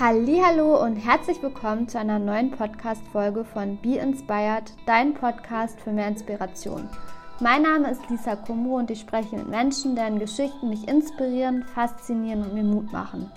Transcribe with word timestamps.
Hallo 0.00 0.80
und 0.80 0.94
herzlich 0.94 1.42
willkommen 1.42 1.88
zu 1.88 1.98
einer 1.98 2.20
neuen 2.20 2.52
Podcast 2.52 3.02
Folge 3.10 3.44
von 3.44 3.78
Be 3.78 3.96
Inspired, 3.96 4.72
dein 4.86 5.12
Podcast 5.12 5.80
für 5.80 5.90
mehr 5.90 6.06
Inspiration. 6.06 6.88
Mein 7.40 7.62
Name 7.62 7.90
ist 7.90 8.08
Lisa 8.08 8.36
Kummo 8.36 8.76
und 8.78 8.92
ich 8.92 9.00
spreche 9.00 9.34
mit 9.34 9.48
Menschen, 9.48 9.96
deren 9.96 10.20
Geschichten 10.20 10.68
mich 10.68 10.86
inspirieren, 10.86 11.64
faszinieren 11.64 12.42
und 12.42 12.54
mir 12.54 12.62
Mut 12.62 12.92
machen. 12.92 13.28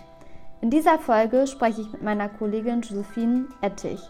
In 0.62 0.70
dieser 0.70 1.00
Folge 1.00 1.48
spreche 1.48 1.82
ich 1.82 1.92
mit 1.94 2.04
meiner 2.04 2.30
Kollegin 2.30 2.82
Josephine 2.82 3.46
Ettich. 3.62 4.02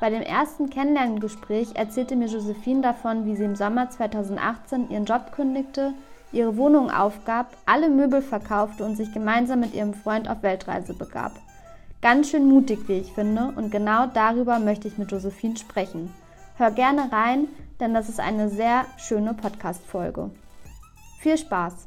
Bei 0.00 0.10
dem 0.10 0.22
ersten 0.22 0.70
Kennenlerngespräch 0.70 1.76
erzählte 1.76 2.16
mir 2.16 2.26
Josephine 2.26 2.80
davon, 2.80 3.26
wie 3.26 3.36
sie 3.36 3.44
im 3.44 3.54
Sommer 3.54 3.90
2018 3.90 4.90
ihren 4.90 5.04
Job 5.04 5.30
kündigte, 5.30 5.94
ihre 6.32 6.56
Wohnung 6.56 6.90
aufgab, 6.90 7.56
alle 7.64 7.88
Möbel 7.90 8.22
verkaufte 8.22 8.84
und 8.84 8.96
sich 8.96 9.12
gemeinsam 9.14 9.60
mit 9.60 9.72
ihrem 9.72 9.94
Freund 9.94 10.28
auf 10.28 10.42
Weltreise 10.42 10.94
begab. 10.94 11.34
Ganz 12.02 12.30
schön 12.30 12.48
mutig, 12.48 12.88
wie 12.88 12.98
ich 12.98 13.12
finde, 13.12 13.52
und 13.54 13.70
genau 13.70 14.06
darüber 14.06 14.58
möchte 14.58 14.88
ich 14.88 14.98
mit 14.98 15.12
Josephine 15.12 15.56
sprechen. 15.56 16.12
Hör 16.56 16.72
gerne 16.72 17.12
rein, 17.12 17.46
denn 17.78 17.94
das 17.94 18.08
ist 18.08 18.18
eine 18.18 18.48
sehr 18.48 18.86
schöne 18.98 19.34
Podcast-Folge. 19.34 20.30
Viel 21.20 21.38
Spaß! 21.38 21.86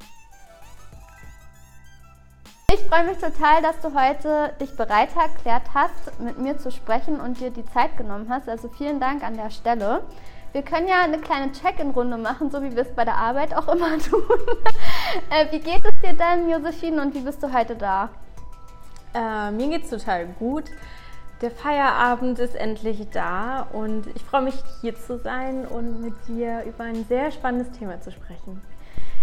Ich 2.71 2.79
freue 2.79 3.07
mich 3.07 3.17
total, 3.17 3.61
dass 3.61 3.81
du 3.81 3.93
heute 3.93 4.53
dich 4.61 4.73
bereit 4.77 5.09
erklärt 5.17 5.73
hast, 5.73 6.17
mit 6.21 6.39
mir 6.39 6.57
zu 6.57 6.71
sprechen 6.71 7.19
und 7.19 7.41
dir 7.41 7.49
die 7.49 7.65
Zeit 7.65 7.97
genommen 7.97 8.27
hast. 8.29 8.47
Also 8.47 8.69
vielen 8.69 9.01
Dank 9.01 9.21
an 9.21 9.35
der 9.35 9.49
Stelle. 9.49 10.01
Wir 10.53 10.61
können 10.61 10.87
ja 10.87 11.01
eine 11.01 11.17
kleine 11.17 11.51
Check-in-Runde 11.51 12.15
machen, 12.15 12.49
so 12.51 12.63
wie 12.63 12.73
wir 12.73 12.83
es 12.83 12.95
bei 12.95 13.03
der 13.03 13.17
Arbeit 13.17 13.53
auch 13.53 13.67
immer 13.67 13.97
tun. 13.99 14.23
äh, 15.29 15.51
wie 15.51 15.59
geht 15.59 15.83
es 15.83 15.99
dir 15.99 16.13
denn, 16.13 16.49
Josephine, 16.49 17.01
und 17.01 17.13
wie 17.13 17.19
bist 17.19 17.43
du 17.43 17.51
heute 17.51 17.75
da? 17.75 18.09
Äh, 19.15 19.51
mir 19.51 19.69
geht's 19.69 19.89
total 19.89 20.27
gut. 20.39 20.65
Der 21.41 21.49
Feierabend 21.51 22.37
ist 22.39 22.55
endlich 22.55 23.09
da 23.11 23.67
und 23.71 24.07
ich 24.15 24.23
freue 24.23 24.41
mich 24.41 24.55
hier 24.81 24.95
zu 24.95 25.17
sein 25.17 25.65
und 25.65 26.01
mit 26.01 26.13
dir 26.27 26.63
über 26.63 26.83
ein 26.83 27.05
sehr 27.05 27.31
spannendes 27.31 27.71
Thema 27.77 27.99
zu 28.01 28.11
sprechen. 28.11 28.61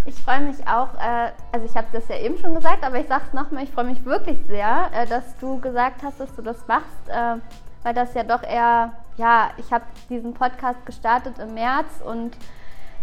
Ich 0.04 0.16
freue 0.16 0.40
mich 0.40 0.66
auch, 0.66 0.94
äh, 0.94 1.30
also 1.52 1.66
ich 1.66 1.76
habe 1.76 1.86
das 1.92 2.08
ja 2.08 2.16
eben 2.16 2.38
schon 2.38 2.54
gesagt, 2.54 2.84
aber 2.84 2.98
ich 2.98 3.06
sage 3.06 3.24
es 3.28 3.32
nochmal, 3.34 3.64
ich 3.64 3.70
freue 3.70 3.84
mich 3.84 4.04
wirklich 4.04 4.38
sehr, 4.46 4.90
äh, 4.94 5.06
dass 5.06 5.36
du 5.38 5.60
gesagt 5.60 6.02
hast, 6.02 6.18
dass 6.18 6.34
du 6.34 6.42
das 6.42 6.66
machst, 6.66 7.08
äh, 7.08 7.36
weil 7.82 7.94
das 7.94 8.14
ja 8.14 8.24
doch 8.24 8.42
eher, 8.42 8.92
ja, 9.16 9.50
ich 9.58 9.72
habe 9.72 9.84
diesen 10.08 10.34
Podcast 10.34 10.84
gestartet 10.86 11.38
im 11.38 11.54
März 11.54 12.00
und 12.04 12.36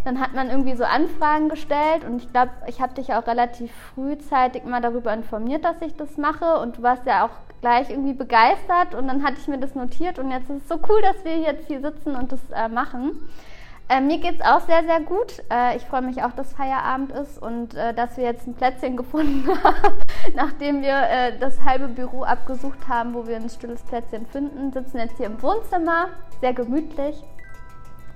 dann 0.09 0.19
hat 0.19 0.33
man 0.33 0.49
irgendwie 0.49 0.75
so 0.75 0.83
Anfragen 0.83 1.49
gestellt 1.49 2.03
und 2.03 2.23
ich 2.23 2.31
glaube, 2.31 2.49
ich 2.65 2.81
habe 2.81 2.95
dich 2.95 3.13
auch 3.13 3.27
relativ 3.27 3.71
frühzeitig 3.93 4.63
mal 4.63 4.81
darüber 4.81 5.13
informiert, 5.13 5.63
dass 5.63 5.79
ich 5.81 5.95
das 5.95 6.17
mache 6.17 6.59
und 6.59 6.79
du 6.79 6.81
warst 6.81 7.05
ja 7.05 7.27
auch 7.27 7.61
gleich 7.61 7.91
irgendwie 7.91 8.13
begeistert 8.13 8.95
und 8.95 9.07
dann 9.07 9.23
hatte 9.23 9.37
ich 9.39 9.47
mir 9.47 9.59
das 9.59 9.75
notiert 9.75 10.17
und 10.17 10.31
jetzt 10.31 10.49
ist 10.49 10.63
es 10.63 10.67
so 10.67 10.79
cool, 10.89 10.99
dass 11.03 11.23
wir 11.23 11.37
jetzt 11.37 11.67
hier 11.67 11.79
sitzen 11.81 12.15
und 12.15 12.31
das 12.31 12.39
äh, 12.55 12.67
machen. 12.69 13.29
Äh, 13.87 14.01
mir 14.01 14.17
geht 14.17 14.39
es 14.39 14.41
auch 14.41 14.61
sehr, 14.61 14.83
sehr 14.83 14.99
gut. 14.99 15.43
Äh, 15.51 15.77
ich 15.77 15.83
freue 15.83 16.01
mich 16.01 16.23
auch, 16.23 16.31
dass 16.31 16.53
Feierabend 16.53 17.11
ist 17.11 17.39
und 17.39 17.75
äh, 17.75 17.93
dass 17.93 18.17
wir 18.17 18.23
jetzt 18.23 18.47
ein 18.47 18.55
Plätzchen 18.55 18.97
gefunden 18.97 19.47
haben. 19.63 19.93
Nachdem 20.33 20.81
wir 20.81 21.03
äh, 21.07 21.37
das 21.37 21.63
halbe 21.63 21.87
Büro 21.87 22.23
abgesucht 22.23 22.87
haben, 22.87 23.13
wo 23.13 23.27
wir 23.27 23.35
ein 23.35 23.49
stilles 23.49 23.83
Plätzchen 23.83 24.25
finden, 24.25 24.71
sitzen 24.71 24.97
jetzt 24.97 25.17
hier 25.17 25.27
im 25.27 25.39
Wohnzimmer, 25.39 26.07
sehr 26.41 26.53
gemütlich. 26.53 27.23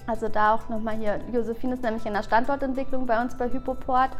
Also 0.07 0.27
da 0.27 0.55
auch 0.55 0.69
nochmal 0.69 0.95
hier, 0.95 1.19
Josephine 1.31 1.73
ist 1.73 1.83
nämlich 1.83 2.05
in 2.05 2.13
der 2.13 2.23
Standortentwicklung 2.23 3.05
bei 3.05 3.21
uns 3.21 3.37
bei 3.37 3.49
Hypoport. 3.49 4.11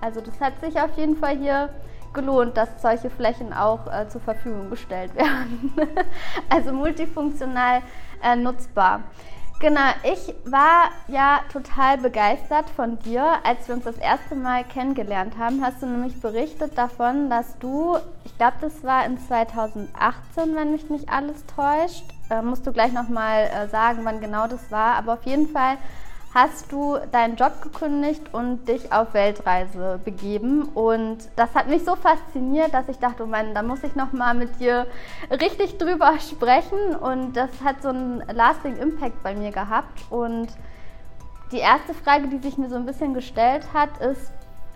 Also 0.00 0.20
das 0.20 0.40
hat 0.40 0.60
sich 0.60 0.80
auf 0.80 0.96
jeden 0.96 1.16
Fall 1.16 1.38
hier 1.38 1.70
gelohnt, 2.12 2.56
dass 2.56 2.68
solche 2.82 3.08
Flächen 3.08 3.52
auch 3.52 3.86
äh, 3.86 4.08
zur 4.08 4.20
Verfügung 4.20 4.68
gestellt 4.70 5.14
werden. 5.16 5.72
also 6.50 6.72
multifunktional 6.72 7.80
äh, 8.22 8.36
nutzbar. 8.36 9.00
Genau, 9.62 9.92
ich 10.02 10.34
war 10.44 10.90
ja 11.06 11.38
total 11.52 11.96
begeistert 11.96 12.68
von 12.68 12.98
dir, 12.98 13.24
als 13.44 13.68
wir 13.68 13.76
uns 13.76 13.84
das 13.84 13.96
erste 13.96 14.34
Mal 14.34 14.64
kennengelernt 14.64 15.38
haben. 15.38 15.64
Hast 15.64 15.80
du 15.80 15.86
nämlich 15.86 16.20
berichtet 16.20 16.76
davon, 16.76 17.30
dass 17.30 17.56
du, 17.60 17.96
ich 18.24 18.36
glaube, 18.36 18.56
das 18.60 18.82
war 18.82 19.06
in 19.06 19.18
2018, 19.18 20.56
wenn 20.56 20.72
mich 20.72 20.90
nicht 20.90 21.08
alles 21.08 21.46
täuscht, 21.46 22.02
äh, 22.32 22.42
musst 22.42 22.66
du 22.66 22.72
gleich 22.72 22.92
nochmal 22.92 23.44
äh, 23.44 23.68
sagen, 23.68 24.00
wann 24.04 24.20
genau 24.20 24.46
das 24.46 24.70
war, 24.70 24.94
aber 24.94 25.14
auf 25.14 25.24
jeden 25.24 25.48
Fall 25.48 25.76
hast 26.34 26.72
du 26.72 26.96
deinen 27.12 27.36
Job 27.36 27.60
gekündigt 27.60 28.22
und 28.32 28.66
dich 28.66 28.90
auf 28.90 29.12
Weltreise 29.12 30.00
begeben. 30.02 30.62
Und 30.62 31.18
das 31.36 31.54
hat 31.54 31.68
mich 31.68 31.84
so 31.84 31.94
fasziniert, 31.94 32.72
dass 32.72 32.88
ich 32.88 32.98
dachte, 32.98 33.24
oh 33.24 33.26
Mann, 33.26 33.54
da 33.54 33.62
muss 33.62 33.84
ich 33.84 33.94
nochmal 33.96 34.34
mit 34.34 34.58
dir 34.58 34.86
richtig 35.30 35.76
drüber 35.76 36.14
sprechen. 36.20 36.96
Und 36.96 37.34
das 37.34 37.50
hat 37.62 37.82
so 37.82 37.90
einen 37.90 38.24
lasting 38.32 38.76
Impact 38.76 39.22
bei 39.22 39.34
mir 39.34 39.50
gehabt. 39.50 40.00
Und 40.08 40.48
die 41.52 41.58
erste 41.58 41.92
Frage, 41.92 42.28
die 42.28 42.38
sich 42.38 42.56
mir 42.56 42.70
so 42.70 42.76
ein 42.76 42.86
bisschen 42.86 43.12
gestellt 43.12 43.66
hat, 43.74 43.98
ist, 44.00 44.32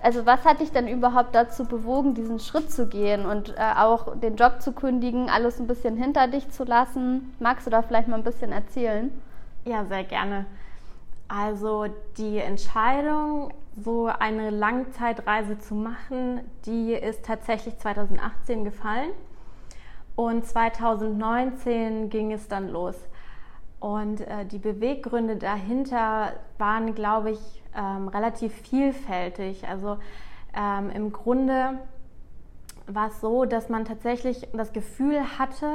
also 0.06 0.24
was 0.24 0.44
hat 0.44 0.60
dich 0.60 0.70
denn 0.70 0.86
überhaupt 0.86 1.34
dazu 1.34 1.64
bewogen, 1.64 2.14
diesen 2.14 2.38
Schritt 2.38 2.70
zu 2.70 2.86
gehen 2.86 3.26
und 3.26 3.56
äh, 3.56 3.72
auch 3.76 4.16
den 4.16 4.36
Job 4.36 4.62
zu 4.62 4.70
kündigen, 4.70 5.28
alles 5.28 5.58
ein 5.58 5.66
bisschen 5.66 5.96
hinter 5.96 6.28
dich 6.28 6.48
zu 6.48 6.62
lassen? 6.62 7.34
Magst 7.40 7.66
du 7.66 7.72
da 7.72 7.82
vielleicht 7.82 8.06
mal 8.06 8.14
ein 8.14 8.22
bisschen 8.22 8.52
erzählen? 8.52 9.10
Ja, 9.64 9.84
sehr 9.84 10.04
gerne. 10.04 10.46
Also 11.26 11.86
die 12.18 12.38
Entscheidung, 12.38 13.52
so 13.76 14.06
eine 14.06 14.50
Langzeitreise 14.50 15.58
zu 15.58 15.74
machen, 15.74 16.40
die 16.66 16.92
ist 16.92 17.24
tatsächlich 17.24 17.76
2018 17.76 18.62
gefallen 18.62 19.10
und 20.14 20.46
2019 20.46 22.10
ging 22.10 22.30
es 22.30 22.46
dann 22.46 22.68
los. 22.68 22.94
Und 23.80 24.20
äh, 24.20 24.46
die 24.46 24.58
Beweggründe 24.58 25.34
dahinter 25.34 26.34
waren, 26.58 26.94
glaube 26.94 27.32
ich, 27.32 27.62
ähm, 27.76 28.08
relativ 28.08 28.52
vielfältig. 28.52 29.68
Also 29.68 29.98
ähm, 30.56 30.90
im 30.90 31.12
Grunde 31.12 31.78
war 32.86 33.08
es 33.08 33.20
so, 33.20 33.44
dass 33.44 33.68
man 33.68 33.84
tatsächlich 33.84 34.48
das 34.52 34.72
Gefühl 34.72 35.20
hatte, 35.38 35.70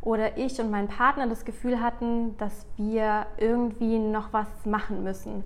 oder 0.00 0.38
ich 0.38 0.60
und 0.60 0.70
mein 0.70 0.86
Partner 0.86 1.26
das 1.26 1.44
Gefühl 1.44 1.80
hatten, 1.80 2.36
dass 2.38 2.64
wir 2.76 3.26
irgendwie 3.38 3.98
noch 3.98 4.32
was 4.32 4.46
machen 4.64 5.02
müssen. 5.02 5.42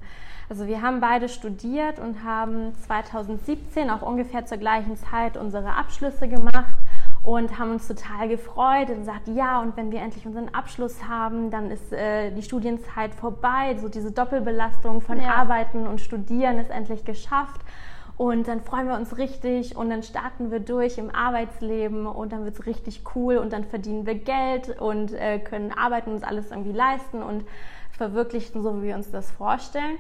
Also 0.51 0.67
wir 0.67 0.83
haben 0.83 1.01
beide 1.01 1.29
studiert 1.29 1.99
und 1.99 2.25
haben 2.25 2.75
2017 2.87 3.89
auch 3.89 4.03
ungefähr 4.03 4.45
zur 4.45 4.59
gleichen 4.59 4.97
Zeit 4.97 5.37
unsere 5.37 5.75
Abschlüsse 5.77 6.29
gemacht 6.29 6.75
und 7.23 7.59
haben 7.59 7.73
uns 7.73 7.87
total 7.87 8.29
gefreut 8.29 8.89
und 8.89 9.01
gesagt, 9.01 9.29
ja, 9.29 9.61
und 9.61 9.77
wenn 9.77 9.93
wir 9.93 10.01
endlich 10.01 10.27
unseren 10.27 10.49
Abschluss 10.55 11.07
haben, 11.07 11.51
dann 11.51 11.71
ist 11.71 11.93
äh, 11.93 12.31
die 12.31 12.43
Studienzeit 12.43 13.15
vorbei. 13.15 13.77
So 13.79 13.89
diese 13.89 14.11
Doppelbelastung 14.11 15.03
von 15.03 15.21
ja. 15.21 15.35
Arbeiten 15.35 15.87
und 15.87 16.01
Studieren 16.01 16.59
ist 16.59 16.71
endlich 16.71 17.05
geschafft. 17.05 17.61
Und 18.17 18.49
dann 18.49 18.61
freuen 18.61 18.87
wir 18.87 18.97
uns 18.97 19.17
richtig 19.17 19.77
und 19.77 19.89
dann 19.89 20.03
starten 20.03 20.51
wir 20.51 20.61
durch 20.61 20.99
im 20.99 21.15
Arbeitsleben 21.15 22.07
und 22.07 22.33
dann 22.33 22.45
wird 22.45 22.59
es 22.59 22.67
richtig 22.67 23.03
cool 23.15 23.39
und 23.39 23.51
dann 23.53 23.65
verdienen 23.65 24.05
wir 24.05 24.15
Geld 24.15 24.79
und 24.79 25.13
äh, 25.15 25.39
können 25.39 25.73
arbeiten 25.73 26.11
und 26.11 26.17
uns 26.17 26.25
alles 26.25 26.51
irgendwie 26.51 26.73
leisten 26.73 27.23
und 27.23 27.47
verwirklichen, 27.93 28.63
so 28.63 28.77
wie 28.79 28.89
wir 28.89 28.95
uns 28.95 29.11
das 29.11 29.31
vorstellen. 29.31 29.99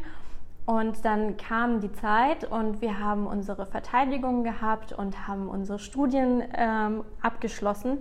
Und 0.70 1.04
dann 1.04 1.36
kam 1.36 1.80
die 1.80 1.92
Zeit 1.92 2.44
und 2.44 2.80
wir 2.80 3.00
haben 3.00 3.26
unsere 3.26 3.66
Verteidigung 3.66 4.44
gehabt 4.44 4.92
und 4.92 5.26
haben 5.26 5.48
unsere 5.48 5.78
Studien 5.78 6.44
ähm, 6.54 7.02
abgeschlossen. 7.22 7.98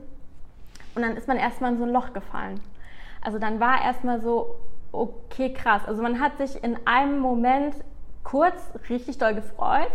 Und 0.93 1.01
dann 1.01 1.15
ist 1.15 1.27
man 1.27 1.37
erstmal 1.37 1.71
in 1.71 1.77
so 1.79 1.85
ein 1.85 1.91
Loch 1.91 2.13
gefallen. 2.13 2.59
Also 3.21 3.39
dann 3.39 3.59
war 3.59 3.81
erstmal 3.81 4.21
so, 4.21 4.55
okay, 4.91 5.51
krass. 5.53 5.81
Also 5.87 6.03
man 6.03 6.19
hat 6.19 6.37
sich 6.37 6.63
in 6.63 6.77
einem 6.85 7.19
Moment 7.19 7.75
kurz 8.23 8.57
richtig 8.89 9.17
doll 9.17 9.33
gefreut 9.33 9.91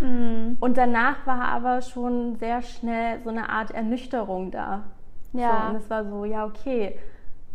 Mhm. 0.00 0.56
Und 0.60 0.76
danach 0.76 1.26
war 1.26 1.48
aber 1.48 1.82
schon 1.82 2.36
sehr 2.36 2.62
schnell 2.62 3.20
so 3.22 3.30
eine 3.30 3.48
Art 3.48 3.70
Ernüchterung 3.70 4.50
da. 4.50 4.84
Ja. 5.32 5.62
So, 5.62 5.70
und 5.70 5.76
es 5.76 5.90
war 5.90 6.04
so, 6.04 6.24
ja, 6.24 6.44
okay, 6.44 6.98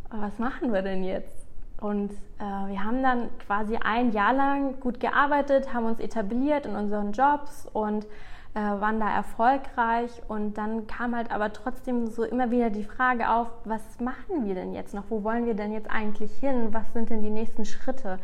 was 0.10 0.38
machen 0.40 0.74
wir 0.74 0.82
denn 0.82 1.04
jetzt? 1.04 1.43
Und 1.84 2.14
äh, 2.40 2.70
wir 2.70 2.82
haben 2.82 3.04
dann 3.04 3.30
quasi 3.46 3.76
ein 3.76 4.14
Jahr 4.14 4.34
lang 4.34 4.80
gut 4.80 5.02
gearbeitet, 5.02 5.74
haben 5.74 5.86
uns 5.86 6.00
etabliert 6.00 6.66
in 6.66 6.78
unseren 6.78 7.12
Jobs 7.12 7.68
und 7.74 8.06
äh, 8.54 8.60
waren 8.62 9.02
da 9.02 9.14
erfolgreich. 9.14 10.10
Und 10.30 10.58
dann 10.58 10.88
kam 10.88 11.14
halt 11.14 11.30
aber 11.30 11.52
trotzdem 11.52 12.08
so 12.08 12.24
immer 12.24 12.52
wieder 12.52 12.70
die 12.70 12.86
Frage 12.86 13.30
auf, 13.30 13.48
was 13.66 14.00
machen 14.00 14.46
wir 14.46 14.56
denn 14.56 14.74
jetzt 14.74 14.94
noch? 14.94 15.04
Wo 15.10 15.26
wollen 15.26 15.46
wir 15.46 15.56
denn 15.56 15.74
jetzt 15.74 15.92
eigentlich 15.92 16.32
hin? 16.38 16.70
Was 16.72 16.94
sind 16.94 17.10
denn 17.10 17.22
die 17.22 17.30
nächsten 17.30 17.66
Schritte? 17.66 18.18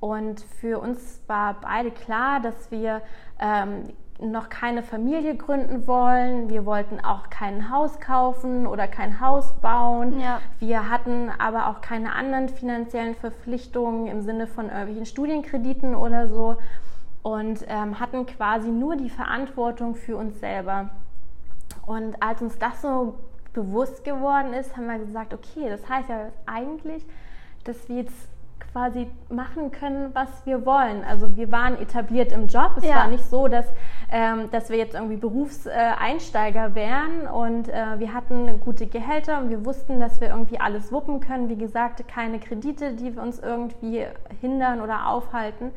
Und 0.00 0.40
für 0.40 0.80
uns 0.80 1.22
war 1.28 1.60
beide 1.60 1.92
klar, 1.92 2.40
dass 2.40 2.72
wir 2.72 3.02
ähm, 3.38 3.84
noch 4.20 4.48
keine 4.48 4.82
Familie 4.82 5.36
gründen 5.36 5.86
wollen. 5.86 6.48
Wir 6.48 6.66
wollten 6.66 7.00
auch 7.00 7.30
kein 7.30 7.70
Haus 7.70 8.00
kaufen 8.00 8.66
oder 8.66 8.86
kein 8.86 9.20
Haus 9.20 9.52
bauen. 9.60 10.20
Ja. 10.20 10.40
Wir 10.58 10.90
hatten 10.90 11.30
aber 11.38 11.68
auch 11.68 11.80
keine 11.80 12.12
anderen 12.12 12.48
finanziellen 12.48 13.14
Verpflichtungen 13.14 14.06
im 14.06 14.22
Sinne 14.22 14.46
von 14.46 14.66
irgendwelchen 14.66 15.06
Studienkrediten 15.06 15.94
oder 15.94 16.28
so 16.28 16.56
und 17.22 17.64
ähm, 17.68 18.00
hatten 18.00 18.26
quasi 18.26 18.68
nur 18.68 18.96
die 18.96 19.10
Verantwortung 19.10 19.94
für 19.94 20.16
uns 20.16 20.38
selber. 20.40 20.90
Und 21.86 22.22
als 22.22 22.42
uns 22.42 22.58
das 22.58 22.82
so 22.82 23.18
bewusst 23.52 24.04
geworden 24.04 24.52
ist, 24.52 24.76
haben 24.76 24.86
wir 24.86 24.98
gesagt, 24.98 25.34
okay, 25.34 25.68
das 25.68 25.88
heißt 25.88 26.08
ja 26.08 26.28
eigentlich, 26.46 27.04
dass 27.64 27.88
wir 27.88 27.96
jetzt 27.96 28.28
quasi 28.72 29.08
machen 29.28 29.70
können, 29.70 30.14
was 30.14 30.28
wir 30.44 30.64
wollen. 30.64 31.04
Also 31.04 31.36
wir 31.36 31.50
waren 31.50 31.80
etabliert 31.80 32.32
im 32.32 32.46
Job. 32.46 32.72
Es 32.76 32.84
ja. 32.84 32.96
war 32.96 33.06
nicht 33.08 33.24
so, 33.24 33.48
dass, 33.48 33.66
ähm, 34.10 34.50
dass 34.50 34.70
wir 34.70 34.76
jetzt 34.76 34.94
irgendwie 34.94 35.16
Berufseinsteiger 35.16 36.74
wären 36.74 37.26
und 37.26 37.68
äh, 37.68 37.98
wir 37.98 38.14
hatten 38.14 38.60
gute 38.60 38.86
Gehälter 38.86 39.38
und 39.40 39.50
wir 39.50 39.64
wussten, 39.64 39.98
dass 39.98 40.20
wir 40.20 40.28
irgendwie 40.28 40.60
alles 40.60 40.92
wuppen 40.92 41.20
können. 41.20 41.48
Wie 41.48 41.56
gesagt, 41.56 42.06
keine 42.08 42.38
Kredite, 42.38 42.92
die 42.92 43.14
wir 43.16 43.22
uns 43.22 43.38
irgendwie 43.40 44.06
hindern 44.40 44.80
oder 44.80 45.08
aufhalten. 45.08 45.72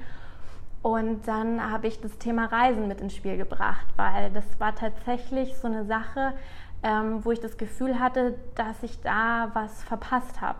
Und 0.84 1.28
dann 1.28 1.72
habe 1.72 1.88
ich 1.88 2.02
das 2.02 2.18
Thema 2.18 2.46
Reisen 2.46 2.90
mit 2.90 3.00
ins 3.00 3.16
Spiel 3.16 3.38
gebracht, 3.38 3.86
weil 3.96 4.30
das 4.32 4.60
war 4.60 4.76
tatsächlich 4.76 5.56
so 5.58 5.68
eine 5.68 5.86
Sache, 5.86 6.34
ähm, 6.84 7.24
wo 7.24 7.32
ich 7.32 7.40
das 7.40 7.58
Gefühl 7.58 8.00
hatte, 8.00 8.36
dass 8.56 8.84
ich 8.84 9.00
da 9.02 9.50
was 9.54 9.82
verpasst 9.84 10.42
habe. 10.42 10.60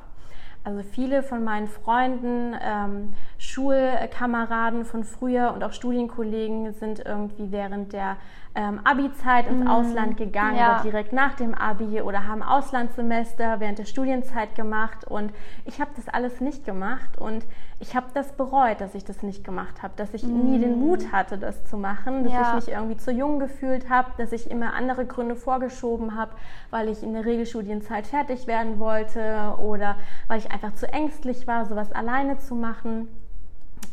Also 0.66 0.82
viele 0.82 1.24
von 1.24 1.44
meinen 1.44 1.68
Freunden, 1.68 2.56
ähm, 2.62 3.14
Schulkameraden 3.38 4.86
von 4.86 5.04
früher 5.04 5.54
und 5.54 5.64
auch 5.64 5.74
Studienkollegen 5.74 6.74
sind 6.74 7.00
irgendwie 7.06 7.52
während 7.52 7.92
der 7.92 8.16
ähm, 8.56 8.82
Abi-Zeit 8.84 9.48
ins 9.48 9.62
mhm. 9.62 9.68
Ausland 9.68 10.18
gegangen 10.18 10.58
ja. 10.58 10.76
oder 10.76 10.84
direkt 10.84 11.12
nach 11.12 11.34
dem 11.34 11.56
Abi 11.56 12.02
oder 12.02 12.28
haben 12.28 12.44
Auslandssemester 12.44 13.60
während 13.60 13.80
der 13.80 13.86
Studienzeit 13.86 14.54
gemacht 14.56 15.06
und 15.06 15.34
ich 15.66 15.82
habe 15.82 15.90
das 15.96 16.08
alles 16.08 16.40
nicht 16.40 16.64
gemacht 16.64 17.18
und 17.18 17.44
ich 17.80 17.96
habe 17.96 18.06
das 18.14 18.34
bereut, 18.34 18.80
dass 18.80 18.94
ich 18.94 19.04
das 19.04 19.24
nicht 19.24 19.44
gemacht 19.44 19.82
habe, 19.82 19.94
dass 19.96 20.14
ich 20.14 20.24
mhm. 20.24 20.52
nie 20.52 20.60
den 20.60 20.76
mhm. 20.76 20.86
Mut 20.86 21.12
hatte, 21.12 21.40
das 21.40 21.66
zu 21.66 21.78
machen, 21.78 22.24
dass 22.26 22.34
ja. 22.34 22.50
ich 22.50 22.66
mich 22.66 22.76
irgendwie 22.76 22.98
zu 22.98 23.12
jung 23.12 23.40
gefühlt 23.40 23.90
habe, 23.90 24.12
dass 24.18 24.32
ich 24.32 24.52
immer 24.52 24.74
andere 24.74 25.06
Gründe 25.06 25.36
vorgeschoben 25.36 26.16
habe, 26.16 26.34
weil 26.70 26.90
ich 26.90 27.02
in 27.02 27.14
der 27.14 27.26
Regelstudienzeit 27.26 28.06
fertig 28.06 28.46
werden 28.46 28.78
wollte 28.78 29.56
oder 29.58 29.96
weil 30.28 30.38
ich 30.38 30.52
einfach 30.52 30.76
zu 30.76 30.88
ängstlich 30.88 31.48
war, 31.48 31.66
sowas 31.66 31.92
alleine 31.92 32.38
zu 32.38 32.54
machen 32.54 33.08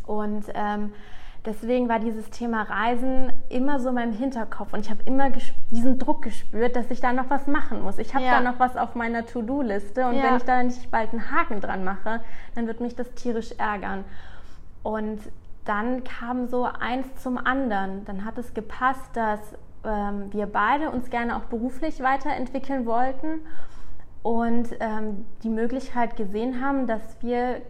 und 0.07 0.45
ähm, 0.55 0.93
Deswegen 1.45 1.89
war 1.89 1.99
dieses 1.99 2.29
Thema 2.29 2.63
Reisen 2.63 3.33
immer 3.49 3.81
so 3.81 3.89
in 3.89 3.95
meinem 3.95 4.13
Hinterkopf 4.13 4.75
und 4.75 4.81
ich 4.81 4.91
habe 4.91 5.01
immer 5.07 5.31
diesen 5.71 5.99
Druck 5.99 6.23
gespürt, 6.23 6.77
dass 6.77 6.91
ich 6.91 7.01
da 7.01 7.15
noch 7.15 7.31
was 7.31 7.47
machen 7.47 7.83
muss. 7.83 7.99
Ich 7.99 8.15
habe 8.15 8.25
ja. 8.25 8.33
da 8.33 8.51
noch 8.53 8.59
was 8.59 8.77
auf 8.77 8.95
meiner 8.95 9.25
To-Do-Liste 9.25 10.07
und 10.07 10.17
ja. 10.17 10.25
wenn 10.25 10.37
ich 10.37 10.43
da 10.43 10.63
nicht 10.63 10.91
bald 10.91 11.13
einen 11.13 11.31
Haken 11.31 11.63
dran 11.63 11.83
mache, 11.83 12.21
dann 12.55 12.67
wird 12.67 12.81
mich 12.81 12.95
das 12.95 13.11
tierisch 13.15 13.53
ärgern. 13.53 14.05
Und 14.83 15.21
dann 15.65 16.05
kam 16.05 16.47
so 16.47 16.65
eins 16.65 17.07
zum 17.23 17.39
anderen. 17.39 18.05
Dann 18.05 18.25
hat 18.25 18.37
es 18.37 18.53
gepasst, 18.53 19.11
dass 19.15 19.41
ähm, 19.85 20.33
wir 20.33 20.47
beide 20.47 20.91
uns 20.91 21.09
gerne 21.09 21.37
auch 21.37 21.45
beruflich 21.45 22.03
weiterentwickeln 22.03 22.85
wollten 22.85 23.41
und 24.23 24.69
ähm, 24.81 25.25
die 25.43 25.49
Möglichkeit 25.49 26.17
gesehen 26.17 26.63
haben, 26.63 26.87
dass 26.87 27.01
wir 27.23 27.63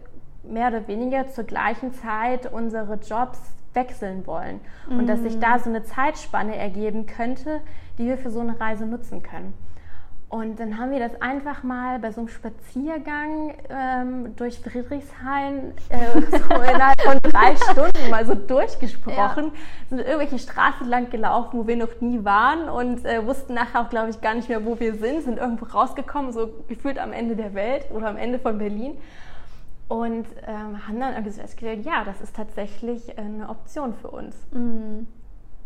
mehr 0.43 0.69
oder 0.69 0.87
weniger 0.87 1.27
zur 1.29 1.43
gleichen 1.43 1.93
Zeit 1.93 2.51
unsere 2.51 2.95
Jobs 2.95 3.39
wechseln 3.73 4.25
wollen 4.27 4.59
mhm. 4.89 4.99
und 4.99 5.07
dass 5.07 5.21
sich 5.21 5.39
da 5.39 5.59
so 5.59 5.69
eine 5.69 5.83
Zeitspanne 5.83 6.55
ergeben 6.55 7.05
könnte, 7.05 7.61
die 7.97 8.05
wir 8.05 8.17
für 8.17 8.31
so 8.31 8.39
eine 8.39 8.59
Reise 8.59 8.85
nutzen 8.85 9.23
können. 9.23 9.53
Und 10.31 10.61
dann 10.61 10.77
haben 10.77 10.91
wir 10.91 10.99
das 10.99 11.21
einfach 11.21 11.61
mal 11.61 11.99
bei 11.99 12.13
so 12.13 12.21
einem 12.21 12.29
Spaziergang 12.29 13.53
ähm, 13.69 14.33
durch 14.37 14.61
Friedrichshain 14.61 15.73
äh, 15.89 16.21
so 16.31 16.55
innerhalb 16.55 17.01
von 17.01 17.17
drei 17.21 17.53
Stunden 17.57 18.09
mal 18.09 18.25
so 18.25 18.33
durchgesprochen. 18.33 19.45
Ja. 19.47 19.51
Sind 19.89 19.99
irgendwelche 19.99 20.39
Straßen 20.39 20.87
lang 20.87 21.09
gelaufen, 21.09 21.59
wo 21.59 21.67
wir 21.67 21.75
noch 21.75 21.99
nie 21.99 22.23
waren 22.23 22.69
und 22.69 23.05
äh, 23.05 23.25
wussten 23.27 23.55
nachher 23.55 23.81
auch, 23.81 23.89
glaube 23.89 24.09
ich, 24.09 24.21
gar 24.21 24.33
nicht 24.33 24.47
mehr, 24.47 24.63
wo 24.63 24.79
wir 24.79 24.95
sind. 24.95 25.23
Sind 25.23 25.37
irgendwo 25.37 25.65
rausgekommen, 25.65 26.31
so 26.31 26.49
gefühlt 26.69 26.97
am 26.97 27.11
Ende 27.11 27.35
der 27.35 27.53
Welt 27.53 27.87
oder 27.91 28.07
am 28.07 28.15
Ende 28.15 28.39
von 28.39 28.57
Berlin 28.57 28.97
und 29.91 30.25
ähm, 30.47 30.87
haben 30.87 31.01
dann 31.01 31.15
irgendwie 31.15 31.37
festgestellt, 31.37 31.85
ja, 31.85 32.05
das 32.05 32.21
ist 32.21 32.33
tatsächlich 32.33 33.17
eine 33.17 33.49
Option 33.49 33.93
für 33.93 34.09
uns. 34.09 34.37
Mm, 34.53 35.01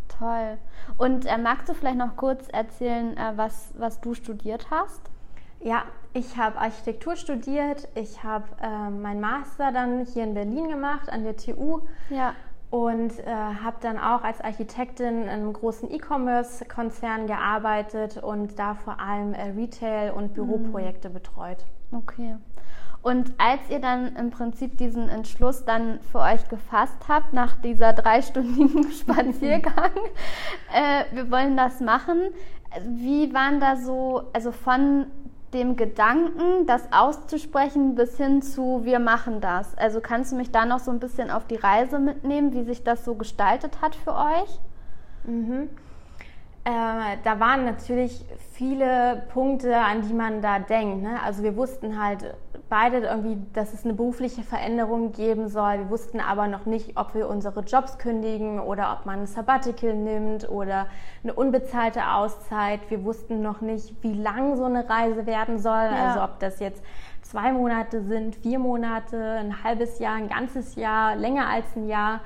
toll. 0.07 0.57
Und 0.97 1.27
äh, 1.27 1.37
magst 1.37 1.69
du 1.69 1.75
vielleicht 1.75 1.99
noch 1.99 2.15
kurz 2.15 2.47
erzählen, 2.47 3.15
äh, 3.17 3.33
was, 3.35 3.71
was 3.77 4.01
du 4.01 4.15
studiert 4.15 4.71
hast? 4.71 5.11
Ja, 5.59 5.83
ich 6.13 6.37
habe 6.37 6.57
Architektur 6.57 7.15
studiert. 7.17 7.87
Ich 7.93 8.23
habe 8.23 8.45
äh, 8.63 8.89
meinen 8.89 9.21
Master 9.21 9.71
dann 9.71 10.05
hier 10.05 10.23
in 10.23 10.33
Berlin 10.33 10.69
gemacht, 10.69 11.07
an 11.07 11.23
der 11.23 11.37
TU. 11.37 11.81
Ja. 12.09 12.33
Und 12.71 13.19
äh, 13.19 13.27
habe 13.27 13.77
dann 13.81 13.99
auch 13.99 14.23
als 14.23 14.41
Architektin 14.41 15.21
in 15.21 15.29
einem 15.29 15.53
großen 15.53 15.91
E-Commerce-Konzern 15.91 17.27
gearbeitet 17.27 18.17
und 18.17 18.57
da 18.57 18.73
vor 18.73 18.99
allem 18.99 19.35
äh, 19.35 19.51
Retail- 19.51 20.13
und 20.15 20.33
Büroprojekte 20.33 21.09
mhm. 21.09 21.13
betreut. 21.13 21.63
Okay. 21.91 22.37
Und 23.05 23.33
als 23.37 23.59
ihr 23.69 23.77
dann 23.77 24.15
im 24.15 24.31
Prinzip 24.31 24.79
diesen 24.79 25.09
Entschluss 25.09 25.63
dann 25.63 25.99
für 26.11 26.21
euch 26.21 26.49
gefasst 26.49 26.97
habt, 27.07 27.33
nach 27.33 27.55
dieser 27.61 27.93
dreistündigen 27.93 28.91
Spaziergang, 28.99 29.91
äh, 30.73 31.03
wir 31.11 31.29
wollen 31.29 31.55
das 31.55 31.81
machen, 31.81 32.17
wie 32.83 33.31
waren 33.31 33.59
da 33.59 33.75
so, 33.75 34.23
also 34.33 34.51
von 34.51 35.05
dem 35.53 35.75
Gedanken, 35.75 36.65
das 36.65 36.91
auszusprechen, 36.91 37.93
bis 37.93 38.17
hin 38.17 38.41
zu 38.41 38.85
wir 38.85 38.97
machen 38.97 39.39
das? 39.39 39.77
Also 39.77 40.01
kannst 40.01 40.31
du 40.31 40.35
mich 40.35 40.49
da 40.49 40.65
noch 40.65 40.79
so 40.79 40.89
ein 40.89 40.99
bisschen 40.99 41.29
auf 41.29 41.45
die 41.45 41.57
Reise 41.57 41.99
mitnehmen, 41.99 42.53
wie 42.53 42.63
sich 42.63 42.83
das 42.83 43.05
so 43.05 43.13
gestaltet 43.13 43.83
hat 43.83 43.93
für 43.93 44.15
euch? 44.15 44.59
Mhm. 45.25 45.69
Äh, 46.65 47.17
da 47.23 47.39
waren 47.39 47.63
natürlich 47.63 48.25
viele 48.53 49.23
Punkte, 49.31 49.77
an 49.77 50.01
die 50.01 50.13
man 50.13 50.41
da 50.41 50.57
denkt. 50.57 51.03
Ne? 51.03 51.21
Also 51.23 51.43
wir 51.43 51.55
wussten 51.55 52.01
halt 52.03 52.33
beide 52.69 52.97
irgendwie, 52.97 53.37
dass 53.53 53.73
es 53.73 53.85
eine 53.85 53.93
berufliche 53.93 54.41
Veränderung 54.41 55.11
geben 55.11 55.47
soll. 55.47 55.77
Wir 55.77 55.89
wussten 55.91 56.19
aber 56.19 56.47
noch 56.47 56.65
nicht, 56.65 56.97
ob 56.97 57.13
wir 57.13 57.29
unsere 57.29 57.61
Jobs 57.61 57.99
kündigen 57.99 58.59
oder 58.59 58.97
ob 58.97 59.05
man 59.05 59.19
ein 59.19 59.27
Sabbatical 59.27 59.93
nimmt 59.93 60.49
oder 60.49 60.87
eine 61.23 61.33
unbezahlte 61.33 62.07
Auszeit. 62.07 62.79
Wir 62.89 63.03
wussten 63.03 63.43
noch 63.43 63.61
nicht, 63.61 64.01
wie 64.01 64.13
lang 64.13 64.55
so 64.55 64.63
eine 64.63 64.89
Reise 64.89 65.27
werden 65.27 65.59
soll. 65.59 65.73
Ja. 65.73 66.07
Also 66.07 66.23
ob 66.23 66.39
das 66.39 66.59
jetzt 66.59 66.83
zwei 67.21 67.51
Monate 67.51 68.01
sind, 68.01 68.37
vier 68.37 68.57
Monate, 68.57 69.21
ein 69.21 69.63
halbes 69.63 69.99
Jahr, 69.99 70.15
ein 70.15 70.29
ganzes 70.29 70.75
Jahr, 70.75 71.15
länger 71.15 71.47
als 71.47 71.75
ein 71.75 71.87
Jahr. 71.87 72.21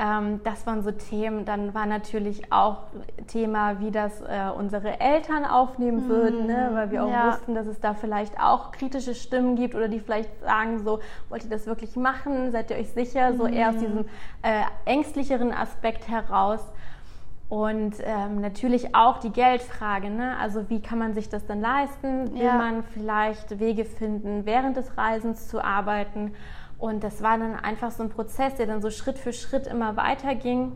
Ähm, 0.00 0.40
das 0.44 0.66
waren 0.66 0.82
so 0.82 0.92
Themen. 0.92 1.44
Dann 1.44 1.74
war 1.74 1.84
natürlich 1.84 2.50
auch 2.50 2.84
Thema, 3.26 3.80
wie 3.80 3.90
das 3.90 4.22
äh, 4.22 4.50
unsere 4.56 4.98
Eltern 4.98 5.44
aufnehmen 5.44 6.08
würden, 6.08 6.46
ne? 6.46 6.68
Mhm. 6.70 6.74
weil 6.74 6.90
wir 6.90 7.04
auch 7.04 7.10
ja. 7.10 7.32
wussten, 7.32 7.54
dass 7.54 7.66
es 7.66 7.80
da 7.80 7.92
vielleicht 7.92 8.40
auch 8.40 8.72
kritische 8.72 9.14
Stimmen 9.14 9.56
gibt 9.56 9.74
oder 9.74 9.88
die 9.88 10.00
vielleicht 10.00 10.30
sagen 10.40 10.78
so, 10.78 11.00
wollt 11.28 11.44
ihr 11.44 11.50
das 11.50 11.66
wirklich 11.66 11.96
machen? 11.96 12.50
Seid 12.50 12.70
ihr 12.70 12.78
euch 12.78 12.90
sicher? 12.92 13.34
So 13.34 13.46
eher 13.46 13.68
aus 13.68 13.74
mhm. 13.74 13.80
diesem 13.80 14.04
äh, 14.40 14.62
ängstlicheren 14.86 15.52
Aspekt 15.52 16.08
heraus. 16.08 16.60
Und 17.50 17.96
ähm, 18.04 18.40
natürlich 18.40 18.94
auch 18.94 19.18
die 19.18 19.30
Geldfrage, 19.30 20.08
ne? 20.08 20.38
also 20.38 20.70
wie 20.70 20.80
kann 20.80 21.00
man 21.00 21.14
sich 21.14 21.28
das 21.28 21.46
dann 21.46 21.60
leisten? 21.60 22.32
Will 22.32 22.44
ja. 22.44 22.54
man 22.54 22.84
vielleicht 22.84 23.58
Wege 23.58 23.84
finden, 23.84 24.46
während 24.46 24.76
des 24.76 24.96
Reisens 24.96 25.48
zu 25.48 25.62
arbeiten? 25.62 26.32
Und 26.80 27.04
das 27.04 27.22
war 27.22 27.36
dann 27.36 27.56
einfach 27.56 27.90
so 27.90 28.02
ein 28.02 28.08
Prozess, 28.08 28.54
der 28.54 28.66
dann 28.66 28.80
so 28.80 28.90
Schritt 28.90 29.18
für 29.18 29.34
Schritt 29.34 29.66
immer 29.66 29.96
weiterging, 29.96 30.72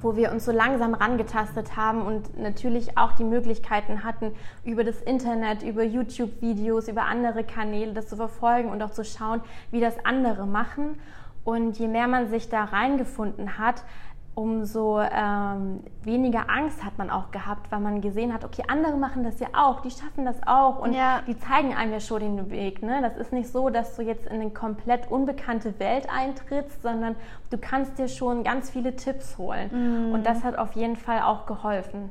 wo 0.00 0.14
wir 0.14 0.30
uns 0.30 0.44
so 0.44 0.52
langsam 0.52 0.94
rangetastet 0.94 1.76
haben 1.76 2.02
und 2.02 2.38
natürlich 2.38 2.96
auch 2.96 3.12
die 3.12 3.24
Möglichkeiten 3.24 4.04
hatten, 4.04 4.32
über 4.64 4.84
das 4.84 5.02
Internet, 5.02 5.64
über 5.64 5.82
YouTube-Videos, 5.82 6.86
über 6.86 7.02
andere 7.06 7.42
Kanäle 7.42 7.92
das 7.94 8.08
zu 8.08 8.16
verfolgen 8.16 8.70
und 8.70 8.80
auch 8.80 8.90
zu 8.90 9.04
schauen, 9.04 9.40
wie 9.72 9.80
das 9.80 10.04
andere 10.04 10.46
machen. 10.46 11.00
Und 11.44 11.80
je 11.80 11.88
mehr 11.88 12.06
man 12.06 12.28
sich 12.28 12.48
da 12.48 12.62
reingefunden 12.62 13.58
hat, 13.58 13.82
umso 14.34 14.98
ähm, 15.00 15.80
weniger 16.02 16.48
Angst 16.48 16.82
hat 16.82 16.96
man 16.96 17.10
auch 17.10 17.30
gehabt, 17.32 17.70
weil 17.70 17.80
man 17.80 18.00
gesehen 18.00 18.32
hat, 18.32 18.44
okay, 18.44 18.62
andere 18.66 18.96
machen 18.96 19.24
das 19.24 19.38
ja 19.40 19.48
auch, 19.52 19.80
die 19.80 19.90
schaffen 19.90 20.24
das 20.24 20.36
auch 20.46 20.78
und 20.78 20.94
ja. 20.94 21.20
die 21.26 21.38
zeigen 21.38 21.74
einem 21.74 21.92
ja 21.92 22.00
schon 22.00 22.20
den 22.20 22.50
Weg. 22.50 22.82
Ne? 22.82 23.00
Das 23.02 23.16
ist 23.18 23.32
nicht 23.32 23.50
so, 23.50 23.68
dass 23.68 23.94
du 23.96 24.02
jetzt 24.02 24.26
in 24.26 24.40
eine 24.40 24.50
komplett 24.50 25.10
unbekannte 25.10 25.78
Welt 25.78 26.08
eintrittst, 26.10 26.80
sondern 26.82 27.14
du 27.50 27.58
kannst 27.58 27.98
dir 27.98 28.08
schon 28.08 28.42
ganz 28.42 28.70
viele 28.70 28.96
Tipps 28.96 29.36
holen. 29.36 30.06
Mhm. 30.06 30.14
Und 30.14 30.24
das 30.24 30.42
hat 30.44 30.56
auf 30.56 30.72
jeden 30.72 30.96
Fall 30.96 31.20
auch 31.20 31.44
geholfen. 31.44 32.08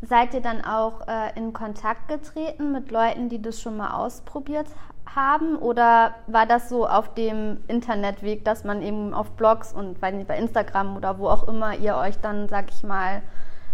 Seid 0.00 0.32
ihr 0.34 0.40
dann 0.40 0.64
auch 0.64 1.06
äh, 1.06 1.38
in 1.38 1.52
Kontakt 1.52 2.08
getreten 2.08 2.72
mit 2.72 2.90
Leuten, 2.90 3.28
die 3.28 3.40
das 3.42 3.60
schon 3.60 3.76
mal 3.76 3.92
ausprobiert 3.92 4.66
haben? 5.14 5.56
Oder 5.56 6.14
war 6.26 6.46
das 6.46 6.68
so 6.68 6.86
auf 6.86 7.14
dem 7.14 7.58
Internetweg, 7.68 8.44
dass 8.44 8.64
man 8.64 8.82
eben 8.82 9.14
auf 9.14 9.30
Blogs 9.32 9.72
und 9.72 10.00
weiß 10.00 10.14
nicht, 10.14 10.28
bei 10.28 10.38
Instagram 10.38 10.96
oder 10.96 11.18
wo 11.18 11.28
auch 11.28 11.48
immer 11.48 11.76
ihr 11.76 11.96
euch 11.96 12.18
dann, 12.18 12.48
sag 12.48 12.70
ich 12.70 12.82
mal, 12.82 13.22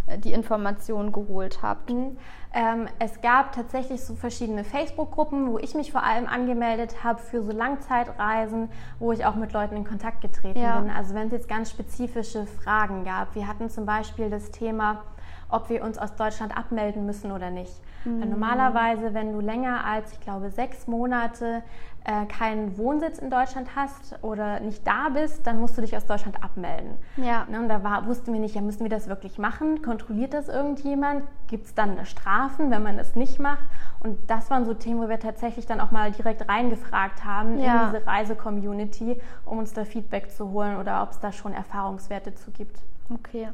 äh, 0.07 0.19
die 0.19 0.33
Informationen 0.33 1.13
geholt 1.13 1.61
habt? 1.63 1.91
Mhm. 1.91 2.17
Ähm, 2.55 2.89
es 2.99 3.21
gab 3.21 3.53
tatsächlich 3.53 4.03
so 4.03 4.15
verschiedene 4.15 4.65
Facebook-Gruppen, 4.65 5.53
wo 5.53 5.59
ich 5.59 5.75
mich 5.75 5.93
vor 5.93 6.03
allem 6.03 6.27
angemeldet 6.27 7.05
habe 7.05 7.21
für 7.21 7.43
so 7.43 7.53
Langzeitreisen, 7.53 8.71
wo 8.99 9.13
ich 9.13 9.27
auch 9.27 9.35
mit 9.35 9.53
Leuten 9.53 9.77
in 9.77 9.85
Kontakt 9.85 10.23
getreten 10.23 10.61
ja. 10.61 10.81
bin. 10.81 10.91
Also 10.91 11.15
wenn 11.15 11.27
es 11.27 11.33
jetzt 11.33 11.49
ganz 11.49 11.71
spezifische 11.71 12.47
Fragen 12.47 13.05
gab. 13.05 13.35
Wir 13.35 13.47
hatten 13.47 13.69
zum 13.69 13.85
Beispiel 13.85 14.31
das 14.31 14.51
Thema, 14.51 15.03
ob 15.49 15.71
wir 15.71 15.83
uns 15.83 15.99
aus 15.99 16.15
Deutschland 16.15 16.57
abmelden 16.57 17.07
müssen 17.07 17.33
oder 17.33 17.51
nicht. 17.51 17.73
Mhm. 18.05 18.31
Normalerweise, 18.31 19.15
wenn 19.15 19.33
du 19.33 19.41
länger 19.41 19.85
als, 19.85 20.13
ich 20.13 20.21
glaube, 20.21 20.51
sechs 20.51 20.87
Monate 20.87 21.63
äh, 22.05 22.27
keinen 22.27 22.79
Wohnsitz 22.79 23.19
in 23.19 23.29
Deutschland 23.29 23.77
hast 23.77 24.19
oder 24.23 24.61
nicht 24.61 24.87
da 24.87 25.09
bist, 25.11 25.47
dann 25.47 25.61
musst 25.61 25.77
du 25.77 25.83
dich 25.83 25.97
aus 25.97 26.07
Deutschland 26.07 26.43
abmelden. 26.43 26.97
Ja. 27.17 27.47
Ne, 27.51 27.61
und 27.61 27.69
da 27.69 27.83
war, 27.83 28.07
wussten 28.07 28.33
wir 28.33 28.41
nicht, 28.41 28.55
ja, 28.55 28.63
müssen 28.63 28.83
wir 28.83 28.91
das 28.91 29.09
wirklich 29.09 29.39
machen? 29.39 29.83
Kontrolliert 29.83 30.33
das 30.33 30.49
irgendjemand? 30.49 31.25
Gibt 31.49 31.67
es 31.67 31.75
dann 31.75 32.05
Strafen, 32.07 32.71
wenn 32.71 32.83
man 32.83 32.97
das 32.97 33.15
nicht 33.15 33.39
macht? 33.39 33.65
Und 34.01 34.19
das 34.31 34.51
waren 34.51 34.65
so 34.65 34.75
Themen, 34.75 35.03
wo 35.03 35.09
wir 35.09 35.21
tatsächlich 35.21 35.67
dann 35.67 35.81
auch 35.81 35.91
mal 35.91 36.11
direkt 36.13 36.49
reingefragt 36.49 37.25
haben 37.25 37.59
ja. 37.59 37.87
in 37.87 37.93
diese 37.93 38.07
Reise-Community, 38.07 39.21
um 39.45 39.59
uns 39.59 39.75
da 39.75 39.85
Feedback 39.85 40.31
zu 40.31 40.51
holen 40.51 40.77
oder 40.77 41.03
ob 41.03 41.11
es 41.11 41.21
da 41.21 41.33
schon 41.33 41.53
Erfahrungswerte 41.53 42.35
zu 42.35 42.51
gibt. 42.53 42.79
Okay. 43.11 43.49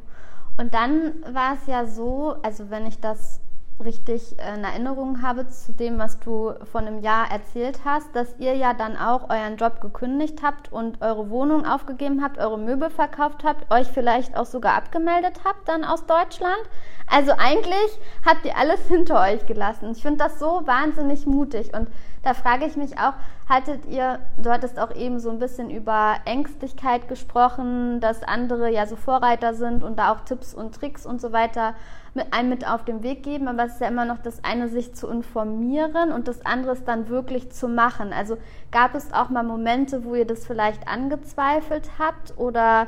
Und 0.57 0.75
dann 0.75 1.15
war 1.33 1.55
es 1.55 1.67
ja 1.67 1.87
so, 1.87 2.37
also 2.43 2.71
wenn 2.71 2.87
ich 2.87 3.01
das 3.01 3.41
richtig 3.83 4.37
in 4.39 4.63
Erinnerung 4.63 5.23
habe 5.23 5.49
zu 5.49 5.73
dem, 5.73 5.99
was 5.99 6.21
du 6.21 6.53
vor 6.71 6.81
einem 6.81 7.01
Jahr 7.01 7.31
erzählt 7.31 7.81
hast, 7.85 8.15
dass 8.15 8.37
ihr 8.39 8.55
ja 8.55 8.73
dann 8.73 8.97
auch 8.97 9.31
euren 9.31 9.57
Job 9.57 9.81
gekündigt 9.81 10.43
habt 10.43 10.73
und 10.73 11.03
eure 11.03 11.29
Wohnung 11.29 11.67
aufgegeben 11.67 12.23
habt, 12.23 12.39
eure 12.39 12.59
Möbel 12.59 12.89
verkauft 12.91 13.43
habt, 13.45 13.73
euch 13.73 13.89
vielleicht 13.89 14.37
auch 14.37 14.47
sogar 14.47 14.75
abgemeldet 14.75 15.41
habt 15.45 15.69
dann 15.69 15.85
aus 15.85 16.07
Deutschland. 16.07 16.63
Also 17.09 17.33
eigentlich 17.37 17.99
habt 18.25 18.45
ihr 18.45 18.57
alles 18.57 18.81
hinter 18.89 19.21
euch 19.21 19.45
gelassen. 19.47 19.91
Ich 19.91 20.03
finde 20.03 20.19
das 20.19 20.39
so 20.39 20.63
wahnsinnig 20.67 21.27
mutig 21.27 21.75
und 21.75 21.89
da 22.25 22.35
frage 22.35 22.65
ich 22.65 22.77
mich 22.77 22.99
auch, 22.99 23.13
hattet 23.49 23.87
ihr, 23.87 24.19
du 24.39 24.51
hattest 24.51 24.79
auch 24.79 24.95
eben 24.95 25.21
so 25.21 25.31
ein 25.31 25.39
bisschen 25.39 25.71
über 25.71 26.17
Ängstlichkeit 26.25 27.09
gesprochen, 27.09 28.01
dass 28.01 28.23
andere 28.23 28.71
ja 28.71 28.87
so 28.87 28.97
Vorreiter 28.97 29.55
sind 29.55 29.85
und 29.85 29.99
da 29.99 30.13
auch 30.13 30.21
Tipps 30.21 30.55
und 30.55 30.75
Tricks 30.75 31.05
und 31.05 31.21
so 31.21 31.33
weiter 31.33 31.75
mit 32.15 32.33
einem 32.33 32.49
mit 32.49 32.67
auf 32.67 32.85
den 32.85 33.03
Weg 33.03 33.23
geben, 33.23 33.49
aber 33.49 33.65
es 33.65 33.75
ist 33.75 33.81
ja 33.81 33.89
immer 33.89 34.05
noch 34.05 34.19
das 34.19 34.43
eine, 34.43 34.69
sich 34.69 34.95
zu 34.95 35.09
informieren 35.09 36.13
und 36.13 36.29
das 36.29 36.47
andere 36.47 36.73
ist 36.73 36.89
dann 36.89 37.09
wirklich 37.09 37.51
zu 37.53 37.69
machen. 37.69 38.13
Also 38.13 38.39
gab 38.71 38.95
es 38.95 39.13
auch 39.13 39.29
mal 39.29 39.43
Momente, 39.43 40.05
wo 40.05 40.15
ihr 40.15 40.27
das 40.27 40.47
vielleicht 40.47 40.89
angezweifelt 40.89 41.91
habt 41.99 42.39
oder 42.39 42.87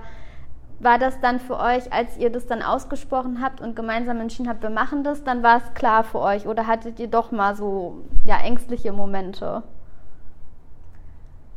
war 0.79 0.99
das 0.99 1.21
dann 1.21 1.41
für 1.41 1.59
euch, 1.59 1.93
als 1.93 2.17
ihr 2.19 2.31
das 2.31 2.47
dann 2.47 2.63
ausgesprochen 2.63 3.43
habt 3.43 3.61
und 3.61 3.77
gemeinsam 3.77 4.21
entschieden 4.21 4.49
habt, 4.49 4.63
wir 4.63 4.71
machen 4.71 5.05
das, 5.05 5.25
dann 5.25 5.43
war 5.43 5.59
es 5.59 5.75
klar 5.75 6.05
für 6.05 6.21
euch 6.21 6.47
oder 6.47 6.67
hattet 6.67 6.99
ihr 6.99 7.09
doch 7.09 7.33
mal 7.33 7.57
so 7.57 8.03
ja, 8.25 8.39
ängstliche 8.39 8.93
Momente? 8.93 9.63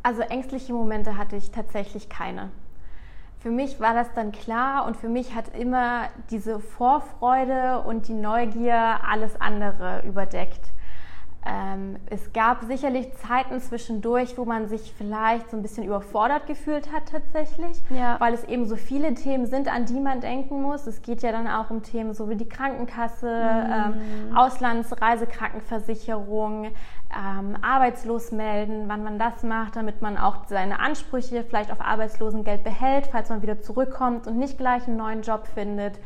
Also 0.02 0.22
ängstliche 0.22 0.72
Momente 0.72 1.18
hatte 1.18 1.36
ich 1.36 1.50
tatsächlich 1.50 2.08
keine 2.08 2.50
für 3.40 3.50
mich 3.50 3.80
war 3.80 3.94
das 3.94 4.12
dann 4.14 4.32
klar 4.32 4.86
und 4.86 4.96
für 4.98 5.08
mich 5.08 5.34
hat 5.34 5.56
immer 5.56 6.08
diese 6.30 6.60
Vorfreude 6.60 7.80
und 7.80 8.06
die 8.08 8.14
Neugier 8.14 9.00
alles 9.08 9.40
andere 9.40 10.02
überdeckt. 10.06 10.60
Ähm, 11.46 11.96
es 12.10 12.34
gab 12.34 12.64
sicherlich 12.64 13.14
Zeiten 13.14 13.60
zwischendurch, 13.60 14.36
wo 14.36 14.44
man 14.44 14.68
sich 14.68 14.92
vielleicht 14.96 15.50
so 15.50 15.56
ein 15.56 15.62
bisschen 15.62 15.84
überfordert 15.84 16.46
gefühlt 16.46 16.92
hat 16.92 17.08
tatsächlich, 17.10 17.78
ja. 17.88 18.20
weil 18.20 18.34
es 18.34 18.44
eben 18.44 18.66
so 18.66 18.76
viele 18.76 19.14
Themen 19.14 19.46
sind, 19.46 19.72
an 19.72 19.86
die 19.86 20.00
man 20.00 20.20
denken 20.20 20.60
muss. 20.60 20.86
Es 20.86 21.00
geht 21.00 21.22
ja 21.22 21.32
dann 21.32 21.48
auch 21.48 21.70
um 21.70 21.82
Themen 21.82 22.12
so 22.12 22.28
wie 22.28 22.36
die 22.36 22.48
Krankenkasse, 22.48 23.26
mhm. 23.26 23.72
ähm, 23.72 24.36
Auslandsreisekrankenversicherung, 24.36 26.66
ähm, 26.66 27.56
arbeitslos 27.62 28.32
melden, 28.32 28.84
wann 28.88 29.02
man 29.02 29.18
das 29.18 29.42
macht, 29.42 29.76
damit 29.76 30.02
man 30.02 30.18
auch 30.18 30.46
seine 30.46 30.78
Ansprüche 30.78 31.42
vielleicht 31.42 31.72
auf 31.72 31.80
Arbeitslosengeld 31.80 32.64
behält, 32.64 33.06
falls 33.06 33.30
man 33.30 33.40
wieder 33.40 33.62
zurückkommt 33.62 34.26
und 34.26 34.36
nicht 34.36 34.58
gleich 34.58 34.86
einen 34.86 34.98
neuen 34.98 35.22
Job 35.22 35.46
findet. 35.54 35.98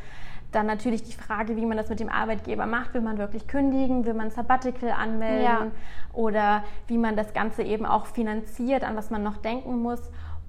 Dann 0.55 0.67
natürlich 0.67 1.03
die 1.03 1.13
Frage, 1.13 1.57
wie 1.57 1.65
man 1.65 1.75
das 1.75 1.89
mit 1.89 1.99
dem 1.99 2.07
Arbeitgeber 2.07 2.65
macht. 2.65 2.93
Will 2.93 3.01
man 3.01 3.17
wirklich 3.17 3.45
kündigen? 3.47 4.05
Will 4.05 4.13
man 4.13 4.31
Sabbatical 4.31 4.91
anmelden? 4.91 5.43
Ja. 5.43 5.67
Oder 6.13 6.63
wie 6.87 6.97
man 6.97 7.17
das 7.17 7.33
Ganze 7.33 7.61
eben 7.63 7.85
auch 7.85 8.05
finanziert, 8.05 8.85
an 8.85 8.95
was 8.95 9.09
man 9.09 9.21
noch 9.21 9.35
denken 9.37 9.81
muss. 9.81 9.99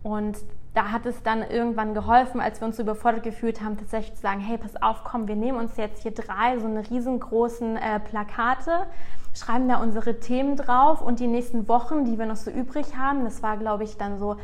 Und 0.04 0.36
da 0.74 0.92
hat 0.92 1.06
es 1.06 1.22
dann 1.22 1.42
irgendwann 1.42 1.94
geholfen, 1.94 2.40
als 2.40 2.60
wir 2.60 2.66
uns 2.66 2.76
so 2.76 2.82
überfordert 2.82 3.24
gefühlt 3.24 3.62
haben, 3.62 3.78
tatsächlich 3.78 4.14
zu 4.14 4.20
sagen, 4.20 4.40
hey, 4.40 4.58
pass 4.58 4.80
auf, 4.80 5.02
komm, 5.02 5.26
wir 5.26 5.34
nehmen 5.34 5.58
uns 5.58 5.76
jetzt 5.76 6.02
hier 6.02 6.12
drei 6.12 6.58
so 6.60 6.66
eine 6.66 6.88
riesengroßen 6.88 7.76
äh, 7.76 7.98
Plakate, 7.98 8.86
schreiben 9.34 9.68
da 9.68 9.78
unsere 9.78 10.20
Themen 10.20 10.54
drauf 10.54 11.00
und 11.00 11.18
die 11.18 11.26
nächsten 11.26 11.66
Wochen, 11.68 12.04
die 12.04 12.18
wir 12.18 12.26
noch 12.26 12.36
so 12.36 12.50
übrig 12.50 12.96
haben, 12.96 13.24
das 13.24 13.42
war, 13.42 13.56
glaube 13.56 13.84
ich, 13.84 13.96
dann 13.96 14.18
so 14.18 14.36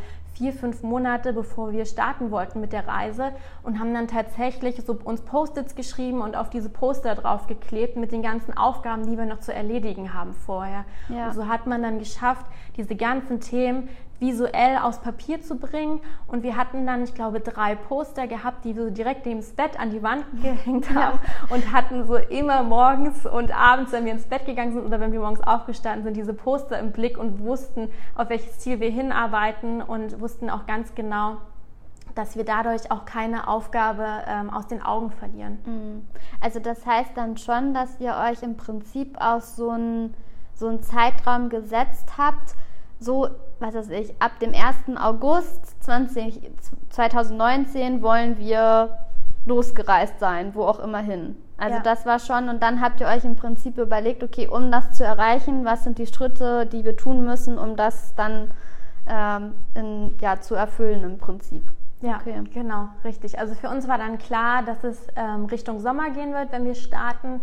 vier, 0.43 0.53
fünf 0.53 0.83
Monate, 0.83 1.33
bevor 1.33 1.71
wir 1.71 1.85
starten 1.85 2.33
wollten 2.33 2.61
mit 2.61 2.73
der 2.73 2.89
Reise 2.89 3.31
und 3.63 3.79
haben 3.79 3.95
dann 3.95 4.09
tatsächlich 4.09 4.83
so 4.85 4.99
uns 5.05 5.21
Post-its 5.21 5.77
geschrieben 5.77 6.21
und 6.21 6.37
auf 6.37 6.51
diese 6.51 6.69
Poster 6.69 7.15
drauf 7.15 7.47
geklebt 7.47 7.97
mit 7.97 8.11
den 8.11 8.23
ganzen 8.23 8.57
Aufgaben, 8.57 9.07
die 9.07 9.17
wir 9.17 9.25
noch 9.25 9.39
zu 9.39 9.55
erledigen 9.55 10.15
haben 10.15 10.33
vorher. 10.33 10.85
Ja. 11.09 11.29
Und 11.29 11.35
so 11.35 11.47
hat 11.47 11.69
man 11.69 11.81
dann 11.81 12.01
geschafft, 12.01 12.45
diese 12.77 12.97
ganzen 12.97 13.39
Themen 13.39 13.89
visuell 14.21 14.79
aus 14.79 15.01
Papier 15.01 15.43
zu 15.43 15.57
bringen. 15.57 16.01
Und 16.27 16.43
wir 16.43 16.57
hatten 16.57 16.87
dann, 16.87 17.03
ich 17.03 17.15
glaube, 17.15 17.41
drei 17.41 17.75
Poster 17.75 18.27
gehabt, 18.27 18.65
die 18.65 18.77
wir 18.77 18.85
so 18.85 18.91
direkt 18.91 19.27
neben 19.27 19.41
das 19.41 19.53
Bett 19.53 19.79
an 19.79 19.91
die 19.91 20.03
Wand 20.03 20.25
gehängt 20.43 20.89
haben 20.95 21.19
ja. 21.23 21.55
und 21.55 21.73
hatten 21.73 22.07
so 22.07 22.17
immer 22.17 22.63
morgens 22.63 23.27
und 23.27 23.55
abends, 23.55 23.93
wenn 23.93 24.05
wir 24.05 24.13
ins 24.13 24.27
Bett 24.27 24.47
gegangen 24.47 24.73
sind 24.73 24.85
oder 24.85 25.01
wenn 25.01 25.13
wir 25.13 25.21
morgens 25.21 25.41
aufgestanden 25.41 26.05
sind, 26.05 26.17
diese 26.17 26.35
Poster 26.35 26.79
im 26.79 26.93
Blick 26.93 27.19
und 27.19 27.41
wussten, 27.41 27.89
auf 28.15 28.29
welches 28.29 28.59
Ziel 28.59 28.81
wir 28.81 28.91
hinarbeiten 28.91 29.83
und 29.83 30.21
wussten 30.21 30.51
auch 30.51 30.67
ganz 30.67 30.95
genau, 30.95 31.39
dass 32.15 32.37
wir 32.37 32.45
dadurch 32.45 32.91
auch 32.91 33.05
keine 33.05 33.49
Aufgabe 33.49 34.07
ähm, 34.27 34.51
aus 34.51 34.67
den 34.67 34.83
Augen 34.83 35.11
verlieren. 35.11 35.59
Mhm. 35.65 36.07
Also 36.41 36.61
das 36.61 36.87
heißt 36.87 37.13
dann 37.17 37.37
schon, 37.37 37.75
dass 37.75 37.99
ihr 38.01 38.15
euch 38.15 38.43
im 38.43 38.57
Prinzip 38.57 39.17
aus 39.21 39.57
so 39.57 39.71
einen 39.71 40.15
so 40.55 40.69
einen 40.69 40.83
Zeitraum 40.83 41.49
gesetzt 41.49 42.17
habt, 42.19 42.55
so, 43.03 43.29
was 43.61 43.75
weiß 43.75 43.91
ich, 43.91 44.15
ab 44.21 44.39
dem 44.41 44.55
1. 44.55 44.97
August 44.99 45.83
20, 45.85 46.41
2019 46.91 48.03
wollen 48.03 48.39
wir 48.39 48.99
losgereist 49.45 50.21
sein, 50.21 50.55
wo 50.55 50.65
auch 50.65 50.79
immer 50.79 50.99
hin. 50.99 51.37
Also 51.57 51.77
ja. 51.77 51.83
das 51.83 52.07
war 52.07 52.19
schon, 52.19 52.49
und 52.49 52.63
dann 52.63 52.81
habt 52.81 53.01
ihr 53.01 53.07
euch 53.07 53.25
im 53.25 53.37
Prinzip 53.37 53.79
überlegt, 53.79 54.23
okay, 54.23 54.49
um 54.49 54.71
das 54.71 54.93
zu 54.93 55.05
erreichen, 55.05 55.65
was 55.65 55.85
sind 55.85 55.99
die 55.99 56.07
Schritte, 56.07 56.67
die 56.67 56.85
wir 56.85 56.97
tun 56.97 57.25
müssen, 57.25 57.59
um 57.59 57.77
das 57.77 58.15
dann 58.15 58.51
ähm, 59.07 59.55
in, 59.75 60.15
ja, 60.21 60.41
zu 60.41 60.55
erfüllen 60.55 61.05
im 61.05 61.19
Prinzip. 61.19 61.63
Ja, 62.01 62.17
okay. 62.17 62.43
genau, 62.53 62.89
richtig. 63.05 63.39
Also 63.39 63.55
für 63.55 63.69
uns 63.69 63.87
war 63.87 63.97
dann 63.99 64.19
klar, 64.19 64.65
dass 64.65 64.83
es 64.83 65.07
ähm, 65.15 65.45
Richtung 65.47 65.79
Sommer 65.79 66.11
gehen 66.11 66.33
wird, 66.33 66.51
wenn 66.51 66.65
wir 66.65 66.75
starten. 66.75 67.41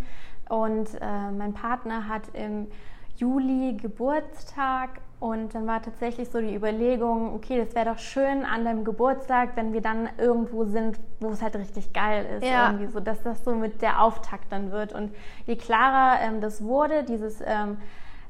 Und 0.49 0.95
äh, 0.95 1.31
mein 1.31 1.53
Partner 1.53 2.09
hat 2.09 2.23
im 2.33 2.67
Juli 3.15 3.77
Geburtstag 3.77 4.99
und 5.19 5.53
dann 5.53 5.67
war 5.67 5.81
tatsächlich 5.81 6.29
so 6.29 6.39
die 6.39 6.55
Überlegung, 6.55 7.33
okay, 7.33 7.57
das 7.63 7.75
wäre 7.75 7.93
doch 7.93 7.99
schön 7.99 8.45
an 8.45 8.63
deinem 8.63 8.85
Geburtstag, 8.85 9.49
wenn 9.55 9.73
wir 9.73 9.81
dann 9.81 10.07
irgendwo 10.17 10.63
sind, 10.63 10.97
wo 11.19 11.29
es 11.29 11.41
halt 11.41 11.57
richtig 11.57 11.91
geil 11.91 12.25
ist. 12.37 12.47
Ja. 12.47 12.67
Irgendwie 12.67 12.87
so, 12.87 13.01
dass 13.01 13.21
das 13.21 13.43
so 13.43 13.53
mit 13.53 13.81
der 13.81 14.01
Auftakt 14.01 14.49
dann 14.49 14.71
wird. 14.71 14.93
Und 14.93 15.13
je 15.45 15.57
klarer 15.57 16.21
ähm, 16.21 16.39
das 16.39 16.63
wurde, 16.63 17.03
dieses, 17.03 17.41
ähm, 17.45 17.77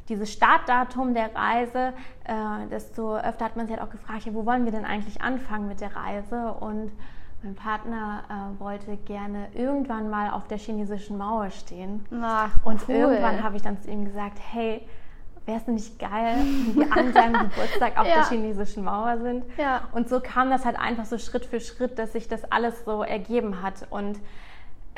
dieses 0.09 0.33
Startdatum 0.33 1.13
der 1.13 1.35
Reise, 1.35 1.93
äh, 2.23 2.67
desto 2.71 3.17
öfter 3.17 3.45
hat 3.45 3.55
man 3.55 3.67
sich 3.67 3.77
halt 3.77 3.87
auch 3.87 3.91
gefragt, 3.91 4.25
ja, 4.25 4.33
wo 4.33 4.47
wollen 4.47 4.65
wir 4.65 4.71
denn 4.71 4.85
eigentlich 4.85 5.21
anfangen 5.21 5.67
mit 5.67 5.81
der 5.81 5.95
Reise? 5.95 6.53
Und 6.59 6.91
mein 7.43 7.53
Partner 7.53 8.23
äh, 8.29 8.59
wollte 8.59 8.97
gerne 8.97 9.49
irgendwann 9.53 10.09
mal 10.09 10.31
auf 10.31 10.47
der 10.47 10.57
chinesischen 10.57 11.19
Mauer 11.19 11.51
stehen. 11.51 12.03
Ach, 12.19 12.49
und 12.65 12.89
cool. 12.89 12.95
irgendwann 12.95 13.43
habe 13.43 13.57
ich 13.57 13.61
dann 13.61 13.79
zu 13.79 13.91
ihm 13.91 14.05
gesagt, 14.05 14.39
hey, 14.51 14.87
wäre 15.49 15.59
es 15.59 15.67
nicht 15.67 15.97
geil, 15.97 16.37
wir 16.73 16.95
an 16.95 17.11
seinem 17.11 17.49
Geburtstag 17.49 17.97
auf 17.97 18.05
ja. 18.05 18.15
der 18.15 18.29
chinesischen 18.29 18.83
Mauer 18.83 19.17
sind. 19.17 19.43
Ja. 19.57 19.89
Und 19.93 20.07
so 20.07 20.19
kam 20.19 20.51
das 20.51 20.63
halt 20.63 20.79
einfach 20.79 21.05
so 21.05 21.17
Schritt 21.17 21.45
für 21.45 21.59
Schritt, 21.59 21.97
dass 21.97 22.13
sich 22.13 22.27
das 22.27 22.51
alles 22.51 22.85
so 22.85 23.01
ergeben 23.01 23.63
hat. 23.63 23.87
Und 23.89 24.19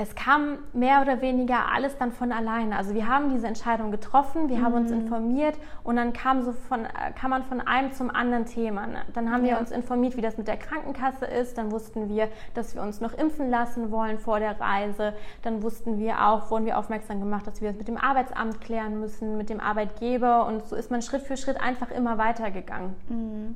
es 0.02 0.16
kam 0.16 0.58
mehr 0.74 1.02
oder 1.04 1.22
weniger 1.22 1.72
alles 1.72 1.96
dann 1.96 2.12
von 2.12 2.32
alleine. 2.32 2.76
Also 2.76 2.96
wir 2.96 3.08
haben 3.08 3.30
diese 3.30 3.46
Entscheidung 3.46 3.92
getroffen, 3.92 4.50
wir 4.50 4.58
mhm. 4.58 4.66
haben 4.66 4.74
uns 4.74 4.92
mhm. 4.92 5.02
informiert 5.02 5.56
und 5.84 5.96
dann 5.96 6.12
kam, 6.12 6.42
so 6.42 6.54
von, 6.54 6.88
kam 7.20 7.30
man 7.30 7.44
von 7.44 7.62
einem 7.62 7.92
zum 7.92 8.10
anderen 8.10 8.46
Thema. 8.46 8.88
Ne? 8.88 9.04
Dann 9.14 9.32
haben 9.32 9.46
ja. 9.46 9.54
wir 9.54 9.60
uns 9.60 9.70
informiert, 9.70 10.18
wie 10.18 10.22
das 10.22 10.38
mit 10.40 10.48
der 10.48 10.58
Krankenkasse 10.58 11.26
ist. 11.26 11.58
Dann 11.58 11.72
wussten 11.72 12.10
wir, 12.10 12.30
dass 12.56 12.74
wir 12.74 12.82
uns 12.82 13.00
noch 13.00 13.14
impfen 13.14 13.50
lassen 13.52 13.92
wollen 13.92 14.18
vor 14.18 14.40
der 14.40 14.60
Reise. 14.60 15.14
Dann 15.44 15.62
wussten 15.62 16.00
wir 16.00 16.26
auch, 16.26 16.50
wurden 16.50 16.66
wir 16.66 16.80
aufmerksam 16.80 17.20
gemacht, 17.20 17.46
dass 17.46 17.62
wir 17.62 17.70
es 17.70 17.78
mit 17.78 17.88
dem 17.88 17.98
Arbeitsamt 17.98 18.60
klären 18.60 19.00
müssen, 19.00 19.38
mit 19.38 19.50
dem 19.50 19.60
Arbeitgeber. 19.60 20.48
Und 20.48 20.66
so 20.66 20.76
ist 20.76 20.90
man 20.90 21.04
Schritt 21.04 21.22
für 21.22 21.38
Schritt 21.38 21.62
einfach 21.62 21.92
immer 21.92 22.18
weitergegangen. 22.18 22.96
Mhm. 23.08 23.56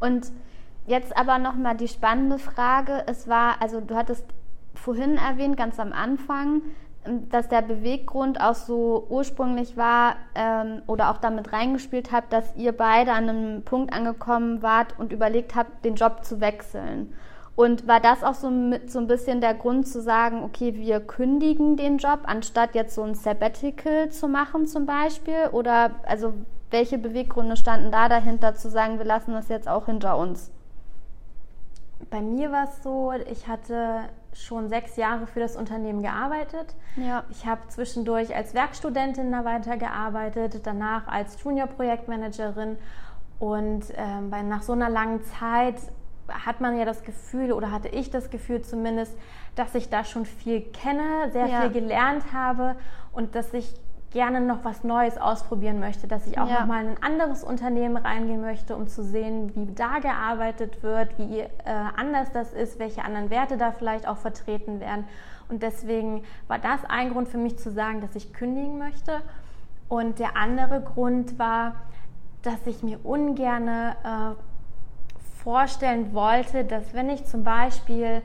Und 0.00 0.32
jetzt 0.86 1.14
aber 1.16 1.38
nochmal 1.38 1.76
die 1.76 1.88
spannende 1.88 2.38
Frage. 2.38 3.04
Es 3.06 3.28
war, 3.28 3.60
also 3.60 3.80
du 3.80 3.94
hattest 3.94 4.24
vorhin 4.82 5.16
erwähnt, 5.16 5.56
ganz 5.56 5.78
am 5.78 5.92
Anfang, 5.92 6.62
ähm, 7.04 7.28
dass 7.30 7.48
der 7.48 7.62
Beweggrund 7.62 8.40
auch 8.40 8.54
so 8.54 9.06
ursprünglich 9.08 9.76
war 9.76 10.16
ähm, 10.34 10.82
oder 10.86 11.10
auch 11.10 11.18
damit 11.18 11.52
reingespielt 11.52 12.12
habt, 12.12 12.32
dass 12.32 12.56
ihr 12.56 12.72
beide 12.72 13.12
an 13.12 13.28
einem 13.28 13.62
Punkt 13.62 13.92
angekommen 13.92 14.62
wart 14.62 14.98
und 14.98 15.12
überlegt 15.12 15.54
habt, 15.54 15.84
den 15.84 15.94
Job 15.94 16.24
zu 16.24 16.40
wechseln. 16.40 17.14
Und 17.54 17.86
war 17.86 18.00
das 18.00 18.24
auch 18.24 18.34
so, 18.34 18.50
mit, 18.50 18.90
so 18.90 18.98
ein 18.98 19.06
bisschen 19.06 19.40
der 19.40 19.54
Grund 19.54 19.86
zu 19.86 20.00
sagen, 20.00 20.42
okay, 20.42 20.74
wir 20.74 21.00
kündigen 21.00 21.76
den 21.76 21.98
Job, 21.98 22.20
anstatt 22.24 22.74
jetzt 22.74 22.94
so 22.94 23.02
ein 23.02 23.14
Sabbatical 23.14 24.08
zu 24.08 24.26
machen 24.26 24.66
zum 24.66 24.86
Beispiel? 24.86 25.48
Oder 25.52 25.90
also 26.04 26.32
welche 26.70 26.96
Beweggründe 26.96 27.56
standen 27.56 27.92
da 27.92 28.08
dahinter 28.08 28.54
zu 28.54 28.70
sagen, 28.70 28.98
wir 28.98 29.04
lassen 29.04 29.32
das 29.32 29.48
jetzt 29.48 29.68
auch 29.68 29.86
hinter 29.86 30.16
uns? 30.16 30.50
Bei 32.10 32.22
mir 32.22 32.50
war 32.50 32.64
es 32.64 32.82
so, 32.82 33.12
ich 33.30 33.46
hatte 33.46 34.08
schon 34.32 34.68
sechs 34.68 34.96
Jahre 34.96 35.26
für 35.26 35.40
das 35.40 35.56
Unternehmen 35.56 36.02
gearbeitet. 36.02 36.74
Ja. 36.96 37.24
Ich 37.30 37.46
habe 37.46 37.60
zwischendurch 37.68 38.34
als 38.34 38.54
Werkstudentin 38.54 39.30
da 39.30 39.44
weitergearbeitet, 39.44 40.60
danach 40.64 41.06
als 41.06 41.42
Junior-Projektmanagerin. 41.42 42.78
Und 43.38 43.84
ähm, 43.96 44.30
bei, 44.30 44.42
nach 44.42 44.62
so 44.62 44.72
einer 44.72 44.88
langen 44.88 45.22
Zeit 45.24 45.76
hat 46.28 46.60
man 46.60 46.78
ja 46.78 46.84
das 46.84 47.02
Gefühl, 47.02 47.52
oder 47.52 47.70
hatte 47.70 47.88
ich 47.88 48.10
das 48.10 48.30
Gefühl 48.30 48.62
zumindest, 48.62 49.16
dass 49.54 49.74
ich 49.74 49.90
da 49.90 50.04
schon 50.04 50.24
viel 50.24 50.60
kenne, 50.60 51.30
sehr 51.32 51.46
ja. 51.46 51.60
viel 51.60 51.70
gelernt 51.70 52.32
habe 52.32 52.76
und 53.12 53.34
dass 53.34 53.52
ich 53.52 53.74
gerne 54.12 54.40
noch 54.40 54.64
was 54.64 54.84
Neues 54.84 55.18
ausprobieren 55.18 55.80
möchte, 55.80 56.06
dass 56.06 56.26
ich 56.26 56.38
auch 56.38 56.48
ja. 56.48 56.60
noch 56.60 56.66
mal 56.66 56.84
in 56.84 56.90
ein 56.90 57.02
anderes 57.02 57.42
Unternehmen 57.42 57.96
reingehen 57.96 58.40
möchte, 58.40 58.76
um 58.76 58.86
zu 58.86 59.02
sehen, 59.02 59.52
wie 59.54 59.72
da 59.74 59.98
gearbeitet 59.98 60.82
wird, 60.82 61.18
wie 61.18 61.40
äh, 61.40 61.48
anders 61.96 62.30
das 62.32 62.52
ist, 62.52 62.78
welche 62.78 63.04
anderen 63.04 63.30
Werte 63.30 63.56
da 63.56 63.72
vielleicht 63.72 64.06
auch 64.06 64.18
vertreten 64.18 64.80
werden. 64.80 65.04
Und 65.48 65.62
deswegen 65.62 66.24
war 66.48 66.58
das 66.58 66.80
ein 66.88 67.10
Grund 67.10 67.28
für 67.28 67.38
mich 67.38 67.58
zu 67.58 67.70
sagen, 67.70 68.00
dass 68.00 68.14
ich 68.14 68.32
kündigen 68.32 68.78
möchte. 68.78 69.22
Und 69.88 70.18
der 70.18 70.36
andere 70.36 70.80
Grund 70.80 71.38
war, 71.38 71.74
dass 72.42 72.66
ich 72.66 72.82
mir 72.82 72.98
ungerne 73.04 73.96
äh, 74.04 75.42
vorstellen 75.42 76.14
wollte, 76.14 76.64
dass 76.64 76.94
wenn 76.94 77.10
ich 77.10 77.24
zum 77.26 77.44
Beispiel 77.44 78.22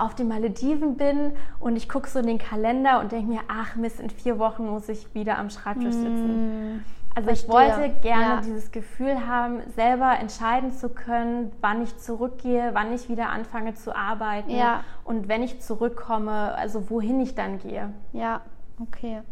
auf 0.00 0.14
den 0.14 0.28
Malediven 0.28 0.96
bin 0.96 1.32
und 1.58 1.76
ich 1.76 1.88
gucke 1.88 2.08
so 2.08 2.18
in 2.18 2.26
den 2.26 2.38
Kalender 2.38 3.00
und 3.00 3.12
denke 3.12 3.30
mir, 3.30 3.40
ach 3.48 3.76
Mist, 3.76 4.00
in 4.00 4.10
vier 4.10 4.38
Wochen 4.38 4.66
muss 4.66 4.88
ich 4.88 5.14
wieder 5.14 5.38
am 5.38 5.50
Schreibtisch 5.50 5.94
sitzen. 5.94 6.76
Mm, 6.76 6.84
also 7.14 7.26
verstehe. 7.26 7.48
ich 7.48 7.52
wollte 7.52 7.94
gerne 8.00 8.34
ja. 8.36 8.40
dieses 8.40 8.70
Gefühl 8.70 9.26
haben, 9.26 9.60
selber 9.74 10.18
entscheiden 10.18 10.72
zu 10.72 10.88
können, 10.88 11.52
wann 11.60 11.82
ich 11.82 11.96
zurückgehe, 11.98 12.70
wann 12.72 12.92
ich 12.92 13.08
wieder 13.08 13.28
anfange 13.28 13.74
zu 13.74 13.94
arbeiten 13.94 14.50
ja. 14.50 14.84
und 15.04 15.28
wenn 15.28 15.42
ich 15.42 15.60
zurückkomme, 15.60 16.54
also 16.54 16.88
wohin 16.88 17.20
ich 17.20 17.34
dann 17.34 17.58
gehe. 17.58 17.92
Ja, 18.12 18.40
okay. 18.80 19.22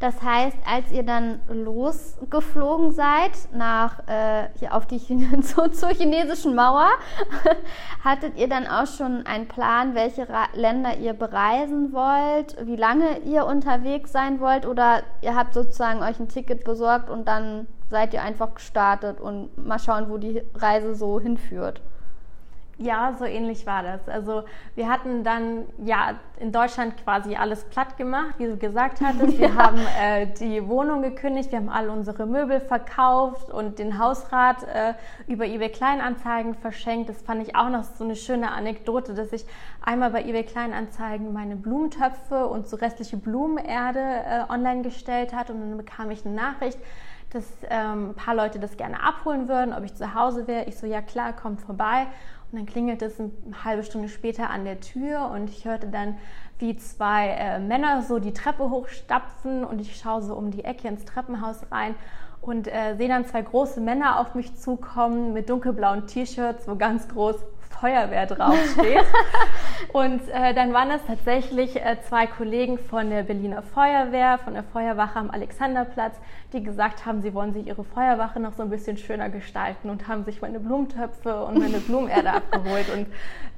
Das 0.00 0.22
heißt, 0.22 0.56
als 0.66 0.90
ihr 0.90 1.04
dann 1.04 1.40
losgeflogen 1.48 2.92
seid 2.92 3.32
nach 3.52 4.06
äh, 4.08 4.48
hier 4.58 4.74
auf 4.74 4.86
die 4.86 4.98
zu, 5.42 5.70
zur 5.70 5.90
chinesischen 5.90 6.54
Mauer, 6.54 6.88
hattet 8.04 8.36
ihr 8.36 8.48
dann 8.48 8.66
auch 8.66 8.86
schon 8.86 9.26
einen 9.26 9.48
Plan, 9.48 9.94
welche 9.94 10.28
Ra 10.28 10.46
Länder 10.54 10.96
ihr 10.98 11.12
bereisen 11.12 11.92
wollt, 11.92 12.56
wie 12.66 12.76
lange 12.76 13.18
ihr 13.20 13.46
unterwegs 13.46 14.12
sein 14.12 14.40
wollt 14.40 14.66
oder 14.66 15.02
ihr 15.22 15.34
habt 15.34 15.54
sozusagen 15.54 16.02
euch 16.02 16.18
ein 16.18 16.28
Ticket 16.28 16.64
besorgt 16.64 17.10
und 17.10 17.26
dann 17.28 17.66
seid 17.90 18.14
ihr 18.14 18.22
einfach 18.22 18.54
gestartet 18.54 19.20
und 19.20 19.56
mal 19.56 19.78
schauen, 19.78 20.10
wo 20.10 20.18
die 20.18 20.42
Reise 20.54 20.94
so 20.94 21.20
hinführt? 21.20 21.80
Ja, 22.76 23.14
so 23.16 23.24
ähnlich 23.24 23.66
war 23.66 23.84
das. 23.84 24.08
Also 24.08 24.42
wir 24.74 24.88
hatten 24.88 25.22
dann 25.22 25.66
ja 25.78 26.14
in 26.40 26.50
Deutschland 26.50 26.96
quasi 26.96 27.36
alles 27.36 27.64
platt 27.64 27.96
gemacht, 27.96 28.34
wie 28.38 28.46
du 28.46 28.56
gesagt 28.56 29.00
hattest. 29.00 29.38
Wir 29.38 29.48
ja. 29.54 29.54
haben 29.54 29.78
äh, 30.00 30.26
die 30.26 30.66
Wohnung 30.66 31.02
gekündigt, 31.02 31.52
wir 31.52 31.58
haben 31.58 31.68
all 31.68 31.88
unsere 31.88 32.26
Möbel 32.26 32.60
verkauft 32.60 33.50
und 33.50 33.78
den 33.78 33.98
Hausrat 33.98 34.64
äh, 34.64 34.94
über 35.28 35.46
eBay 35.46 35.68
Kleinanzeigen 35.68 36.54
verschenkt. 36.54 37.08
Das 37.08 37.22
fand 37.22 37.46
ich 37.46 37.54
auch 37.54 37.68
noch 37.68 37.84
so 37.84 38.02
eine 38.02 38.16
schöne 38.16 38.50
Anekdote, 38.50 39.14
dass 39.14 39.32
ich 39.32 39.46
einmal 39.80 40.10
bei 40.10 40.24
eBay 40.24 40.42
Kleinanzeigen 40.44 41.32
meine 41.32 41.54
Blumentöpfe 41.54 42.48
und 42.48 42.66
so 42.68 42.76
restliche 42.76 43.16
Blumenerde 43.16 44.00
äh, 44.00 44.52
online 44.52 44.82
gestellt 44.82 45.32
hat 45.32 45.50
und 45.50 45.60
dann 45.60 45.76
bekam 45.76 46.10
ich 46.10 46.26
eine 46.26 46.34
Nachricht 46.34 46.78
dass 47.34 47.44
ähm, 47.68 48.10
ein 48.10 48.14
paar 48.14 48.36
Leute 48.36 48.60
das 48.60 48.76
gerne 48.76 49.02
abholen 49.02 49.48
würden, 49.48 49.74
ob 49.74 49.84
ich 49.84 49.92
zu 49.94 50.14
Hause 50.14 50.46
wäre. 50.46 50.66
Ich 50.66 50.78
so, 50.78 50.86
ja 50.86 51.02
klar, 51.02 51.32
kommt 51.32 51.60
vorbei. 51.60 52.06
Und 52.54 52.60
dann 52.60 52.66
klingelte 52.66 53.06
es 53.06 53.18
eine 53.18 53.32
halbe 53.64 53.82
Stunde 53.82 54.08
später 54.08 54.48
an 54.48 54.64
der 54.64 54.78
Tür 54.78 55.28
und 55.34 55.50
ich 55.50 55.64
hörte 55.64 55.88
dann, 55.88 56.18
wie 56.60 56.76
zwei 56.76 57.30
äh, 57.30 57.58
Männer 57.58 58.02
so 58.02 58.20
die 58.20 58.32
Treppe 58.32 58.70
hochstapfen 58.70 59.64
und 59.64 59.80
ich 59.80 59.96
schaue 59.96 60.22
so 60.22 60.36
um 60.36 60.52
die 60.52 60.62
Ecke 60.64 60.86
ins 60.86 61.04
Treppenhaus 61.04 61.72
rein 61.72 61.96
und 62.42 62.68
äh, 62.68 62.94
sehe 62.96 63.08
dann 63.08 63.26
zwei 63.26 63.42
große 63.42 63.80
Männer 63.80 64.20
auf 64.20 64.36
mich 64.36 64.54
zukommen 64.54 65.32
mit 65.32 65.50
dunkelblauen 65.50 66.06
T-Shirts, 66.06 66.68
wo 66.68 66.76
ganz 66.76 67.08
groß 67.08 67.34
Feuerwehr 67.80 68.26
draufsteht. 68.26 69.04
und 69.92 70.28
äh, 70.28 70.54
dann 70.54 70.72
waren 70.72 70.90
es 70.90 71.04
tatsächlich 71.06 71.76
äh, 71.76 71.96
zwei 72.08 72.26
Kollegen 72.26 72.78
von 72.78 73.10
der 73.10 73.22
Berliner 73.22 73.62
Feuerwehr, 73.62 74.38
von 74.38 74.54
der 74.54 74.62
Feuerwache 74.62 75.18
am 75.18 75.30
Alexanderplatz, 75.30 76.16
die 76.52 76.62
gesagt 76.62 77.06
haben, 77.06 77.22
sie 77.22 77.34
wollen 77.34 77.52
sich 77.52 77.66
ihre 77.66 77.84
Feuerwache 77.84 78.40
noch 78.40 78.52
so 78.52 78.62
ein 78.62 78.70
bisschen 78.70 78.96
schöner 78.96 79.28
gestalten 79.28 79.90
und 79.90 80.08
haben 80.08 80.24
sich 80.24 80.40
meine 80.40 80.60
Blumentöpfe 80.60 81.44
und 81.44 81.58
meine 81.58 81.78
Blumenerde 81.78 82.30
abgeholt. 82.34 82.86
Und 82.94 83.06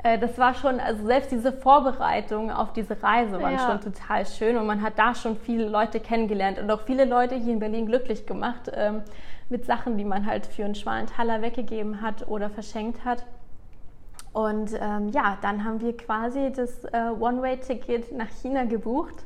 äh, 0.03 0.19
das 0.19 0.39
war 0.39 0.55
schon, 0.55 0.81
also 0.81 1.07
selbst 1.07 1.31
diese 1.31 1.53
Vorbereitung 1.53 2.51
auf 2.51 2.73
diese 2.73 3.03
Reise 3.03 3.41
waren 3.41 3.55
ja. 3.55 3.67
schon 3.67 3.81
total 3.81 4.27
schön 4.27 4.57
und 4.57 4.67
man 4.67 4.83
hat 4.83 4.99
da 4.99 5.15
schon 5.15 5.37
viele 5.37 5.69
Leute 5.69 6.01
kennengelernt 6.01 6.59
und 6.59 6.71
auch 6.71 6.83
viele 6.83 7.05
Leute 7.05 7.37
hier 7.37 7.53
in 7.53 7.61
Berlin 7.61 7.87
glücklich 7.87 8.27
gemacht. 8.27 8.71
Ähm, 8.75 9.03
mit 9.49 9.65
Sachen, 9.65 9.97
die 9.97 10.05
man 10.05 10.27
halt 10.27 10.47
für 10.47 10.65
einen 10.65 10.75
schmalen 10.75 11.07
Taler 11.07 11.43
weggegeben 11.43 12.03
hat 12.03 12.27
oder 12.29 12.51
verschenkt 12.51 13.05
hat. 13.05 13.25
Und 14.37 14.73
ähm, 14.79 15.09
ja, 15.13 15.39
dann 15.41 15.65
haben 15.65 15.81
wir 15.81 15.97
quasi 15.97 16.53
das 16.55 16.85
äh, 16.85 17.09
One-Way-Ticket 17.19 18.13
nach 18.13 18.29
China 18.29 18.67
gebucht. 18.67 19.25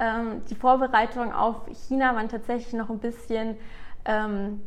Ähm, 0.00 0.44
die 0.48 0.54
Vorbereitungen 0.54 1.32
auf 1.32 1.66
China 1.88 2.14
waren 2.14 2.28
tatsächlich 2.28 2.72
noch 2.72 2.88
ein 2.88 3.00
bisschen, 3.00 3.56
ähm, 4.04 4.62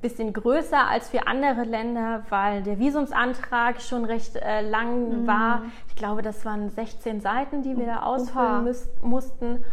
bisschen 0.00 0.32
größer 0.32 0.88
als 0.88 1.10
für 1.10 1.28
andere 1.28 1.62
Länder, 1.62 2.24
weil 2.30 2.64
der 2.64 2.80
Visumsantrag 2.80 3.80
schon 3.80 4.04
recht 4.04 4.34
äh, 4.34 4.68
lang 4.68 5.22
mhm. 5.22 5.26
war. 5.28 5.62
Ich 5.86 5.94
glaube, 5.94 6.22
das 6.22 6.44
waren 6.44 6.68
16 6.70 7.20
Seiten, 7.20 7.62
die 7.62 7.76
wir 7.76 7.86
da 7.86 8.02
ausfüllen 8.02 8.74
mussten. 9.02 9.64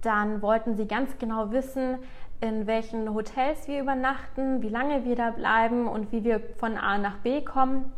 Dann 0.00 0.40
wollten 0.40 0.76
sie 0.76 0.86
ganz 0.86 1.18
genau 1.18 1.50
wissen, 1.50 1.98
in 2.40 2.66
welchen 2.66 3.12
Hotels 3.12 3.68
wir 3.68 3.82
übernachten, 3.82 4.62
wie 4.62 4.70
lange 4.70 5.04
wir 5.04 5.14
da 5.14 5.28
bleiben 5.28 5.86
und 5.88 6.10
wie 6.10 6.24
wir 6.24 6.40
von 6.56 6.78
A 6.78 6.96
nach 6.96 7.18
B 7.18 7.42
kommen 7.42 7.92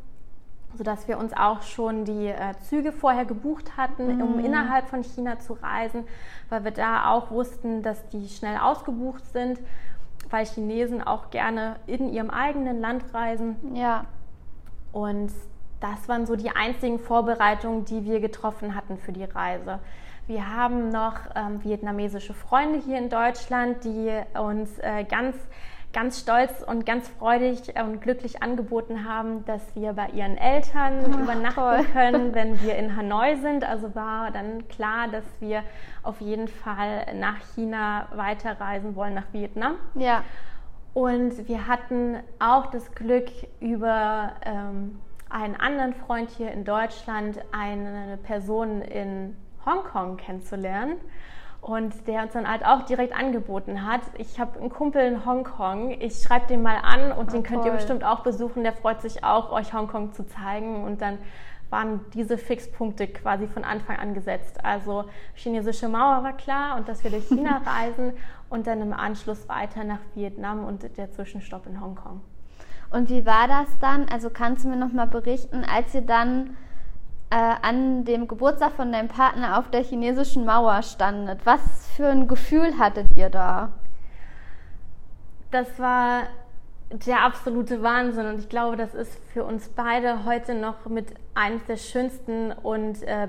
sodass 0.74 1.08
wir 1.08 1.18
uns 1.18 1.32
auch 1.32 1.62
schon 1.62 2.04
die 2.04 2.28
äh, 2.28 2.54
Züge 2.68 2.92
vorher 2.92 3.24
gebucht 3.24 3.76
hatten, 3.76 4.16
mhm. 4.16 4.22
um 4.22 4.38
innerhalb 4.44 4.88
von 4.88 5.02
China 5.02 5.38
zu 5.38 5.54
reisen, 5.54 6.04
weil 6.48 6.64
wir 6.64 6.70
da 6.70 7.10
auch 7.10 7.30
wussten, 7.30 7.82
dass 7.82 8.08
die 8.08 8.28
schnell 8.28 8.58
ausgebucht 8.58 9.24
sind, 9.32 9.58
weil 10.30 10.46
Chinesen 10.46 11.02
auch 11.02 11.30
gerne 11.30 11.76
in 11.86 12.12
ihrem 12.12 12.30
eigenen 12.30 12.80
Land 12.80 13.12
reisen. 13.12 13.56
Ja. 13.74 14.04
Und 14.92 15.32
das 15.80 16.08
waren 16.08 16.26
so 16.26 16.36
die 16.36 16.50
einzigen 16.50 16.98
Vorbereitungen, 16.98 17.84
die 17.84 18.04
wir 18.04 18.20
getroffen 18.20 18.74
hatten 18.74 18.98
für 18.98 19.12
die 19.12 19.24
Reise. 19.24 19.80
Wir 20.26 20.54
haben 20.54 20.90
noch 20.90 21.16
ähm, 21.34 21.64
vietnamesische 21.64 22.34
Freunde 22.34 22.78
hier 22.78 22.98
in 22.98 23.08
Deutschland, 23.08 23.82
die 23.84 24.12
uns 24.38 24.78
äh, 24.78 25.04
ganz 25.04 25.34
ganz 25.92 26.20
stolz 26.20 26.62
und 26.64 26.86
ganz 26.86 27.08
freudig 27.08 27.74
und 27.82 28.00
glücklich 28.00 28.42
angeboten 28.42 29.04
haben, 29.04 29.44
dass 29.44 29.74
wir 29.74 29.92
bei 29.92 30.08
ihren 30.10 30.38
Eltern 30.38 31.00
Ach, 31.04 31.18
übernachten 31.18 31.54
toll. 31.54 31.84
können, 31.92 32.34
wenn 32.34 32.60
wir 32.62 32.76
in 32.76 32.96
Hanoi 32.96 33.36
sind. 33.36 33.64
Also 33.64 33.94
war 33.94 34.30
dann 34.30 34.68
klar, 34.68 35.08
dass 35.08 35.24
wir 35.40 35.62
auf 36.02 36.20
jeden 36.20 36.48
Fall 36.48 37.06
nach 37.14 37.38
China 37.54 38.06
weiterreisen 38.14 38.94
wollen, 38.94 39.14
nach 39.14 39.32
Vietnam. 39.32 39.74
Ja. 39.94 40.22
Und 40.94 41.48
wir 41.48 41.66
hatten 41.66 42.16
auch 42.38 42.66
das 42.66 42.94
Glück, 42.94 43.30
über 43.60 44.32
ähm, 44.44 45.00
einen 45.28 45.56
anderen 45.56 45.94
Freund 45.94 46.30
hier 46.30 46.50
in 46.50 46.64
Deutschland 46.64 47.40
eine 47.52 48.16
Person 48.24 48.82
in 48.82 49.36
Hongkong 49.64 50.16
kennenzulernen 50.16 50.96
und 51.60 52.06
der 52.06 52.22
uns 52.22 52.32
dann 52.32 52.48
halt 52.48 52.64
auch 52.64 52.82
direkt 52.82 53.14
angeboten 53.14 53.84
hat. 53.86 54.00
Ich 54.16 54.40
habe 54.40 54.58
einen 54.58 54.70
Kumpel 54.70 55.02
in 55.02 55.26
Hongkong, 55.26 55.90
ich 55.90 56.22
schreibe 56.22 56.46
den 56.46 56.62
mal 56.62 56.76
an 56.82 57.12
und 57.12 57.28
oh, 57.28 57.32
den 57.32 57.42
könnt 57.42 57.62
toll. 57.62 57.66
ihr 57.66 57.72
bestimmt 57.72 58.04
auch 58.04 58.20
besuchen. 58.20 58.62
Der 58.62 58.72
freut 58.72 59.02
sich 59.02 59.24
auch, 59.24 59.52
euch 59.52 59.72
Hongkong 59.72 60.12
zu 60.12 60.26
zeigen. 60.26 60.84
Und 60.84 61.02
dann 61.02 61.18
waren 61.68 62.00
diese 62.14 62.38
Fixpunkte 62.38 63.06
quasi 63.06 63.46
von 63.46 63.64
Anfang 63.64 63.96
an 63.96 64.14
gesetzt. 64.14 64.64
Also 64.64 65.04
chinesische 65.34 65.88
Mauer 65.88 66.22
war 66.22 66.32
klar 66.32 66.76
und 66.76 66.88
dass 66.88 67.04
wir 67.04 67.10
durch 67.10 67.28
China 67.28 67.60
reisen 67.66 68.14
und 68.48 68.66
dann 68.66 68.80
im 68.80 68.92
Anschluss 68.92 69.48
weiter 69.48 69.84
nach 69.84 70.00
Vietnam 70.14 70.64
und 70.64 70.96
der 70.96 71.12
Zwischenstopp 71.12 71.66
in 71.66 71.80
Hongkong. 71.80 72.20
Und 72.90 73.08
wie 73.08 73.24
war 73.24 73.46
das 73.46 73.78
dann? 73.78 74.08
Also 74.08 74.30
kannst 74.30 74.64
du 74.64 74.68
mir 74.68 74.76
noch 74.76 74.92
mal 74.92 75.06
berichten, 75.06 75.64
als 75.64 75.94
ihr 75.94 76.02
dann 76.02 76.56
äh, 77.30 77.54
an 77.62 78.04
dem 78.04 78.28
Geburtstag 78.28 78.72
von 78.72 78.92
deinem 78.92 79.08
Partner 79.08 79.58
auf 79.58 79.70
der 79.70 79.82
chinesischen 79.82 80.44
Mauer 80.44 80.82
standet. 80.82 81.40
Was 81.44 81.60
für 81.96 82.08
ein 82.08 82.28
Gefühl 82.28 82.78
hattet 82.78 83.06
ihr 83.16 83.30
da? 83.30 83.72
Das 85.50 85.78
war 85.78 86.24
der 86.90 87.22
absolute 87.22 87.82
Wahnsinn 87.82 88.26
und 88.26 88.40
ich 88.40 88.48
glaube, 88.48 88.76
das 88.76 88.94
ist 88.94 89.16
für 89.32 89.44
uns 89.44 89.68
beide 89.68 90.24
heute 90.24 90.54
noch 90.54 90.86
mit 90.86 91.14
eines 91.34 91.64
der 91.66 91.76
schönsten 91.76 92.50
und 92.50 93.02
äh, 93.04 93.28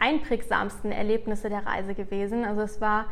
einprägsamsten 0.00 0.90
Erlebnisse 0.90 1.48
der 1.48 1.64
Reise 1.64 1.94
gewesen. 1.94 2.44
Also 2.44 2.62
es 2.62 2.80
war 2.80 3.06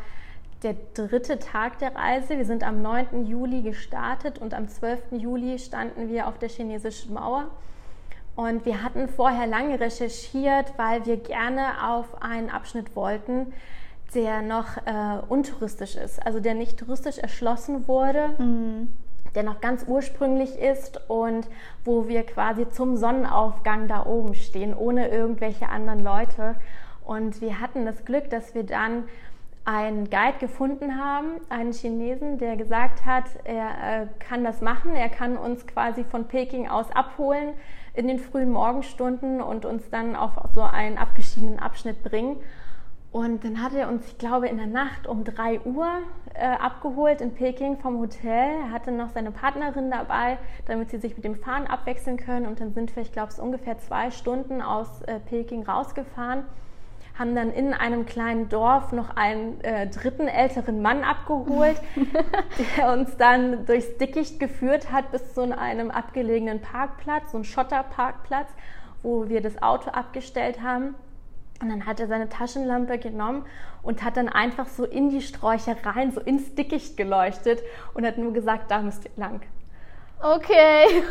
der 0.63 0.75
dritte 0.93 1.39
Tag 1.39 1.79
der 1.79 1.95
Reise. 1.95 2.37
Wir 2.37 2.45
sind 2.45 2.63
am 2.63 2.81
9. 2.81 3.25
Juli 3.25 3.61
gestartet 3.61 4.39
und 4.39 4.53
am 4.53 4.67
12. 4.67 5.13
Juli 5.13 5.57
standen 5.59 6.09
wir 6.09 6.27
auf 6.27 6.37
der 6.37 6.49
chinesischen 6.49 7.13
Mauer. 7.13 7.47
Und 8.39 8.65
wir 8.65 8.83
hatten 8.83 9.09
vorher 9.09 9.47
lange 9.47 9.81
recherchiert, 9.81 10.71
weil 10.77 11.05
wir 11.05 11.17
gerne 11.17 11.89
auf 11.89 12.21
einen 12.21 12.49
Abschnitt 12.49 12.95
wollten, 12.95 13.51
der 14.15 14.41
noch 14.41 14.77
äh, 14.77 15.19
untouristisch 15.27 15.97
ist, 15.97 16.25
also 16.25 16.39
der 16.39 16.53
nicht 16.53 16.79
touristisch 16.79 17.17
erschlossen 17.17 17.87
wurde. 17.87 18.29
Mhm 18.37 18.93
der 19.35 19.43
noch 19.43 19.61
ganz 19.61 19.85
ursprünglich 19.87 20.57
ist 20.57 21.07
und 21.07 21.47
wo 21.85 22.07
wir 22.07 22.23
quasi 22.23 22.67
zum 22.67 22.97
Sonnenaufgang 22.97 23.87
da 23.87 24.07
oben 24.07 24.33
stehen, 24.33 24.73
ohne 24.73 25.09
irgendwelche 25.09 25.69
anderen 25.69 26.03
Leute. 26.03 26.55
Und 27.05 27.39
wir 27.39 27.59
hatten 27.59 27.85
das 27.85 28.05
Glück, 28.05 28.31
dass 28.31 28.55
wir 28.55 28.63
dann 28.63 29.03
einen 29.65 30.09
Guide 30.09 30.39
gefunden 30.39 30.99
haben, 30.99 31.33
einen 31.49 31.73
Chinesen, 31.73 32.39
der 32.39 32.57
gesagt 32.57 33.05
hat, 33.05 33.25
er 33.43 33.67
äh, 34.01 34.07
kann 34.17 34.43
das 34.43 34.61
machen, 34.61 34.95
er 34.95 35.09
kann 35.09 35.37
uns 35.37 35.67
quasi 35.67 36.03
von 36.03 36.27
Peking 36.27 36.67
aus 36.67 36.89
abholen 36.89 37.53
in 37.99 38.07
den 38.07 38.17
frühen 38.17 38.49
Morgenstunden 38.49 39.41
und 39.41 39.65
uns 39.65 39.89
dann 39.89 40.15
auf 40.15 40.31
so 40.55 40.61
einen 40.61 40.97
abgeschiedenen 40.97 41.59
Abschnitt 41.59 42.01
bringen. 42.01 42.37
Und 43.11 43.43
dann 43.43 43.61
hat 43.61 43.73
er 43.73 43.89
uns, 43.89 44.07
ich 44.07 44.17
glaube, 44.17 44.47
in 44.47 44.55
der 44.55 44.67
Nacht 44.67 45.05
um 45.05 45.25
3 45.25 45.61
Uhr 45.65 45.87
äh, 46.33 46.45
abgeholt 46.45 47.19
in 47.19 47.33
Peking 47.33 47.77
vom 47.77 47.99
Hotel. 47.99 48.51
Er 48.63 48.71
hatte 48.71 48.93
noch 48.93 49.09
seine 49.09 49.31
Partnerin 49.31 49.91
dabei, 49.91 50.37
damit 50.65 50.91
sie 50.91 50.99
sich 50.99 51.15
mit 51.15 51.25
dem 51.25 51.35
Fahren 51.35 51.67
abwechseln 51.67 52.15
können. 52.15 52.45
Und 52.45 52.61
dann 52.61 52.73
sind 52.73 52.95
wir, 52.95 53.03
ich 53.03 53.11
glaube, 53.11 53.29
es 53.33 53.39
ungefähr 53.39 53.77
zwei 53.79 54.11
Stunden 54.11 54.61
aus 54.61 55.01
äh, 55.01 55.19
Peking 55.19 55.63
rausgefahren 55.63 56.45
haben 57.19 57.35
dann 57.35 57.51
in 57.51 57.73
einem 57.73 58.05
kleinen 58.05 58.47
Dorf 58.47 58.93
noch 58.93 59.15
einen 59.17 59.61
äh, 59.61 59.87
dritten 59.87 60.27
älteren 60.27 60.81
Mann 60.81 61.03
abgeholt, 61.03 61.79
der 62.77 62.93
uns 62.93 63.17
dann 63.17 63.65
durchs 63.65 63.97
Dickicht 63.97 64.39
geführt 64.39 64.91
hat 64.91 65.11
bis 65.11 65.33
zu 65.33 65.41
einem 65.41 65.91
abgelegenen 65.91 66.61
Parkplatz, 66.61 67.33
so 67.33 67.37
ein 67.37 67.43
Schotterparkplatz, 67.43 68.47
wo 69.03 69.27
wir 69.27 69.41
das 69.41 69.61
Auto 69.61 69.91
abgestellt 69.91 70.61
haben. 70.61 70.95
Und 71.61 71.69
dann 71.69 71.85
hat 71.85 71.99
er 71.99 72.07
seine 72.07 72.29
Taschenlampe 72.29 72.97
genommen 72.97 73.45
und 73.83 74.01
hat 74.03 74.15
dann 74.15 74.29
einfach 74.29 74.67
so 74.67 74.85
in 74.85 75.09
die 75.09 75.21
Sträucher 75.21 75.75
rein, 75.83 76.13
so 76.13 76.21
ins 76.21 76.55
Dickicht 76.55 76.95
geleuchtet 76.95 77.61
und 77.93 78.05
hat 78.05 78.17
nur 78.17 78.31
gesagt, 78.31 78.71
da 78.71 78.79
müsst 78.79 79.03
ihr 79.03 79.11
lang. 79.17 79.41
Okay. 80.21 81.03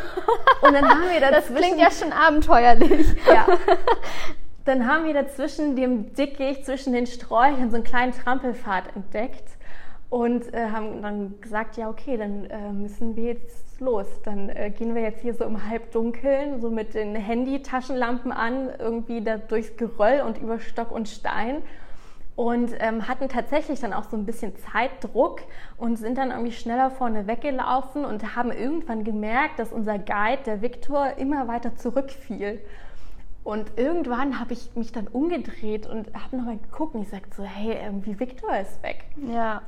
Und 0.61 0.73
dann 0.73 0.89
haben 0.89 1.01
wir 1.01 1.19
dazwischen... 1.19 1.53
Das 1.55 1.63
klingt 1.63 1.79
ja 1.79 1.91
schon 1.91 2.11
abenteuerlich. 2.11 3.07
Ja. 3.27 3.45
Dann 4.69 4.85
haben 4.87 5.05
wir 5.05 5.15
dazwischen 5.15 5.75
dem 5.75 6.13
Dickicht, 6.13 6.63
zwischen 6.63 6.93
den 6.93 7.07
Sträuchern 7.07 7.71
so 7.71 7.77
einen 7.77 7.83
kleinen 7.83 8.11
Trampelpfad 8.11 8.95
entdeckt 8.95 9.57
und 10.11 10.53
äh, 10.53 10.69
haben 10.69 11.01
dann 11.01 11.41
gesagt, 11.41 11.75
ja 11.75 11.89
okay, 11.89 12.17
dann 12.17 12.45
äh, 12.45 12.71
müssen 12.71 13.15
wir 13.15 13.33
jetzt 13.33 13.81
los. 13.81 14.05
Dann 14.23 14.47
äh, 14.49 14.69
gehen 14.69 14.93
wir 14.93 15.01
jetzt 15.01 15.21
hier 15.21 15.33
so 15.33 15.43
im 15.43 15.67
Halbdunkeln, 15.67 16.61
so 16.61 16.69
mit 16.69 16.93
den 16.93 17.15
Handy-Taschenlampen 17.15 18.31
an, 18.31 18.69
irgendwie 18.77 19.23
da 19.23 19.37
durchs 19.37 19.75
Geröll 19.75 20.21
und 20.21 20.37
über 20.37 20.59
Stock 20.59 20.91
und 20.91 21.09
Stein 21.09 21.63
und 22.35 22.75
ähm, 22.79 23.07
hatten 23.07 23.27
tatsächlich 23.27 23.79
dann 23.79 23.91
auch 23.91 24.03
so 24.03 24.15
ein 24.15 24.27
bisschen 24.27 24.55
Zeitdruck 24.55 25.41
und 25.77 25.95
sind 25.95 26.19
dann 26.19 26.29
irgendwie 26.29 26.51
schneller 26.51 26.91
vorne 26.91 27.25
weggelaufen 27.25 28.05
und 28.05 28.35
haben 28.35 28.51
irgendwann 28.51 29.03
gemerkt, 29.03 29.57
dass 29.57 29.73
unser 29.73 29.97
Guide, 29.97 30.43
der 30.45 30.61
Viktor, 30.61 31.17
immer 31.17 31.47
weiter 31.47 31.75
zurückfiel. 31.75 32.61
Und 33.49 33.71
irgendwann 33.77 34.39
habe 34.39 34.53
ich 34.53 34.69
mich 34.75 34.91
dann 34.91 35.07
umgedreht 35.07 35.87
und 35.87 36.13
habe 36.13 36.37
nochmal 36.37 36.57
geguckt 36.57 36.93
und 36.93 37.01
ich 37.01 37.09
sagte 37.09 37.29
so, 37.35 37.41
hey, 37.41 37.79
irgendwie 37.83 38.19
Viktor 38.19 38.55
ist 38.55 38.83
weg. 38.83 39.05
Ja. 39.27 39.63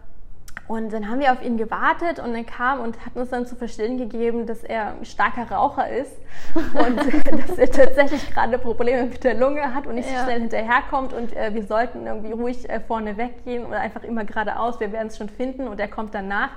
Und 0.67 0.93
dann 0.93 1.09
haben 1.09 1.19
wir 1.19 1.31
auf 1.31 1.43
ihn 1.43 1.57
gewartet 1.57 2.19
und 2.19 2.35
er 2.35 2.43
kam 2.43 2.79
und 2.79 3.03
hat 3.03 3.15
uns 3.15 3.31
dann 3.31 3.47
zu 3.47 3.55
verstehen 3.55 3.97
gegeben, 3.97 4.45
dass 4.45 4.63
er 4.63 4.93
ein 4.93 5.03
starker 5.03 5.49
Raucher 5.49 5.89
ist 5.89 6.15
und 6.55 6.95
dass 7.47 7.57
er 7.57 7.71
tatsächlich 7.71 8.29
gerade 8.29 8.59
Probleme 8.59 9.05
mit 9.05 9.23
der 9.23 9.33
Lunge 9.33 9.73
hat 9.73 9.87
und 9.87 9.95
nicht 9.95 10.11
ja. 10.11 10.19
so 10.19 10.25
schnell 10.25 10.41
hinterherkommt 10.41 11.11
und 11.13 11.35
äh, 11.35 11.55
wir 11.55 11.63
sollten 11.63 12.05
irgendwie 12.05 12.33
ruhig 12.33 12.69
äh, 12.69 12.81
vorne 12.81 13.17
weggehen 13.17 13.65
oder 13.65 13.79
einfach 13.79 14.03
immer 14.03 14.25
geradeaus, 14.25 14.79
wir 14.79 14.91
werden 14.91 15.07
es 15.07 15.17
schon 15.17 15.29
finden 15.29 15.67
und 15.67 15.79
er 15.79 15.87
kommt 15.87 16.13
danach. 16.13 16.51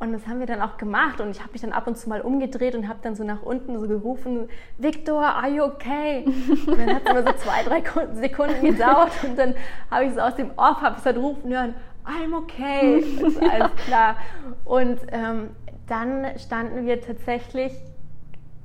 Und 0.00 0.12
das 0.12 0.28
haben 0.28 0.38
wir 0.38 0.46
dann 0.46 0.62
auch 0.62 0.76
gemacht 0.76 1.20
und 1.20 1.30
ich 1.30 1.40
habe 1.40 1.50
mich 1.52 1.60
dann 1.60 1.72
ab 1.72 1.88
und 1.88 1.98
zu 1.98 2.08
mal 2.08 2.20
umgedreht 2.20 2.76
und 2.76 2.86
habe 2.86 3.00
dann 3.02 3.16
so 3.16 3.24
nach 3.24 3.42
unten 3.42 3.78
so 3.80 3.88
gerufen, 3.88 4.48
Victor, 4.78 5.24
are 5.24 5.48
you 5.48 5.64
okay? 5.64 6.24
Und 6.24 6.78
dann 6.78 6.94
hat 6.94 7.02
es 7.04 7.10
immer 7.10 7.22
so 7.24 7.32
zwei, 7.32 7.64
drei 7.64 7.82
Sekunden 8.14 8.64
gedauert 8.64 9.10
und 9.24 9.36
dann 9.36 9.54
habe 9.90 10.04
ich 10.04 10.14
so 10.14 10.20
aus 10.20 10.36
dem 10.36 10.52
Off, 10.56 10.80
habe 10.82 10.96
ich 10.98 11.02
dann 11.02 11.16
rufen 11.16 11.50
hören, 11.50 11.74
I'm 12.06 12.32
okay, 12.36 13.00
ist 13.00 13.42
alles 13.42 13.74
klar. 13.86 14.16
Und 14.64 15.00
ähm, 15.10 15.50
dann 15.88 16.26
standen 16.38 16.86
wir 16.86 17.00
tatsächlich 17.00 17.72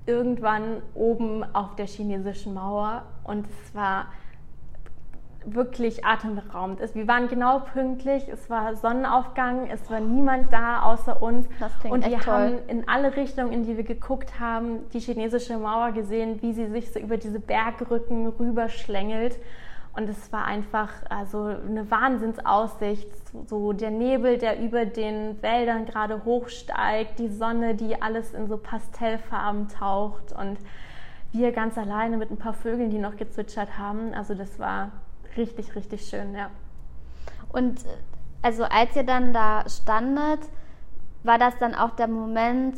irgendwann 0.05 0.83
oben 0.93 1.43
auf 1.53 1.75
der 1.75 1.87
chinesischen 1.87 2.53
Mauer 2.53 3.05
und 3.23 3.47
es 3.47 3.73
war 3.73 4.07
wirklich 5.45 6.05
atemberaubend 6.05 6.79
ist. 6.79 6.95
Wir 6.95 7.07
waren 7.07 7.27
genau 7.27 7.59
pünktlich, 7.59 8.27
es 8.27 8.49
war 8.49 8.75
Sonnenaufgang, 8.75 9.69
es 9.69 9.89
war 9.89 9.99
niemand 9.99 10.51
da 10.51 10.83
außer 10.83 11.21
uns. 11.21 11.47
und 11.83 12.05
wir 12.05 12.25
haben 12.25 12.59
in 12.67 12.87
alle 12.87 13.15
Richtungen, 13.15 13.51
in 13.51 13.63
die 13.63 13.77
wir 13.77 13.83
geguckt 13.83 14.39
haben, 14.39 14.89
die 14.93 14.99
chinesische 14.99 15.57
Mauer 15.57 15.91
gesehen, 15.91 16.41
wie 16.41 16.53
sie 16.53 16.67
sich 16.67 16.91
so 16.91 16.99
über 16.99 17.17
diese 17.17 17.39
Bergrücken 17.39 18.27
rüberschlängelt. 18.27 19.37
Und 19.95 20.09
es 20.09 20.33
war 20.33 20.45
einfach 20.45 20.89
also 21.09 21.43
eine 21.43 21.89
Wahnsinnsaussicht. 21.91 23.07
So 23.47 23.73
der 23.73 23.91
Nebel, 23.91 24.39
der 24.39 24.59
über 24.59 24.85
den 24.85 25.41
Wäldern 25.43 25.85
gerade 25.85 26.25
hochsteigt, 26.25 27.19
die 27.19 27.27
Sonne, 27.27 27.75
die 27.75 28.01
alles 28.01 28.33
in 28.33 28.47
so 28.47 28.57
Pastellfarben 28.57 29.67
taucht 29.67 30.33
und 30.33 30.57
wir 31.31 31.51
ganz 31.51 31.77
alleine 31.77 32.17
mit 32.17 32.31
ein 32.31 32.37
paar 32.37 32.53
Vögeln, 32.53 32.89
die 32.89 32.97
noch 32.97 33.17
gezwitschert 33.17 33.77
haben. 33.77 34.13
Also 34.13 34.33
das 34.33 34.57
war 34.59 34.91
richtig, 35.37 35.75
richtig 35.75 36.07
schön, 36.07 36.35
ja. 36.35 36.49
Und 37.51 37.79
äh, 37.85 37.89
also 38.41 38.63
als 38.63 38.95
ihr 38.95 39.03
dann 39.03 39.33
da 39.33 39.67
standet, 39.69 40.41
war 41.23 41.37
das 41.37 41.57
dann 41.59 41.75
auch 41.75 41.91
der 41.91 42.07
Moment 42.07 42.75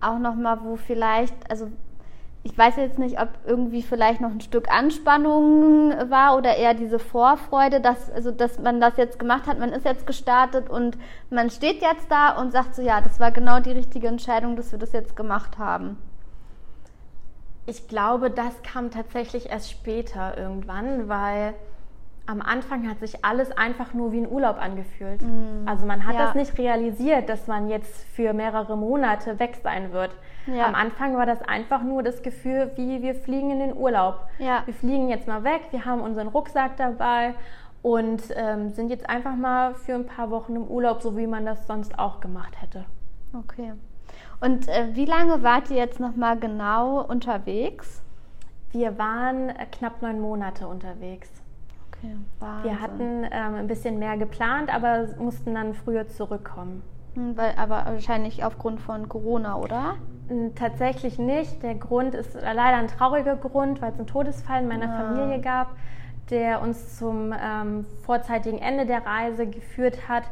auch 0.00 0.18
nochmal, 0.18 0.58
wo 0.62 0.76
vielleicht, 0.76 1.34
also 1.50 1.70
ich 2.42 2.56
weiß 2.56 2.76
jetzt 2.76 2.98
nicht, 2.98 3.20
ob 3.20 3.28
irgendwie 3.44 3.82
vielleicht 3.82 4.20
noch 4.20 4.30
ein 4.30 4.40
Stück 4.40 4.70
Anspannung 4.70 5.90
war 6.08 6.36
oder 6.38 6.56
eher 6.56 6.74
diese 6.74 7.00
Vorfreude, 7.00 7.80
dass, 7.80 8.08
also, 8.10 8.30
dass 8.30 8.60
man 8.60 8.80
das 8.80 8.96
jetzt 8.96 9.18
gemacht 9.18 9.48
hat, 9.48 9.58
man 9.58 9.72
ist 9.72 9.84
jetzt 9.84 10.06
gestartet 10.06 10.70
und 10.70 10.96
man 11.28 11.50
steht 11.50 11.82
jetzt 11.82 12.08
da 12.08 12.40
und 12.40 12.52
sagt 12.52 12.76
so, 12.76 12.82
ja, 12.82 13.00
das 13.00 13.18
war 13.18 13.32
genau 13.32 13.58
die 13.58 13.72
richtige 13.72 14.06
Entscheidung, 14.06 14.54
dass 14.54 14.70
wir 14.70 14.78
das 14.78 14.92
jetzt 14.92 15.16
gemacht 15.16 15.58
haben. 15.58 15.98
Ich 17.66 17.88
glaube, 17.88 18.30
das 18.30 18.62
kam 18.62 18.92
tatsächlich 18.92 19.50
erst 19.50 19.72
später 19.72 20.38
irgendwann, 20.38 21.08
weil 21.08 21.52
am 22.26 22.42
Anfang 22.42 22.88
hat 22.88 22.98
sich 23.00 23.24
alles 23.24 23.56
einfach 23.56 23.94
nur 23.94 24.12
wie 24.12 24.18
ein 24.18 24.30
Urlaub 24.30 24.58
angefühlt. 24.60 25.22
Mm, 25.22 25.66
also 25.66 25.86
man 25.86 26.06
hat 26.06 26.14
ja. 26.14 26.26
das 26.26 26.34
nicht 26.34 26.58
realisiert, 26.58 27.28
dass 27.28 27.46
man 27.46 27.68
jetzt 27.68 28.04
für 28.14 28.32
mehrere 28.32 28.76
Monate 28.76 29.38
weg 29.38 29.58
sein 29.62 29.92
wird. 29.92 30.10
Ja. 30.46 30.66
Am 30.66 30.74
Anfang 30.74 31.16
war 31.16 31.26
das 31.26 31.42
einfach 31.42 31.82
nur 31.82 32.02
das 32.02 32.22
Gefühl, 32.22 32.70
wie 32.76 33.02
wir 33.02 33.14
fliegen 33.14 33.50
in 33.50 33.58
den 33.58 33.76
Urlaub. 33.76 34.20
Ja. 34.38 34.62
Wir 34.64 34.74
fliegen 34.74 35.08
jetzt 35.08 35.26
mal 35.26 35.44
weg, 35.44 35.62
wir 35.70 35.84
haben 35.84 36.00
unseren 36.00 36.28
Rucksack 36.28 36.76
dabei 36.76 37.34
und 37.82 38.22
ähm, 38.34 38.70
sind 38.70 38.90
jetzt 38.90 39.08
einfach 39.08 39.36
mal 39.36 39.74
für 39.74 39.94
ein 39.94 40.06
paar 40.06 40.30
Wochen 40.30 40.56
im 40.56 40.64
Urlaub, 40.64 41.02
so 41.02 41.16
wie 41.16 41.26
man 41.26 41.46
das 41.46 41.66
sonst 41.66 41.98
auch 41.98 42.20
gemacht 42.20 42.60
hätte. 42.60 42.84
Okay. 43.32 43.72
Und 44.40 44.68
äh, 44.68 44.88
wie 44.94 45.04
lange 45.04 45.42
wart 45.42 45.70
ihr 45.70 45.76
jetzt 45.76 46.00
noch 46.00 46.16
mal 46.16 46.38
genau 46.38 47.02
unterwegs? 47.02 48.02
Wir 48.72 48.98
waren 48.98 49.50
äh, 49.50 49.66
knapp 49.70 50.02
neun 50.02 50.20
Monate 50.20 50.66
unterwegs. 50.66 51.30
Okay, 52.40 52.64
Wir 52.64 52.80
hatten 52.80 53.24
ähm, 53.24 53.54
ein 53.54 53.66
bisschen 53.66 53.98
mehr 53.98 54.16
geplant, 54.16 54.74
aber 54.74 55.08
mussten 55.18 55.54
dann 55.54 55.74
früher 55.74 56.08
zurückkommen. 56.08 56.82
Hm, 57.14 57.36
weil, 57.36 57.54
aber 57.56 57.86
wahrscheinlich 57.86 58.44
aufgrund 58.44 58.80
von 58.80 59.08
Corona, 59.08 59.56
oder? 59.56 59.94
Tatsächlich 60.54 61.18
nicht. 61.18 61.62
Der 61.62 61.74
Grund 61.74 62.14
ist 62.14 62.34
leider 62.34 62.76
ein 62.76 62.88
trauriger 62.88 63.36
Grund, 63.36 63.80
weil 63.80 63.92
es 63.92 63.98
einen 63.98 64.06
Todesfall 64.06 64.62
in 64.62 64.68
meiner 64.68 64.86
ja. 64.86 64.92
Ah. 64.92 65.14
Familie 65.14 65.40
gab, 65.40 65.76
der 66.30 66.60
uns 66.60 66.98
zum 66.98 67.32
ähm, 67.32 67.86
vorzeitigen 68.04 68.58
Ende 68.58 68.86
der 68.86 69.06
Reise 69.06 69.46
geführt 69.46 70.08
hat. 70.08 70.24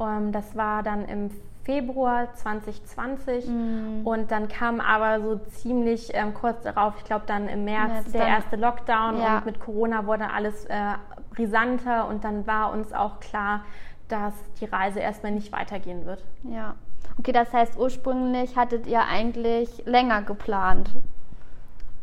Ähm, 0.00 0.32
das 0.32 0.56
war 0.56 0.82
dann 0.82 1.04
im 1.06 1.30
Februar 1.64 2.34
2020 2.34 3.46
mm. 3.46 4.06
und 4.06 4.30
dann 4.30 4.48
kam 4.48 4.80
aber 4.80 5.20
so 5.20 5.36
ziemlich 5.36 6.10
ähm, 6.12 6.34
kurz 6.34 6.62
darauf, 6.62 6.94
ich 6.98 7.04
glaube 7.04 7.24
dann 7.26 7.48
im 7.48 7.64
März, 7.64 8.06
ja, 8.12 8.20
der 8.20 8.26
erste 8.26 8.56
Lockdown 8.56 9.20
ja. 9.20 9.38
und 9.38 9.46
mit 9.46 9.60
Corona 9.60 10.06
wurde 10.06 10.30
alles 10.30 10.64
äh, 10.64 10.94
brisanter 11.30 12.08
und 12.08 12.24
dann 12.24 12.46
war 12.46 12.72
uns 12.72 12.92
auch 12.92 13.20
klar, 13.20 13.62
dass 14.08 14.34
die 14.60 14.66
Reise 14.66 15.00
erstmal 15.00 15.32
nicht 15.32 15.52
weitergehen 15.52 16.04
wird. 16.04 16.24
Ja. 16.44 16.74
Okay, 17.18 17.32
das 17.32 17.52
heißt, 17.52 17.78
ursprünglich 17.78 18.56
hattet 18.56 18.86
ihr 18.86 19.04
eigentlich 19.04 19.84
länger 19.86 20.22
geplant. 20.22 20.90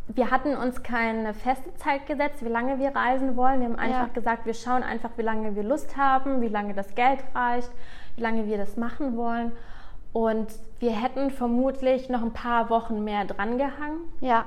Wir 0.07 0.31
hatten 0.31 0.55
uns 0.55 0.81
keine 0.81 1.33
feste 1.33 1.73
Zeit 1.75 2.07
gesetzt, 2.07 2.43
wie 2.43 2.49
lange 2.49 2.79
wir 2.79 2.95
reisen 2.95 3.35
wollen. 3.35 3.59
Wir 3.59 3.67
haben 3.67 3.75
einfach 3.75 4.07
ja. 4.07 4.13
gesagt, 4.13 4.45
wir 4.45 4.55
schauen 4.55 4.81
einfach, 4.81 5.11
wie 5.17 5.21
lange 5.21 5.55
wir 5.55 5.63
Lust 5.63 5.97
haben, 5.97 6.41
wie 6.41 6.47
lange 6.47 6.73
das 6.73 6.95
Geld 6.95 7.19
reicht, 7.35 7.69
wie 8.19 8.23
lange 8.23 8.45
wir 8.45 8.57
das 8.57 8.77
machen 8.77 9.17
wollen. 9.17 9.53
Und 10.11 10.47
wir 10.79 10.91
hätten 10.91 11.31
vermutlich 11.31 12.09
noch 12.09 12.21
ein 12.21 12.33
paar 12.33 12.69
Wochen 12.69 13.03
mehr 13.03 13.25
drangehangen. 13.25 14.01
Ja. 14.19 14.45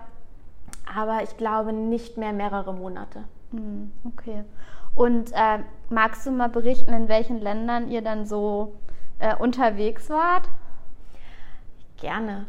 Aber 0.95 1.23
ich 1.23 1.37
glaube 1.37 1.73
nicht 1.73 2.19
mehr 2.19 2.33
mehrere 2.33 2.75
Monate. 2.75 3.25
Hm, 3.53 3.93
okay. 4.05 4.45
Und 4.95 5.33
äh, 5.33 5.61
magst 5.89 6.27
du 6.27 6.31
mal 6.31 6.49
berichten, 6.49 6.93
in 6.93 7.09
welchen 7.09 7.41
Ländern 7.41 7.91
ihr 7.91 8.03
dann 8.03 8.27
so 8.27 8.75
äh, 9.19 9.35
unterwegs 9.37 10.11
wart? 10.11 10.49
Gerne. 11.99 12.47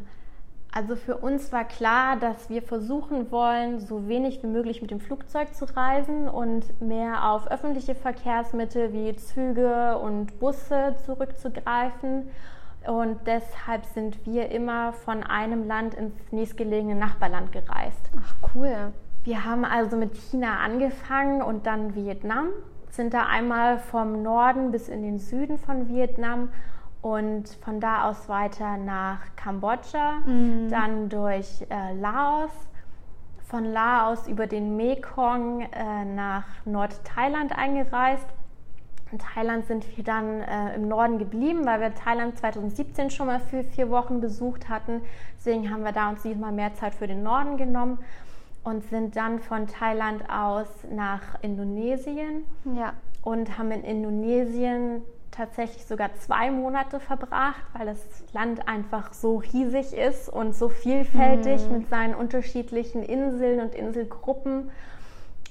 Also 0.75 0.95
für 0.95 1.17
uns 1.17 1.51
war 1.51 1.65
klar, 1.65 2.15
dass 2.15 2.49
wir 2.49 2.63
versuchen 2.63 3.31
wollen, 3.31 3.79
so 3.79 4.07
wenig 4.07 4.41
wie 4.41 4.47
möglich 4.47 4.81
mit 4.81 4.89
dem 4.89 4.99
Flugzeug 4.99 5.53
zu 5.53 5.65
reisen 5.65 6.27
und 6.27 6.81
mehr 6.81 7.29
auf 7.29 7.49
öffentliche 7.51 7.93
Verkehrsmittel 7.93 8.91
wie 8.91 9.15
Züge 9.15 9.99
und 9.99 10.39
Busse 10.39 10.95
zurückzugreifen. 11.05 12.27
Und 12.87 13.19
deshalb 13.27 13.85
sind 13.85 14.25
wir 14.25 14.49
immer 14.49 14.93
von 14.93 15.21
einem 15.21 15.67
Land 15.67 15.93
ins 15.93 16.15
nächstgelegene 16.31 16.95
Nachbarland 16.95 17.51
gereist. 17.51 18.09
Ach 18.19 18.49
cool. 18.55 18.93
Wir 19.23 19.45
haben 19.45 19.65
also 19.65 19.95
mit 19.95 20.15
China 20.15 20.57
angefangen 20.57 21.43
und 21.43 21.67
dann 21.67 21.93
Vietnam, 21.93 22.49
sind 22.89 23.13
da 23.13 23.27
einmal 23.27 23.77
vom 23.77 24.23
Norden 24.23 24.71
bis 24.71 24.89
in 24.89 25.03
den 25.03 25.19
Süden 25.19 25.59
von 25.59 25.87
Vietnam 25.87 26.49
und 27.03 27.49
von 27.61 27.81
da 27.81 28.09
aus 28.09 28.29
weiter 28.29 28.77
nach 28.77 29.19
Kambodscha, 29.35 30.21
mhm. 30.25 30.69
dann 30.69 31.09
durch 31.09 31.65
äh, 31.69 31.93
Laos, 31.99 32.49
von 33.45 33.65
Laos 33.65 34.27
über 34.27 34.47
den 34.47 34.77
Mekong 34.77 35.61
äh, 35.61 36.05
nach 36.05 36.45
Nordthailand 36.65 37.55
eingereist. 37.55 38.25
In 39.11 39.19
Thailand 39.19 39.67
sind 39.67 39.85
wir 39.95 40.03
dann 40.03 40.41
äh, 40.41 40.75
im 40.75 40.87
Norden 40.87 41.19
geblieben, 41.19 41.65
weil 41.65 41.81
wir 41.81 41.93
Thailand 41.93 42.39
2017 42.39 43.11
schon 43.11 43.27
mal 43.27 43.41
für 43.41 43.63
vier 43.63 43.89
Wochen 43.89 44.21
besucht 44.21 44.69
hatten. 44.69 45.01
Deswegen 45.37 45.69
haben 45.69 45.83
wir 45.83 45.91
da 45.91 46.09
uns 46.09 46.23
diesmal 46.23 46.53
mehr 46.53 46.73
Zeit 46.73 46.95
für 46.95 47.05
den 47.05 47.21
Norden 47.21 47.57
genommen 47.57 47.99
und 48.63 48.85
sind 48.85 49.17
dann 49.17 49.39
von 49.39 49.67
Thailand 49.67 50.23
aus 50.29 50.67
nach 50.89 51.21
Indonesien 51.41 52.45
ja. 52.75 52.93
und 53.21 53.57
haben 53.57 53.71
in 53.71 53.83
Indonesien 53.83 55.01
tatsächlich 55.33 55.85
sogar 55.85 56.13
zwei 56.15 56.51
Monate 56.51 56.99
verbracht, 56.99 57.63
weil 57.73 57.87
das 57.87 57.99
Land 58.33 58.67
einfach 58.67 59.13
so 59.13 59.37
riesig 59.37 59.93
ist 59.93 60.29
und 60.29 60.55
so 60.55 60.69
vielfältig 60.69 61.65
mhm. 61.67 61.77
mit 61.79 61.89
seinen 61.89 62.15
unterschiedlichen 62.15 63.03
Inseln 63.03 63.59
und 63.59 63.75
Inselgruppen 63.75 64.71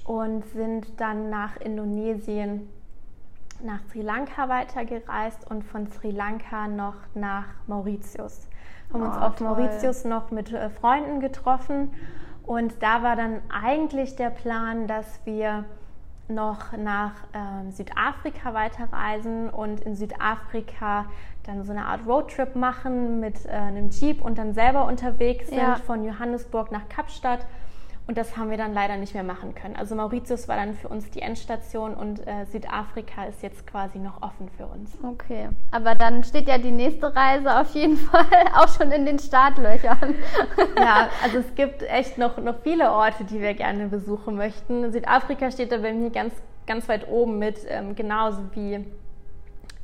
und 0.05 0.45
sind 0.47 0.99
dann 0.99 1.29
nach 1.29 1.57
Indonesien, 1.57 2.69
nach 3.63 3.79
Sri 3.89 4.01
Lanka 4.01 4.49
weitergereist 4.49 5.49
und 5.49 5.63
von 5.63 5.87
Sri 5.87 6.11
Lanka 6.11 6.67
noch 6.67 6.95
nach 7.13 7.45
Mauritius. 7.67 8.47
Haben 8.91 9.03
oh, 9.03 9.05
uns 9.05 9.17
auf 9.17 9.35
toll. 9.35 9.47
Mauritius 9.47 10.05
noch 10.05 10.31
mit 10.31 10.51
äh, 10.51 10.69
Freunden 10.69 11.19
getroffen 11.19 11.93
und 12.43 12.81
da 12.81 13.03
war 13.03 13.15
dann 13.15 13.41
eigentlich 13.49 14.15
der 14.15 14.29
Plan, 14.29 14.87
dass 14.87 15.19
wir 15.25 15.65
noch 16.27 16.71
nach 16.77 17.13
ähm, 17.33 17.71
Südafrika 17.71 18.53
weiterreisen 18.53 19.49
und 19.49 19.81
in 19.81 19.95
Südafrika 19.95 21.05
dann 21.43 21.65
so 21.65 21.71
eine 21.71 21.85
Art 21.85 22.05
Roadtrip 22.07 22.55
machen 22.55 23.19
mit 23.19 23.45
äh, 23.45 23.49
einem 23.49 23.89
Jeep 23.89 24.23
und 24.23 24.37
dann 24.37 24.53
selber 24.53 24.85
unterwegs 24.85 25.49
sind 25.49 25.57
ja. 25.57 25.75
von 25.75 26.03
Johannesburg 26.03 26.71
nach 26.71 26.87
Kapstadt. 26.89 27.45
Und 28.05 28.17
das 28.17 28.35
haben 28.35 28.49
wir 28.49 28.57
dann 28.57 28.73
leider 28.73 28.97
nicht 28.97 29.13
mehr 29.13 29.23
machen 29.23 29.55
können. 29.55 29.77
Also 29.77 29.95
Mauritius 29.95 30.49
war 30.49 30.57
dann 30.57 30.73
für 30.73 30.89
uns 30.89 31.09
die 31.11 31.21
Endstation 31.21 31.93
und 31.93 32.27
äh, 32.27 32.45
Südafrika 32.51 33.23
ist 33.25 33.41
jetzt 33.41 33.65
quasi 33.65 33.97
noch 33.97 34.21
offen 34.21 34.49
für 34.57 34.65
uns. 34.65 34.91
Okay, 35.01 35.47
aber 35.71 35.95
dann 35.95 36.25
steht 36.25 36.49
ja 36.49 36.57
die 36.57 36.71
nächste 36.71 37.15
Reise 37.15 37.57
auf 37.57 37.73
jeden 37.73 37.95
Fall 38.11 38.25
auch 38.55 38.67
schon 38.67 38.91
in 38.91 39.05
den 39.05 39.19
Startlöchern. 39.19 40.15
ja, 40.77 41.07
also 41.23 41.37
es 41.37 41.55
gibt 41.55 41.81
echt 41.83 42.17
noch, 42.17 42.37
noch 42.37 42.59
viele 42.61 42.91
Orte, 42.91 43.23
die 43.23 43.39
wir 43.39 43.53
gerne 43.53 43.87
besuchen 43.87 44.35
möchten. 44.35 44.91
Südafrika 44.91 45.49
steht 45.49 45.71
da 45.71 45.77
bei 45.77 45.93
mir 45.93 46.09
ganz, 46.09 46.33
ganz 46.67 46.89
weit 46.89 47.07
oben 47.07 47.39
mit, 47.39 47.59
ähm, 47.69 47.95
genauso 47.95 48.41
wie 48.53 48.85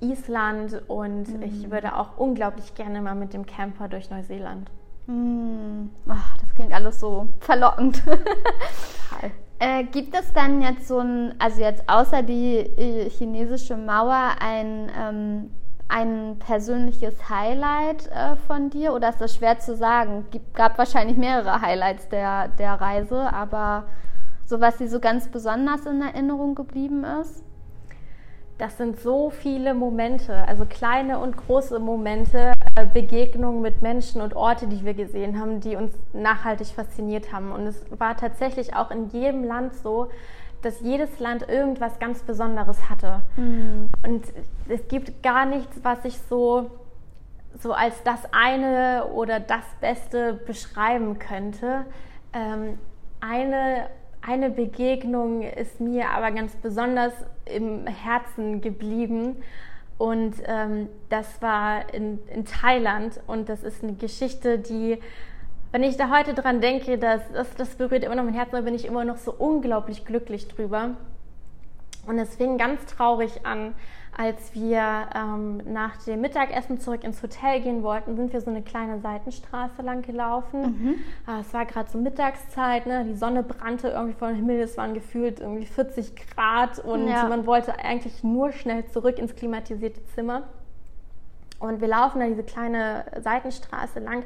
Island 0.01 0.82
und 0.88 1.38
mhm. 1.38 1.43
ich 1.43 1.71
würde 1.71 1.95
auch 1.95 2.17
unglaublich 2.17 2.75
gerne 2.75 3.01
mal 3.01 3.15
mit 3.15 3.34
dem 3.34 3.45
Camper 3.45 3.88
durch 3.88 4.10
Neuseeland. 4.10 4.69
Mm, 5.10 5.89
ach, 6.08 6.38
das 6.38 6.54
klingt 6.54 6.72
alles 6.72 7.00
so 7.00 7.28
verlockend. 7.39 8.04
äh, 9.60 9.84
gibt 9.86 10.15
es 10.15 10.32
dann 10.34 10.62
jetzt 10.62 10.88
so 10.88 11.00
ein, 11.00 11.34
also 11.39 11.62
jetzt 11.62 11.89
außer 11.89 12.22
die 12.22 12.58
äh, 12.58 13.10
chinesische 13.10 13.76
Mauer, 13.76 14.36
ein, 14.39 14.91
ähm, 14.95 15.50
ein 15.88 16.38
persönliches 16.38 17.28
Highlight 17.28 18.06
äh, 18.12 18.36
von 18.36 18.69
dir? 18.69 18.93
Oder 18.93 19.10
ist 19.10 19.19
das 19.19 19.36
schwer 19.36 19.58
zu 19.58 19.76
sagen? 19.76 20.28
Gibt, 20.30 20.54
gab 20.54 20.78
wahrscheinlich 20.78 21.17
mehrere 21.17 21.60
Highlights 21.60 22.08
der, 22.10 22.50
der 22.50 22.74
Reise, 22.80 23.34
aber 23.34 23.86
so 24.45 24.62
was 24.62 24.78
dir 24.78 24.89
so 24.89 25.00
ganz 25.00 25.28
besonders 25.28 25.88
in 25.88 26.04
Erinnerung 26.04 26.54
geblieben 26.54 27.04
ist? 27.04 27.43
Das 28.60 28.78
sind 28.78 29.00
so 29.00 29.30
viele 29.30 29.74
Momente, 29.74 30.45
also 30.48 30.65
kleine 30.65 31.19
und 31.19 31.38
große 31.38 31.80
Momente, 31.80 32.52
äh, 32.76 32.86
Begegnungen 32.86 33.62
mit 33.62 33.82
Menschen 33.82 34.22
und 34.22 34.36
Orte, 34.36 34.67
die 34.67 34.84
wir 34.84 34.93
gesehen 34.93 35.39
haben, 35.39 35.62
die 35.62 35.78
uns 35.78 35.93
nachhaltig 36.12 36.67
fasziniert 36.67 37.32
haben. 37.32 37.54
Und 37.54 37.65
es 37.67 37.86
war 37.98 38.17
tatsächlich 38.17 38.76
auch 38.76 38.91
in 38.91 39.10
jedem 39.12 39.45
Land 39.45 39.76
so, 39.76 40.10
dass 40.62 40.82
jedes 40.82 41.19
Land 41.19 41.48
irgendwas 41.48 42.00
ganz 42.00 42.22
Besonderes 42.24 42.89
hatte. 42.89 43.22
Mhm. 43.38 43.89
Und 44.06 44.26
es 44.67 44.86
gibt 44.89 45.24
gar 45.24 45.45
nichts, 45.45 45.80
was 45.84 46.04
ich 46.04 46.19
so, 46.30 46.69
so 47.60 47.72
als 47.72 48.04
das 48.04 48.19
eine 48.34 49.06
oder 49.13 49.39
das 49.39 49.63
Beste 49.80 50.34
beschreiben 50.34 51.17
könnte. 51.17 51.86
Ähm, 52.34 52.78
eine 53.22 53.88
eine 54.21 54.49
Begegnung 54.49 55.43
ist 55.43 55.79
mir 55.79 56.10
aber 56.10 56.32
ganz 56.32 56.55
besonders 56.55 57.13
im 57.45 57.88
Herzen 57.88 58.62
geblieben. 58.62 59.38
Und 59.97 60.36
ähm, 60.45 60.88
das 61.10 61.41
war 61.41 61.93
in, 61.93 62.19
in 62.34 62.45
Thailand. 62.45 63.19
Und 63.27 63.49
das 63.49 63.63
ist 63.63 63.84
eine 63.84 63.93
Geschichte, 63.93 64.60
die, 64.60 64.99
wenn 65.71 65.84
ich 65.84 65.97
da 65.97 66.10
heute 66.10 66.34
dran 66.34 66.62
denke, 66.62 66.97
das, 66.97 67.21
das, 67.34 67.53
das 67.55 67.75
berührt 67.75 68.03
immer 68.03 68.15
noch 68.15 68.23
mein 68.23 68.34
Herz, 68.34 68.51
da 68.51 68.62
bin 68.62 68.75
ich 68.75 68.86
immer 68.86 69.03
noch 69.03 69.17
so 69.17 69.34
unglaublich 69.34 70.05
glücklich 70.05 70.47
drüber. 70.47 70.91
Und 72.08 72.17
es 72.17 72.36
fing 72.36 72.58
ganz 72.58 72.86
traurig 72.86 73.45
an, 73.45 73.75
als 74.19 74.53
wir 74.53 75.08
ähm, 75.15 75.62
nach 75.71 75.95
dem 76.03 76.19
Mittagessen 76.19 76.77
zurück 76.82 77.05
ins 77.05 77.23
Hotel 77.23 77.62
gehen 77.62 77.84
wollten, 77.84 78.17
sind 78.17 78.34
wir 78.34 78.41
so 78.41 78.49
eine 78.49 78.62
kleine 78.62 78.99
Seitenstraße 78.99 79.82
lang 79.82 80.01
gelaufen. 80.01 80.62
Mhm. 80.62 80.95
Äh, 81.25 81.39
es 81.39 81.53
war 81.53 81.65
gerade 81.65 81.89
so 81.89 81.97
Mittagszeit, 81.97 82.86
ne? 82.86 83.05
die 83.05 83.15
Sonne 83.15 83.43
brannte 83.43 83.88
irgendwie 83.88 84.17
vor 84.19 84.27
dem 84.27 84.36
Himmel, 84.36 84.60
es 84.60 84.75
waren 84.75 84.93
gefühlt 84.93 85.39
irgendwie 85.39 85.65
40 85.65 86.15
Grad 86.36 86.79
und 86.79 87.08
ja. 87.08 87.29
man 87.29 87.45
wollte 87.45 87.79
eigentlich 87.79 88.21
nur 88.21 88.51
schnell 88.51 88.86
zurück 88.88 89.17
ins 89.19 89.36
klimatisierte 89.38 90.05
Zimmer. 90.08 90.43
Und 91.60 91.79
wir 91.79 91.88
laufen 91.88 92.19
da 92.19 92.27
diese 92.27 92.43
kleine 92.43 93.05
Seitenstraße 93.21 93.99
lang 93.99 94.23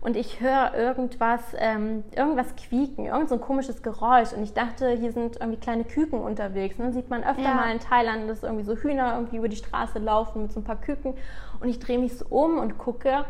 und 0.00 0.16
ich 0.16 0.40
höre 0.40 0.74
irgendwas, 0.74 1.40
ähm, 1.58 2.04
irgendwas 2.14 2.54
quieken, 2.56 3.06
irgend 3.06 3.28
so 3.28 3.36
ein 3.36 3.40
komisches 3.40 3.82
Geräusch. 3.82 4.32
Und 4.32 4.42
ich 4.42 4.52
dachte, 4.52 4.90
hier 4.90 5.12
sind 5.12 5.36
irgendwie 5.36 5.58
kleine 5.58 5.84
Küken 5.84 6.20
unterwegs. 6.20 6.78
Ne? 6.78 6.92
Sieht 6.92 7.10
man 7.10 7.24
öfter 7.24 7.42
ja. 7.42 7.54
mal 7.54 7.72
in 7.72 7.80
Thailand, 7.80 8.28
dass 8.28 8.42
irgendwie 8.42 8.64
so 8.64 8.76
Hühner 8.76 9.14
irgendwie 9.14 9.38
über 9.38 9.48
die 9.48 9.56
Straße 9.56 9.98
laufen 9.98 10.42
mit 10.42 10.52
so 10.52 10.60
ein 10.60 10.64
paar 10.64 10.80
Küken. 10.80 11.14
Und 11.60 11.68
ich 11.68 11.78
drehe 11.78 11.98
mich 11.98 12.16
so 12.16 12.26
um 12.28 12.58
und 12.58 12.78
gucke 12.78 13.24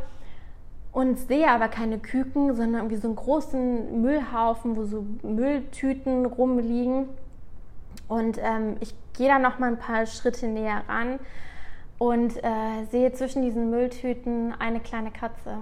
und 0.93 1.19
sehe 1.19 1.49
aber 1.49 1.69
keine 1.69 1.99
Küken, 1.99 2.55
sondern 2.55 2.83
irgendwie 2.83 2.97
so 2.97 3.09
einen 3.09 3.17
großen 3.17 4.01
Müllhaufen, 4.01 4.77
wo 4.77 4.85
so 4.85 5.05
Mülltüten 5.23 6.27
rumliegen. 6.27 7.09
Und 8.09 8.39
ähm, 8.39 8.77
ich 8.81 8.95
gehe 9.17 9.29
da 9.29 9.39
noch 9.39 9.59
mal 9.59 9.69
ein 9.69 9.79
paar 9.79 10.07
Schritte 10.07 10.47
näher 10.47 10.83
ran 10.89 11.19
und 11.99 12.37
äh, 12.43 12.85
sehe 12.91 13.13
zwischen 13.13 13.43
diesen 13.43 13.71
Mülltüten 13.71 14.55
eine 14.59 14.81
kleine 14.81 15.11
Katze. 15.11 15.59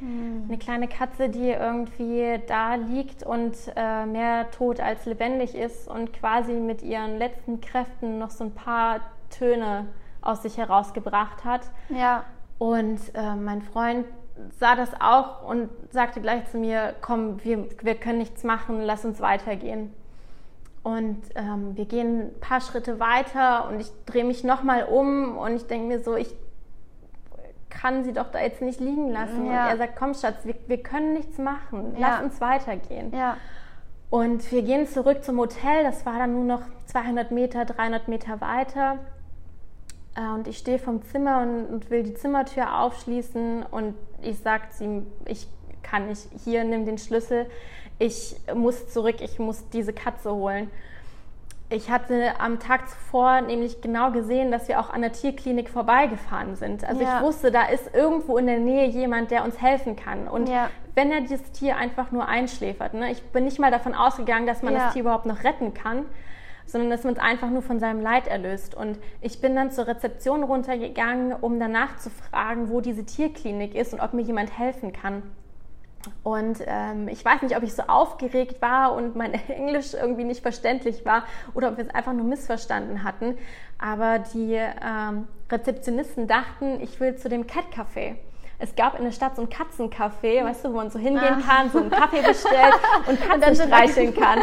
Mhm. 0.00 0.44
Eine 0.48 0.58
kleine 0.58 0.88
Katze, 0.88 1.28
die 1.28 1.50
irgendwie 1.50 2.40
da 2.46 2.74
liegt 2.74 3.22
und 3.22 3.54
äh, 3.74 4.06
mehr 4.06 4.50
tot 4.50 4.80
als 4.80 5.06
lebendig 5.06 5.54
ist 5.54 5.88
und 5.88 6.12
quasi 6.12 6.52
mit 6.52 6.82
ihren 6.82 7.18
letzten 7.18 7.60
Kräften 7.60 8.18
noch 8.18 8.30
so 8.30 8.44
ein 8.44 8.52
paar 8.52 9.00
Töne 9.30 9.86
aus 10.20 10.42
sich 10.42 10.58
herausgebracht 10.58 11.44
hat. 11.44 11.70
Ja. 11.88 12.24
Und 12.58 13.00
äh, 13.14 13.34
mein 13.34 13.62
Freund 13.62 14.06
sah 14.58 14.74
das 14.76 14.90
auch 15.00 15.42
und 15.48 15.70
sagte 15.90 16.20
gleich 16.20 16.46
zu 16.50 16.58
mir, 16.58 16.94
komm, 17.00 17.42
wir, 17.44 17.66
wir 17.82 17.94
können 17.94 18.18
nichts 18.18 18.44
machen, 18.44 18.82
lass 18.82 19.04
uns 19.04 19.20
weitergehen. 19.20 19.92
Und 20.82 21.20
ähm, 21.34 21.76
wir 21.76 21.86
gehen 21.86 22.28
ein 22.28 22.40
paar 22.40 22.60
Schritte 22.60 23.00
weiter 23.00 23.68
und 23.68 23.80
ich 23.80 23.90
drehe 24.04 24.24
mich 24.24 24.44
nochmal 24.44 24.84
um 24.84 25.36
und 25.36 25.56
ich 25.56 25.66
denke 25.66 25.88
mir 25.88 26.00
so, 26.00 26.14
ich 26.14 26.32
kann 27.80 28.04
sie 28.04 28.12
doch 28.12 28.30
da 28.30 28.40
jetzt 28.40 28.62
nicht 28.62 28.80
liegen 28.80 29.10
lassen. 29.10 29.46
Ja. 29.46 29.64
Und 29.64 29.70
er 29.70 29.76
sagt, 29.76 29.96
komm 29.96 30.14
Schatz, 30.14 30.44
wir, 30.44 30.54
wir 30.66 30.82
können 30.82 31.12
nichts 31.14 31.38
machen, 31.38 31.94
ja. 31.98 32.08
lass 32.08 32.22
uns 32.22 32.40
weitergehen. 32.40 33.12
Ja. 33.14 33.36
Und 34.08 34.50
wir 34.52 34.62
gehen 34.62 34.86
zurück 34.86 35.24
zum 35.24 35.38
Hotel, 35.38 35.82
das 35.82 36.06
war 36.06 36.18
dann 36.18 36.32
nur 36.32 36.44
noch 36.44 36.62
200 36.86 37.32
Meter, 37.32 37.64
300 37.64 38.08
Meter 38.08 38.40
weiter. 38.40 38.98
Äh, 40.16 40.28
und 40.34 40.48
ich 40.48 40.58
stehe 40.58 40.78
vom 40.78 41.02
Zimmer 41.02 41.42
und, 41.42 41.66
und, 41.66 41.90
will 41.90 42.02
die 42.02 42.14
Zimmertür 42.14 42.80
aufschließen 42.80 43.64
und 43.64 43.94
ich 44.22 44.38
sage 44.38 44.64
sie, 44.70 45.02
ich 45.26 45.48
kann 45.82 46.08
nicht, 46.08 46.28
hier, 46.44 46.64
nimm 46.64 46.86
den 46.86 46.98
Schlüssel, 46.98 47.46
ich 47.98 48.36
muss 48.54 48.88
zurück, 48.88 49.16
ich 49.20 49.38
muss 49.38 49.68
diese 49.70 49.92
Katze 49.92 50.32
holen. 50.32 50.70
Ich 51.68 51.90
hatte 51.90 52.38
am 52.38 52.60
Tag 52.60 52.88
zuvor 52.88 53.40
nämlich 53.40 53.80
genau 53.80 54.12
gesehen, 54.12 54.52
dass 54.52 54.68
wir 54.68 54.78
auch 54.78 54.90
an 54.90 55.02
der 55.02 55.12
Tierklinik 55.12 55.68
vorbeigefahren 55.68 56.54
sind. 56.54 56.84
Also 56.84 57.02
ja. 57.02 57.16
ich 57.16 57.24
wusste, 57.24 57.50
da 57.50 57.64
ist 57.64 57.92
irgendwo 57.92 58.38
in 58.38 58.46
der 58.46 58.60
Nähe 58.60 58.86
jemand, 58.86 59.32
der 59.32 59.44
uns 59.44 59.60
helfen 59.60 59.96
kann. 59.96 60.28
Und 60.28 60.48
ja. 60.48 60.70
wenn 60.94 61.10
er 61.10 61.22
dieses 61.22 61.50
Tier 61.50 61.76
einfach 61.76 62.12
nur 62.12 62.28
einschläfert, 62.28 62.94
ne, 62.94 63.10
ich 63.10 63.20
bin 63.20 63.44
nicht 63.44 63.58
mal 63.58 63.72
davon 63.72 63.94
ausgegangen, 63.94 64.46
dass 64.46 64.62
man 64.62 64.74
ja. 64.74 64.84
das 64.84 64.92
Tier 64.92 65.02
überhaupt 65.02 65.26
noch 65.26 65.42
retten 65.42 65.74
kann, 65.74 66.04
sondern 66.66 66.88
dass 66.88 67.02
man 67.02 67.14
es 67.14 67.20
einfach 67.20 67.50
nur 67.50 67.62
von 67.62 67.80
seinem 67.80 68.00
Leid 68.00 68.28
erlöst. 68.28 68.76
Und 68.76 68.98
ich 69.20 69.40
bin 69.40 69.56
dann 69.56 69.72
zur 69.72 69.88
Rezeption 69.88 70.44
runtergegangen, 70.44 71.32
um 71.32 71.58
danach 71.58 71.96
zu 71.96 72.10
fragen, 72.10 72.70
wo 72.70 72.80
diese 72.80 73.04
Tierklinik 73.04 73.74
ist 73.74 73.92
und 73.92 73.98
ob 73.98 74.14
mir 74.14 74.22
jemand 74.22 74.56
helfen 74.56 74.92
kann. 74.92 75.24
Und 76.22 76.58
ähm, 76.66 77.08
ich 77.08 77.24
weiß 77.24 77.42
nicht, 77.42 77.56
ob 77.56 77.62
ich 77.62 77.74
so 77.74 77.82
aufgeregt 77.82 78.60
war 78.62 78.92
und 78.94 79.16
mein 79.16 79.34
Englisch 79.48 79.94
irgendwie 79.94 80.24
nicht 80.24 80.42
verständlich 80.42 81.04
war 81.04 81.24
oder 81.54 81.68
ob 81.70 81.76
wir 81.76 81.84
es 81.84 81.94
einfach 81.94 82.12
nur 82.12 82.24
missverstanden 82.24 83.04
hatten. 83.04 83.38
Aber 83.78 84.18
die 84.18 84.54
ähm, 84.54 85.28
Rezeptionisten 85.50 86.26
dachten, 86.26 86.80
ich 86.80 86.98
will 87.00 87.16
zu 87.16 87.28
dem 87.28 87.46
Cat 87.46 87.66
Café. 87.74 88.16
Es 88.58 88.74
gab 88.74 88.98
in 88.98 89.04
der 89.04 89.12
Stadt 89.12 89.36
so 89.36 89.42
ein 89.42 89.50
Katzencafé, 89.50 90.42
weißt 90.42 90.64
du, 90.64 90.72
wo 90.72 90.76
man 90.76 90.88
so 90.88 90.98
hingehen 90.98 91.42
ah. 91.42 91.42
kann, 91.46 91.70
so 91.70 91.78
einen 91.78 91.90
Kaffee 91.90 92.22
bestellt 92.22 92.74
und 93.06 93.20
Katzen 93.20 93.54
streicheln 93.54 94.14
kann. 94.14 94.40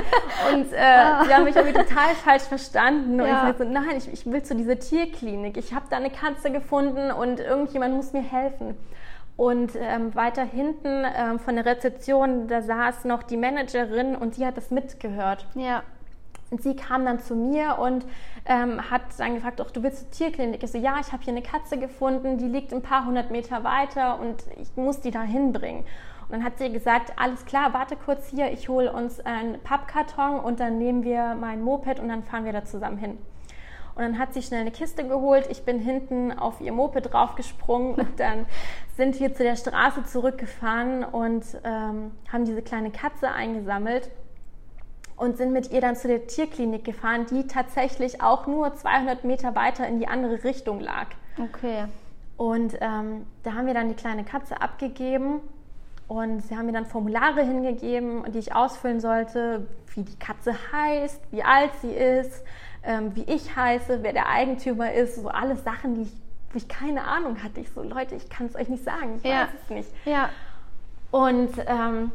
Und 0.53 0.71
äh, 0.71 0.77
ah. 0.77 1.23
die 1.23 1.33
haben 1.33 1.45
mich 1.45 1.55
irgendwie 1.55 1.79
total 1.79 2.13
falsch 2.23 2.43
verstanden. 2.43 3.19
Und 3.19 3.27
ja. 3.27 3.49
ich 3.49 3.57
so, 3.57 3.63
nein, 3.63 3.97
ich, 3.97 4.13
ich 4.13 4.25
will 4.27 4.43
zu 4.43 4.55
dieser 4.55 4.77
Tierklinik. 4.77 5.57
Ich 5.57 5.73
habe 5.73 5.85
da 5.89 5.97
eine 5.97 6.11
Katze 6.11 6.51
gefunden 6.51 7.11
und 7.11 7.39
irgendjemand 7.39 7.95
muss 7.95 8.13
mir 8.13 8.21
helfen. 8.21 8.77
Und 9.35 9.71
ähm, 9.75 10.13
weiter 10.13 10.43
hinten 10.43 11.03
ähm, 11.15 11.39
von 11.39 11.55
der 11.55 11.65
Rezeption, 11.65 12.47
da 12.47 12.61
saß 12.61 13.05
noch 13.05 13.23
die 13.23 13.37
Managerin 13.37 14.15
und 14.15 14.37
die 14.37 14.45
hat 14.45 14.57
das 14.57 14.69
mitgehört. 14.69 15.47
Ja. 15.55 15.83
Und 16.51 16.61
sie 16.61 16.75
kam 16.75 17.03
dann 17.03 17.19
zu 17.19 17.35
mir 17.35 17.79
und 17.79 18.05
ähm, 18.45 18.91
hat 18.91 19.01
dann 19.17 19.33
gefragt, 19.33 19.59
ach, 19.59 19.71
du 19.71 19.81
willst 19.81 19.99
zur 20.01 20.11
Tierklinik? 20.11 20.61
Ich 20.61 20.71
so, 20.71 20.77
ja, 20.77 20.97
ich 21.01 21.11
habe 21.11 21.23
hier 21.23 21.33
eine 21.33 21.41
Katze 21.41 21.79
gefunden, 21.79 22.37
die 22.37 22.47
liegt 22.47 22.71
ein 22.73 22.83
paar 22.83 23.05
hundert 23.05 23.31
Meter 23.31 23.63
weiter 23.63 24.19
und 24.19 24.35
ich 24.61 24.69
muss 24.75 24.99
die 24.99 25.09
da 25.09 25.23
hinbringen. 25.23 25.83
Und 26.23 26.31
dann 26.31 26.43
hat 26.43 26.59
sie 26.59 26.71
gesagt, 26.71 27.13
alles 27.17 27.45
klar, 27.45 27.73
warte 27.73 27.95
kurz 27.95 28.27
hier, 28.27 28.51
ich 28.51 28.69
hole 28.69 28.93
uns 28.93 29.19
einen 29.19 29.59
Pappkarton 29.61 30.39
und 30.39 30.59
dann 30.59 30.77
nehmen 30.77 31.03
wir 31.03 31.33
mein 31.33 31.63
Moped 31.63 31.99
und 31.99 32.09
dann 32.09 32.21
fahren 32.21 32.45
wir 32.45 32.53
da 32.53 32.63
zusammen 32.65 32.97
hin. 32.97 33.17
Und 33.95 34.01
dann 34.01 34.17
hat 34.17 34.33
sie 34.33 34.41
schnell 34.41 34.61
eine 34.61 34.71
Kiste 34.71 35.07
geholt. 35.07 35.47
Ich 35.49 35.63
bin 35.63 35.79
hinten 35.79 36.31
auf 36.31 36.61
ihr 36.61 36.71
Moped 36.71 37.13
draufgesprungen 37.13 37.95
und 37.95 38.07
dann 38.19 38.45
sind 38.95 39.19
wir 39.19 39.33
zu 39.33 39.43
der 39.43 39.55
Straße 39.55 40.05
zurückgefahren 40.05 41.03
und 41.03 41.43
ähm, 41.63 42.11
haben 42.31 42.45
diese 42.45 42.61
kleine 42.61 42.91
Katze 42.91 43.31
eingesammelt 43.31 44.09
und 45.15 45.37
sind 45.37 45.53
mit 45.53 45.71
ihr 45.71 45.81
dann 45.81 45.95
zu 45.95 46.07
der 46.07 46.27
Tierklinik 46.27 46.83
gefahren, 46.83 47.25
die 47.29 47.47
tatsächlich 47.47 48.21
auch 48.21 48.47
nur 48.47 48.73
200 48.73 49.23
Meter 49.23 49.55
weiter 49.55 49.87
in 49.87 49.99
die 49.99 50.07
andere 50.07 50.43
Richtung 50.43 50.79
lag. 50.79 51.07
Okay. 51.39 51.85
Und 52.35 52.75
ähm, 52.81 53.25
da 53.43 53.53
haben 53.53 53.67
wir 53.67 53.73
dann 53.73 53.89
die 53.89 53.95
kleine 53.95 54.23
Katze 54.23 54.59
abgegeben 54.61 55.41
und 56.07 56.41
sie 56.41 56.57
haben 56.57 56.65
mir 56.65 56.73
dann 56.73 56.85
Formulare 56.85 57.43
hingegeben, 57.43 58.23
die 58.31 58.39
ich 58.39 58.55
ausfüllen 58.55 58.99
sollte, 58.99 59.67
wie 59.93 60.03
die 60.03 60.17
Katze 60.17 60.53
heißt, 60.71 61.21
wie 61.31 61.43
alt 61.43 61.71
sie 61.81 61.91
ist, 61.91 62.43
ähm, 62.83 63.15
wie 63.15 63.23
ich 63.23 63.55
heiße, 63.55 63.99
wer 64.01 64.13
der 64.13 64.29
Eigentümer 64.29 64.93
ist, 64.93 65.15
so 65.15 65.27
alles 65.29 65.63
Sachen, 65.63 65.95
die 65.95 66.01
ich, 66.03 66.11
wo 66.51 66.57
ich 66.57 66.67
keine 66.67 67.03
Ahnung 67.03 67.41
hatte. 67.43 67.59
Ich 67.59 67.71
so, 67.71 67.81
Leute, 67.81 68.15
ich 68.15 68.29
kann 68.29 68.47
es 68.47 68.55
euch 68.55 68.69
nicht 68.69 68.83
sagen, 68.83 69.15
ich 69.17 69.23
ja. 69.23 69.41
weiß 69.41 69.49
es 69.63 69.69
nicht. 69.69 69.89
Ja. 70.05 70.29
Und 71.11 71.51
ähm, 71.67 72.11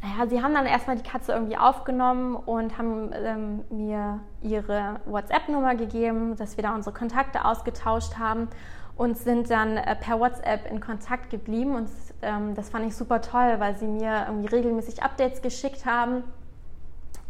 naja, 0.00 0.28
sie 0.28 0.42
haben 0.42 0.54
dann 0.54 0.66
erstmal 0.66 0.96
die 0.96 1.08
Katze 1.08 1.32
irgendwie 1.32 1.56
aufgenommen 1.56 2.36
und 2.36 2.78
haben 2.78 3.10
ähm, 3.14 3.64
mir 3.70 4.20
ihre 4.42 5.00
WhatsApp-Nummer 5.06 5.74
gegeben, 5.74 6.36
dass 6.36 6.56
wir 6.56 6.62
da 6.62 6.74
unsere 6.74 6.94
Kontakte 6.94 7.44
ausgetauscht 7.44 8.16
haben 8.16 8.48
und 8.96 9.18
sind 9.18 9.50
dann 9.50 9.76
äh, 9.76 9.96
per 9.96 10.20
WhatsApp 10.20 10.70
in 10.70 10.80
Kontakt 10.80 11.30
geblieben. 11.30 11.74
Und 11.74 11.88
ähm, 12.22 12.54
das 12.54 12.70
fand 12.70 12.86
ich 12.86 12.94
super 12.94 13.20
toll, 13.20 13.56
weil 13.58 13.76
sie 13.76 13.86
mir 13.86 14.26
irgendwie 14.28 14.48
regelmäßig 14.48 15.02
Updates 15.02 15.42
geschickt 15.42 15.84
haben 15.84 16.22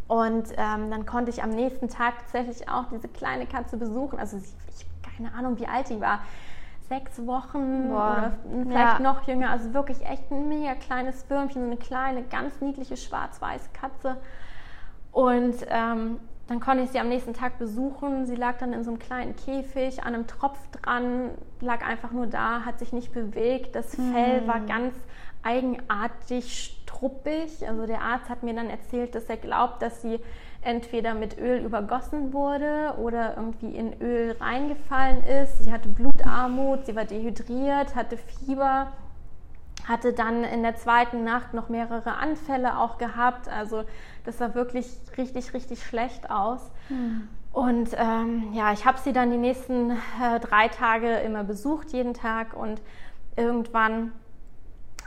und 0.09 0.49
ähm, 0.57 0.89
dann 0.89 1.05
konnte 1.05 1.29
ich 1.29 1.43
am 1.43 1.51
nächsten 1.51 1.87
Tag 1.87 2.17
tatsächlich 2.17 2.67
auch 2.67 2.85
diese 2.91 3.07
kleine 3.07 3.45
Katze 3.45 3.77
besuchen. 3.77 4.17
Also 4.17 4.37
ich, 4.37 4.85
keine 5.15 5.31
Ahnung, 5.35 5.59
wie 5.59 5.67
alt 5.67 5.87
die 5.89 6.01
war. 6.01 6.21
Sechs 6.89 7.23
Wochen 7.27 7.89
Boah. 7.89 7.93
oder 7.93 8.63
vielleicht 8.63 8.97
ja. 8.97 8.99
noch 8.99 9.27
jünger. 9.27 9.51
Also 9.51 9.71
wirklich 9.75 10.03
echt 10.03 10.31
ein 10.31 10.49
mega 10.49 10.73
kleines 10.73 11.29
Würmchen, 11.29 11.61
so 11.61 11.67
eine 11.67 11.77
kleine, 11.77 12.23
ganz 12.23 12.59
niedliche 12.59 12.97
schwarz-weiße 12.97 13.69
Katze. 13.71 14.17
Und 15.11 15.57
ähm, 15.69 16.19
dann 16.47 16.59
konnte 16.59 16.85
ich 16.85 16.89
sie 16.89 16.99
am 16.99 17.09
nächsten 17.09 17.35
Tag 17.35 17.59
besuchen. 17.59 18.25
Sie 18.25 18.35
lag 18.35 18.57
dann 18.57 18.73
in 18.73 18.83
so 18.83 18.89
einem 18.89 18.97
kleinen 18.97 19.35
Käfig 19.35 20.01
an 20.01 20.15
einem 20.15 20.25
Tropf 20.25 20.57
dran, 20.71 21.29
lag 21.61 21.85
einfach 21.85 22.09
nur 22.09 22.25
da, 22.25 22.65
hat 22.65 22.79
sich 22.79 22.93
nicht 22.93 23.13
bewegt. 23.13 23.75
Das 23.75 23.93
Fell 23.93 24.47
war 24.47 24.61
hm. 24.61 24.65
ganz 24.65 24.95
eigenartig 25.43 26.78
struppig. 26.99 27.67
Also 27.67 27.85
der 27.85 28.01
Arzt 28.01 28.29
hat 28.29 28.43
mir 28.43 28.53
dann 28.53 28.69
erzählt, 28.69 29.15
dass 29.15 29.25
er 29.25 29.37
glaubt, 29.37 29.81
dass 29.81 30.01
sie 30.01 30.19
entweder 30.61 31.13
mit 31.13 31.37
Öl 31.37 31.63
übergossen 31.63 32.33
wurde 32.33 32.95
oder 32.97 33.37
irgendwie 33.37 33.73
in 33.75 33.99
Öl 34.01 34.35
reingefallen 34.39 35.23
ist. 35.23 35.63
Sie 35.63 35.71
hatte 35.71 35.87
Blutarmut, 35.87 36.85
sie 36.85 36.95
war 36.95 37.05
dehydriert, 37.05 37.95
hatte 37.95 38.17
Fieber, 38.17 38.87
hatte 39.87 40.11
dann 40.11 40.43
in 40.43 40.61
der 40.61 40.75
zweiten 40.75 41.23
Nacht 41.23 41.53
noch 41.53 41.69
mehrere 41.69 42.15
Anfälle 42.15 42.77
auch 42.77 42.97
gehabt. 42.97 43.47
Also 43.47 43.83
das 44.25 44.37
sah 44.37 44.53
wirklich 44.53 44.87
richtig, 45.17 45.53
richtig 45.53 45.83
schlecht 45.83 46.29
aus. 46.29 46.71
Mhm. 46.89 47.29
Und 47.51 47.89
ähm, 47.97 48.53
ja, 48.53 48.73
ich 48.73 48.85
habe 48.85 48.99
sie 48.99 49.13
dann 49.13 49.31
die 49.31 49.37
nächsten 49.37 49.91
äh, 49.91 50.39
drei 50.41 50.67
Tage 50.67 51.15
immer 51.15 51.43
besucht, 51.43 51.93
jeden 51.93 52.13
Tag. 52.13 52.53
Und 52.53 52.81
irgendwann 53.37 54.11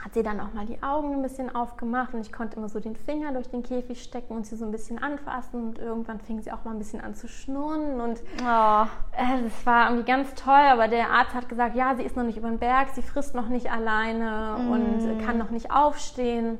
hat 0.03 0.13
sie 0.13 0.23
dann 0.23 0.39
auch 0.41 0.51
mal 0.53 0.65
die 0.65 0.83
Augen 0.83 1.13
ein 1.13 1.21
bisschen 1.21 1.55
aufgemacht 1.55 2.13
und 2.13 2.21
ich 2.21 2.33
konnte 2.33 2.57
immer 2.57 2.67
so 2.67 2.79
den 2.79 2.95
Finger 2.95 3.31
durch 3.31 3.47
den 3.47 3.63
Käfig 3.63 4.03
stecken 4.03 4.35
und 4.35 4.45
sie 4.45 4.57
so 4.57 4.65
ein 4.65 4.71
bisschen 4.71 5.01
anfassen 5.01 5.63
und 5.63 5.79
irgendwann 5.79 6.19
fing 6.19 6.41
sie 6.41 6.51
auch 6.51 6.65
mal 6.65 6.71
ein 6.71 6.77
bisschen 6.77 6.99
an 6.99 7.15
zu 7.15 7.29
schnurren 7.29 8.01
und 8.01 8.21
oh. 8.41 8.85
äh, 9.15 9.43
das 9.43 9.65
war 9.65 9.89
irgendwie 9.89 10.11
ganz 10.11 10.33
toll, 10.35 10.53
aber 10.53 10.89
der 10.89 11.09
Arzt 11.09 11.33
hat 11.33 11.47
gesagt, 11.47 11.75
ja, 11.75 11.95
sie 11.95 12.03
ist 12.03 12.17
noch 12.17 12.23
nicht 12.23 12.37
über 12.37 12.49
den 12.49 12.59
Berg, 12.59 12.89
sie 12.93 13.01
frisst 13.01 13.33
noch 13.33 13.47
nicht 13.47 13.71
alleine 13.71 14.57
mm. 14.59 14.71
und 14.71 15.25
kann 15.25 15.37
noch 15.37 15.51
nicht 15.51 15.71
aufstehen. 15.71 16.57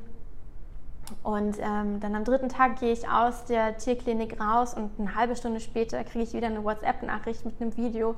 Und 1.22 1.58
ähm, 1.60 2.00
dann 2.00 2.14
am 2.14 2.24
dritten 2.24 2.48
Tag 2.48 2.80
gehe 2.80 2.92
ich 2.92 3.06
aus 3.08 3.44
der 3.44 3.76
Tierklinik 3.76 4.40
raus 4.40 4.72
und 4.72 4.90
eine 4.98 5.14
halbe 5.14 5.36
Stunde 5.36 5.60
später 5.60 6.02
kriege 6.02 6.24
ich 6.24 6.32
wieder 6.32 6.46
eine 6.46 6.64
WhatsApp-Nachricht 6.64 7.44
mit 7.44 7.60
einem 7.60 7.76
Video, 7.76 8.16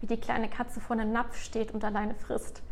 wie 0.00 0.06
die 0.06 0.20
kleine 0.20 0.48
Katze 0.48 0.80
vor 0.80 0.94
einem 0.94 1.12
Napf 1.12 1.36
steht 1.36 1.74
und 1.74 1.84
alleine 1.84 2.14
frisst. 2.14 2.62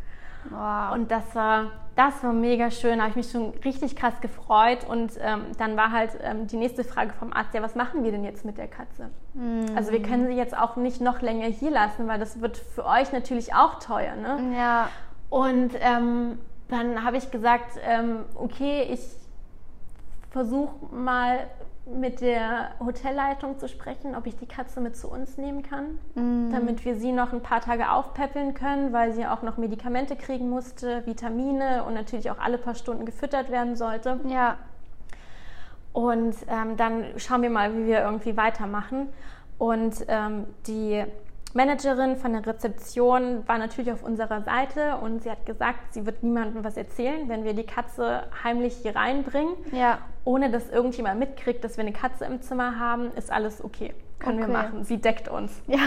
Wow. 0.49 0.93
Und 0.93 1.11
das 1.11 1.23
war, 1.35 1.71
das 1.95 2.23
war 2.23 2.33
mega 2.33 2.71
schön. 2.71 2.97
Da 2.97 3.05
habe 3.05 3.11
ich 3.11 3.15
mich 3.15 3.31
schon 3.31 3.53
richtig 3.65 3.95
krass 3.95 4.19
gefreut. 4.21 4.85
Und 4.87 5.13
ähm, 5.19 5.45
dann 5.57 5.75
war 5.77 5.91
halt 5.91 6.11
ähm, 6.21 6.47
die 6.47 6.57
nächste 6.57 6.83
Frage 6.83 7.13
vom 7.13 7.33
Arzt: 7.33 7.53
Ja, 7.53 7.61
was 7.61 7.75
machen 7.75 8.03
wir 8.03 8.11
denn 8.11 8.23
jetzt 8.23 8.45
mit 8.45 8.57
der 8.57 8.67
Katze? 8.67 9.09
Mhm. 9.33 9.65
Also, 9.75 9.91
wir 9.91 10.01
können 10.01 10.27
sie 10.27 10.33
jetzt 10.33 10.57
auch 10.57 10.75
nicht 10.75 11.01
noch 11.01 11.21
länger 11.21 11.47
hier 11.47 11.71
lassen, 11.71 12.07
weil 12.07 12.19
das 12.19 12.41
wird 12.41 12.57
für 12.57 12.85
euch 12.85 13.11
natürlich 13.11 13.53
auch 13.53 13.79
teuer. 13.79 14.15
Ne? 14.15 14.55
Ja. 14.57 14.89
Und 15.29 15.71
ähm, 15.81 16.39
dann 16.69 17.03
habe 17.03 17.17
ich 17.17 17.31
gesagt: 17.31 17.79
ähm, 17.85 18.25
Okay, 18.35 18.87
ich 18.89 19.01
versuche 20.31 20.75
mal 20.93 21.39
mit 21.93 22.21
der 22.21 22.71
Hotelleitung 22.79 23.59
zu 23.59 23.67
sprechen, 23.67 24.15
ob 24.15 24.27
ich 24.27 24.35
die 24.35 24.45
Katze 24.45 24.81
mit 24.81 24.95
zu 24.95 25.09
uns 25.09 25.37
nehmen 25.37 25.63
kann, 25.63 25.99
mm. 26.15 26.51
damit 26.51 26.85
wir 26.85 26.95
sie 26.95 27.11
noch 27.11 27.33
ein 27.33 27.41
paar 27.41 27.61
Tage 27.61 27.91
aufpäppeln 27.91 28.53
können, 28.53 28.93
weil 28.93 29.13
sie 29.13 29.25
auch 29.25 29.41
noch 29.41 29.57
Medikamente 29.57 30.15
kriegen 30.15 30.49
musste, 30.49 31.05
Vitamine 31.05 31.83
und 31.85 31.93
natürlich 31.93 32.29
auch 32.29 32.39
alle 32.39 32.57
paar 32.57 32.75
Stunden 32.75 33.05
gefüttert 33.05 33.49
werden 33.51 33.75
sollte. 33.75 34.19
Ja. 34.27 34.57
Und 35.93 36.35
ähm, 36.47 36.77
dann 36.77 37.05
schauen 37.17 37.41
wir 37.41 37.49
mal, 37.49 37.73
wie 37.75 37.85
wir 37.85 38.01
irgendwie 38.01 38.37
weitermachen. 38.37 39.09
Und 39.57 40.05
ähm, 40.07 40.45
die 40.67 41.03
Managerin 41.57 42.17
von 42.17 42.33
der 42.33 42.45
Rezeption 42.45 43.41
war 43.47 43.57
natürlich 43.57 43.91
auf 43.91 44.03
unserer 44.03 44.43
Seite 44.43 44.97
und 44.97 45.23
sie 45.23 45.31
hat 45.31 45.43
gesagt, 45.47 45.91
sie 45.91 46.05
wird 46.05 46.21
niemandem 46.21 46.63
was 46.63 46.77
erzählen, 46.77 47.27
wenn 47.29 47.45
wir 47.45 47.55
die 47.55 47.65
Katze 47.65 48.25
heimlich 48.43 48.75
hier 48.83 48.95
reinbringen, 48.95 49.55
ja. 49.71 49.97
ohne 50.23 50.51
dass 50.51 50.69
irgendjemand 50.69 51.19
mitkriegt, 51.19 51.63
dass 51.63 51.77
wir 51.77 51.81
eine 51.81 51.93
Katze 51.93 52.25
im 52.25 52.43
Zimmer 52.43 52.79
haben, 52.79 53.11
ist 53.13 53.31
alles 53.31 53.63
okay. 53.63 53.95
können 54.19 54.37
Okay. 54.37 54.47
wir 54.47 54.53
machen. 54.53 54.83
Sie 54.83 54.97
deckt 55.01 55.29
uns. 55.29 55.63
Ja. 55.65 55.79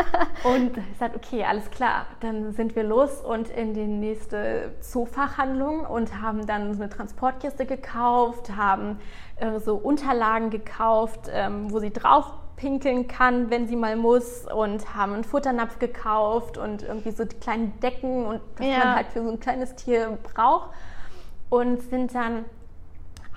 Und 0.44 0.78
ich 0.78 0.98
sagte, 0.98 1.20
okay, 1.22 1.44
alles 1.44 1.70
klar. 1.70 2.06
Dann 2.20 2.52
sind 2.52 2.74
wir 2.74 2.84
los 2.84 3.20
und 3.20 3.50
in 3.50 3.74
die 3.74 3.86
nächste 3.86 4.72
Zoofachhandlung 4.80 5.84
und 5.84 6.22
haben 6.22 6.46
dann 6.46 6.72
so 6.72 6.82
eine 6.82 6.90
Transportkiste 6.90 7.66
gekauft, 7.66 8.56
haben 8.56 8.98
äh, 9.36 9.58
so 9.60 9.76
Unterlagen 9.76 10.48
gekauft, 10.48 11.28
ähm, 11.30 11.70
wo 11.70 11.78
sie 11.78 11.90
drauf 11.90 12.32
pinkeln 12.60 13.08
kann, 13.08 13.48
wenn 13.48 13.66
sie 13.66 13.76
mal 13.76 13.96
muss 13.96 14.44
und 14.52 14.94
haben 14.94 15.14
einen 15.14 15.24
Futternapf 15.24 15.78
gekauft 15.78 16.58
und 16.58 16.82
irgendwie 16.82 17.10
so 17.10 17.24
die 17.24 17.36
kleinen 17.36 17.78
Decken 17.80 18.26
und 18.26 18.40
was 18.58 18.66
Ja. 18.66 18.78
man 18.78 18.94
halt 18.96 19.06
für 19.08 19.22
so 19.22 19.30
ein 19.30 19.40
kleines 19.40 19.74
Tier 19.76 20.18
braucht 20.22 20.70
und 21.48 21.80
sind 21.82 22.14
dann 22.14 22.44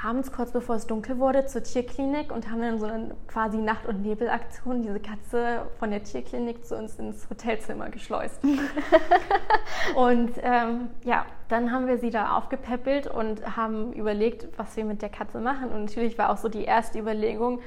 abends, 0.04 0.34
kurz 0.34 0.52
bevor 0.52 0.76
es 0.76 0.86
dunkel 0.86 1.18
wurde, 1.18 1.46
zur 1.46 1.64
Tierklinik 1.64 2.34
und 2.34 2.52
haben 2.52 2.60
dann 2.62 2.78
so 2.78 2.86
eine 2.86 3.16
quasi 3.30 3.58
Nacht- 3.58 3.86
und 3.86 4.02
Nebelaktion 4.02 4.82
diese 4.82 5.00
Katze 5.00 5.62
von 5.80 5.92
der 5.92 6.04
Tierklinik 6.04 6.66
zu 6.66 6.76
uns 6.76 7.00
ins 7.00 7.30
Hotelzimmer 7.30 7.90
geschleust. 7.90 8.42
und 9.96 10.32
ähm, 10.42 10.90
ja, 11.04 11.26
dann 11.48 11.72
haben 11.72 11.88
wir 11.88 11.98
sie 11.98 12.10
da 12.10 12.36
aufgepäppelt 12.36 13.08
und 13.08 13.56
haben 13.56 13.94
überlegt, 13.94 14.48
was 14.58 14.76
wir 14.76 14.84
mit 14.84 15.02
der 15.02 15.10
Katze 15.10 15.40
machen. 15.40 15.70
Und 15.72 15.86
natürlich 15.86 16.18
war 16.18 16.32
auch 16.32 16.38
so 16.38 16.50
die 16.50 16.66
erste 16.66 17.00
Überlegung, 17.00 17.62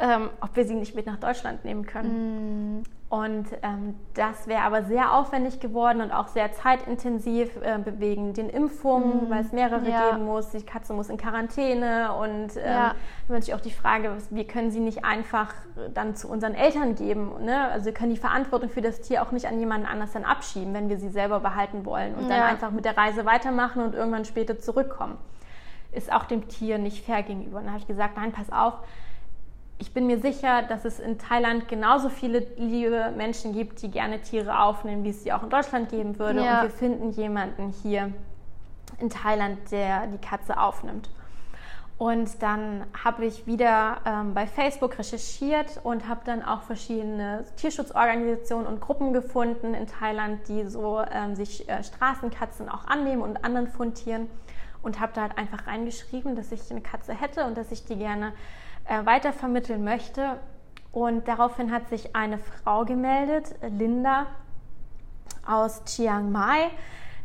ähm, 0.00 0.30
ob 0.40 0.56
wir 0.56 0.64
sie 0.64 0.74
nicht 0.74 0.94
mit 0.94 1.06
nach 1.06 1.18
Deutschland 1.18 1.64
nehmen 1.64 1.84
können. 1.86 2.84
Und 3.10 3.46
ähm, 3.62 3.96
das 4.14 4.46
wäre 4.46 4.62
aber 4.62 4.84
sehr 4.84 5.12
aufwendig 5.14 5.58
geworden 5.58 6.00
und 6.00 6.12
auch 6.12 6.28
sehr 6.28 6.52
zeitintensiv 6.52 7.56
äh, 7.56 7.78
wegen 7.98 8.34
den 8.34 8.48
Impfungen, 8.48 9.28
weil 9.28 9.40
es 9.44 9.50
mehrere 9.52 9.88
Ja. 9.90 10.10
geben 10.12 10.24
muss. 10.24 10.50
Die 10.50 10.62
Katze 10.62 10.92
muss 10.94 11.08
in 11.10 11.16
Quarantäne 11.16 12.14
und 12.14 12.56
ähm, 12.56 12.62
Ja. 12.64 12.88
dann 13.26 13.36
natürlich 13.36 13.54
auch 13.54 13.60
die 13.60 13.72
Frage, 13.72 14.16
wir 14.30 14.46
können 14.46 14.70
sie 14.70 14.78
nicht 14.78 15.04
einfach 15.04 15.52
äh, 15.76 15.90
dann 15.92 16.14
zu 16.14 16.28
unseren 16.28 16.54
Eltern 16.54 16.94
geben. 16.94 17.32
Ne? 17.44 17.68
Also 17.72 17.86
wir 17.86 17.94
können 17.94 18.14
die 18.14 18.20
Verantwortung 18.20 18.68
für 18.70 18.80
das 18.80 19.00
Tier 19.00 19.22
auch 19.22 19.32
nicht 19.32 19.46
an 19.48 19.58
jemanden 19.58 19.86
anders 19.88 20.12
dann 20.12 20.24
abschieben, 20.24 20.72
wenn 20.72 20.88
wir 20.88 20.98
sie 20.98 21.08
selber 21.10 21.40
behalten 21.40 21.84
wollen 21.84 22.14
und 22.14 22.30
dann 22.30 22.38
Ja. 22.38 22.46
einfach 22.46 22.70
mit 22.70 22.84
der 22.84 22.96
Reise 22.96 23.26
weitermachen 23.26 23.82
und 23.82 23.96
irgendwann 23.96 24.24
später 24.24 24.60
zurückkommen. 24.60 25.18
Ist 25.90 26.12
auch 26.12 26.24
dem 26.26 26.46
Tier 26.46 26.78
nicht 26.78 27.04
fair 27.04 27.24
gegenüber. 27.24 27.58
Und 27.58 27.64
dann 27.64 27.72
habe 27.72 27.80
ich 27.80 27.88
gesagt, 27.88 28.16
nein, 28.16 28.30
pass 28.30 28.52
auf, 28.52 28.74
ich 29.80 29.94
bin 29.94 30.06
mir 30.06 30.20
sicher, 30.20 30.62
dass 30.62 30.84
es 30.84 31.00
in 31.00 31.18
Thailand 31.18 31.66
genauso 31.66 32.10
viele 32.10 32.46
liebe 32.56 33.12
Menschen 33.16 33.54
gibt, 33.54 33.80
die 33.80 33.90
gerne 33.90 34.20
Tiere 34.20 34.60
aufnehmen, 34.60 35.04
wie 35.04 35.08
es 35.08 35.22
sie 35.22 35.32
auch 35.32 35.42
in 35.42 35.48
Deutschland 35.48 35.88
geben 35.88 36.18
würde. 36.18 36.44
Ja. 36.44 36.60
Und 36.60 36.68
wir 36.68 36.70
finden 36.70 37.10
jemanden 37.12 37.72
hier 37.82 38.12
in 38.98 39.08
Thailand, 39.08 39.58
der 39.70 40.06
die 40.06 40.18
Katze 40.18 40.60
aufnimmt. 40.60 41.08
Und 41.96 42.42
dann 42.42 42.84
habe 43.04 43.24
ich 43.24 43.46
wieder 43.46 43.98
ähm, 44.06 44.34
bei 44.34 44.46
Facebook 44.46 44.98
recherchiert 44.98 45.80
und 45.82 46.08
habe 46.08 46.20
dann 46.24 46.42
auch 46.42 46.62
verschiedene 46.62 47.44
Tierschutzorganisationen 47.56 48.66
und 48.66 48.80
Gruppen 48.80 49.12
gefunden 49.12 49.74
in 49.74 49.86
Thailand, 49.86 50.46
die 50.48 50.66
so 50.66 51.02
ähm, 51.10 51.34
sich 51.34 51.68
äh, 51.68 51.82
Straßenkatzen 51.82 52.68
auch 52.68 52.86
annehmen 52.86 53.22
und 53.22 53.44
anderen 53.44 53.68
Fundtieren. 53.68 54.28
Und 54.82 54.98
habe 54.98 55.12
da 55.14 55.22
halt 55.22 55.36
einfach 55.36 55.66
reingeschrieben, 55.66 56.36
dass 56.36 56.52
ich 56.52 56.70
eine 56.70 56.80
Katze 56.80 57.12
hätte 57.12 57.44
und 57.44 57.58
dass 57.58 57.70
ich 57.70 57.84
die 57.84 57.96
gerne 57.96 58.32
äh, 58.90 59.06
weitervermitteln 59.06 59.84
möchte. 59.84 60.40
Und 60.92 61.28
daraufhin 61.28 61.70
hat 61.70 61.88
sich 61.88 62.16
eine 62.16 62.38
Frau 62.38 62.84
gemeldet, 62.84 63.54
Linda 63.62 64.26
aus 65.46 65.84
Chiang 65.84 66.32
Mai, 66.32 66.70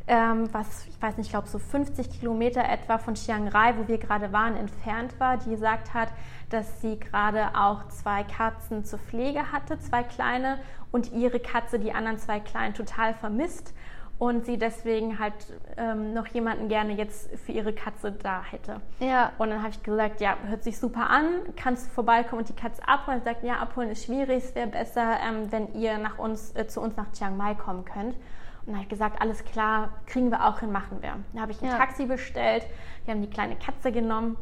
ähm, 0.07 0.47
was 0.53 0.85
ich 0.85 1.01
weiß 1.01 1.17
nicht, 1.17 1.25
ich 1.25 1.31
glaube 1.31 1.47
so 1.47 1.57
50 1.57 2.19
Kilometer 2.19 2.63
etwa 2.63 2.99
von 2.99 3.15
Chiang 3.15 3.47
Rai, 3.47 3.75
wo 3.77 3.87
wir 3.87 3.97
gerade 3.97 4.31
waren, 4.31 4.55
entfernt 4.55 5.19
war, 5.19 5.37
die 5.37 5.49
gesagt 5.49 5.95
hat, 5.95 6.09
dass 6.51 6.81
sie 6.81 6.99
gerade 6.99 7.49
auch 7.55 7.87
zwei 7.87 8.23
Katzen 8.23 8.85
zur 8.85 8.99
Pflege 8.99 9.51
hatte, 9.51 9.79
zwei 9.79 10.03
kleine, 10.03 10.59
und 10.91 11.11
ihre 11.11 11.39
Katze 11.39 11.79
die 11.79 11.91
anderen 11.91 12.19
zwei 12.19 12.39
kleinen 12.39 12.75
total 12.75 13.15
vermisst 13.15 13.73
und 14.17 14.45
sie 14.45 14.57
deswegen 14.57 15.19
halt 15.19 15.33
ähm, 15.77 16.13
noch 16.13 16.27
jemanden 16.27 16.69
gerne 16.69 16.93
jetzt 16.93 17.29
für 17.39 17.51
ihre 17.51 17.73
Katze 17.73 18.11
da 18.11 18.41
hätte. 18.43 18.79
Ja. 18.99 19.33
Und 19.37 19.49
dann 19.49 19.59
habe 19.59 19.71
ich 19.71 19.83
gesagt, 19.83 20.21
ja, 20.21 20.37
hört 20.47 20.63
sich 20.63 20.79
super 20.79 21.09
an, 21.09 21.25
kannst 21.57 21.87
du 21.87 21.89
vorbeikommen 21.91 22.39
und 22.39 22.49
die 22.49 22.53
Katze 22.53 22.87
abholen? 22.87 23.19
Sie 23.19 23.25
sagt, 23.25 23.43
ja, 23.43 23.55
abholen 23.57 23.89
ist 23.89 24.05
schwierig, 24.05 24.43
es 24.45 24.55
wäre 24.55 24.67
besser, 24.67 25.17
ähm, 25.19 25.51
wenn 25.51 25.73
ihr 25.73 25.97
nach 25.97 26.17
uns, 26.17 26.55
äh, 26.55 26.65
zu 26.67 26.79
uns 26.81 26.95
nach 26.95 27.11
Chiang 27.11 27.35
Mai 27.35 27.55
kommen 27.55 27.83
könnt. 27.83 28.15
Und 28.15 28.67
dann 28.67 28.75
habe 28.75 28.83
ich 28.83 28.89
gesagt, 28.89 29.21
alles 29.21 29.43
klar, 29.43 29.89
kriegen 30.05 30.31
wir 30.31 30.45
auch 30.45 30.59
hin, 30.61 30.71
machen 30.71 31.01
wir. 31.01 31.15
Dann 31.33 31.41
habe 31.41 31.51
ich 31.51 31.61
ein 31.61 31.67
Ja. 31.67 31.77
Taxi 31.77 32.05
bestellt, 32.05 32.65
wir 33.03 33.13
haben 33.13 33.21
die 33.21 33.29
kleine 33.29 33.57
Katze 33.57 33.91
genommen 33.91 34.37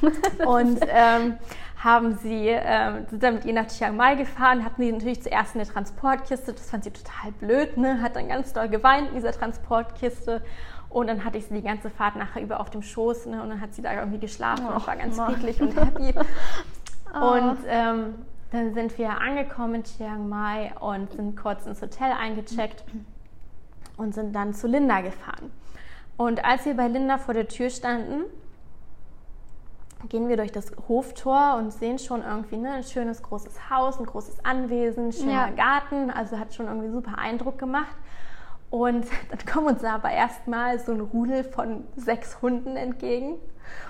und 0.46 0.80
ähm, 0.88 1.38
haben 1.82 2.16
sie, 2.16 2.48
ähm, 2.48 3.06
sind 3.08 3.22
dann 3.22 3.34
mit 3.34 3.44
ihr 3.44 3.52
nach 3.52 3.66
Chiang 3.66 3.96
Mai 3.96 4.14
gefahren, 4.14 4.64
hatten 4.64 4.82
sie 4.82 4.92
natürlich 4.92 5.22
zuerst 5.22 5.54
eine 5.54 5.66
Transportkiste, 5.66 6.52
das 6.52 6.70
fand 6.70 6.84
sie 6.84 6.90
total 6.90 7.32
blöd, 7.32 7.76
ne? 7.76 8.00
hat 8.00 8.16
dann 8.16 8.28
ganz 8.28 8.52
doll 8.52 8.68
geweint 8.68 9.08
in 9.08 9.14
dieser 9.16 9.32
Transportkiste 9.32 10.42
und 10.88 11.06
dann 11.06 11.24
hatte 11.24 11.36
ich 11.36 11.46
sie 11.46 11.54
die 11.54 11.62
ganze 11.62 11.90
Fahrt 11.90 12.16
nachher 12.16 12.42
über 12.42 12.60
auf 12.60 12.70
dem 12.70 12.82
Schoß 12.82 13.26
ne? 13.26 13.42
und 13.42 13.50
dann 13.50 13.60
hat 13.60 13.74
sie 13.74 13.82
da 13.82 13.92
irgendwie 13.92 14.18
geschlafen 14.18 14.66
und 14.66 14.76
Och, 14.76 14.86
war 14.86 14.96
ganz 14.96 15.16
Mann. 15.16 15.34
friedlich 15.34 15.60
und 15.60 15.76
happy. 15.76 16.14
Oh. 17.18 17.32
Und 17.32 17.58
ähm, 17.68 18.14
dann 18.50 18.74
sind 18.74 18.98
wir 18.98 19.20
angekommen 19.20 19.76
in 19.76 19.84
Chiang 19.84 20.28
Mai 20.28 20.74
und 20.80 21.12
sind 21.12 21.36
kurz 21.36 21.64
ins 21.64 21.80
Hotel 21.80 22.10
eingecheckt 22.12 22.84
und 23.96 24.14
sind 24.14 24.34
dann 24.34 24.52
zu 24.52 24.66
Linda 24.66 25.00
gefahren. 25.00 25.50
Und 26.16 26.44
als 26.44 26.66
wir 26.66 26.74
bei 26.74 26.88
Linda 26.88 27.16
vor 27.16 27.32
der 27.32 27.48
Tür 27.48 27.70
standen, 27.70 28.24
gehen 30.08 30.28
wir 30.28 30.36
durch 30.36 30.52
das 30.52 30.72
Hoftor 30.88 31.56
und 31.58 31.72
sehen 31.72 31.98
schon 31.98 32.22
irgendwie 32.22 32.56
ne, 32.56 32.72
ein 32.72 32.82
schönes 32.84 33.22
großes 33.22 33.70
Haus, 33.70 33.98
ein 33.98 34.06
großes 34.06 34.44
Anwesen, 34.44 35.12
schöner 35.12 35.48
Ja. 35.48 35.50
Garten. 35.50 36.10
Also 36.10 36.38
hat 36.38 36.54
schon 36.54 36.66
irgendwie 36.66 36.90
super 36.90 37.18
Eindruck 37.18 37.58
gemacht. 37.58 37.96
Und 38.70 39.06
dann 39.30 39.44
kommen 39.52 39.68
uns 39.68 39.84
aber 39.84 40.10
erstmal 40.10 40.78
so 40.78 40.92
ein 40.92 41.00
Rudel 41.00 41.44
von 41.44 41.84
sechs 41.96 42.40
Hunden 42.42 42.76
entgegen. 42.76 43.34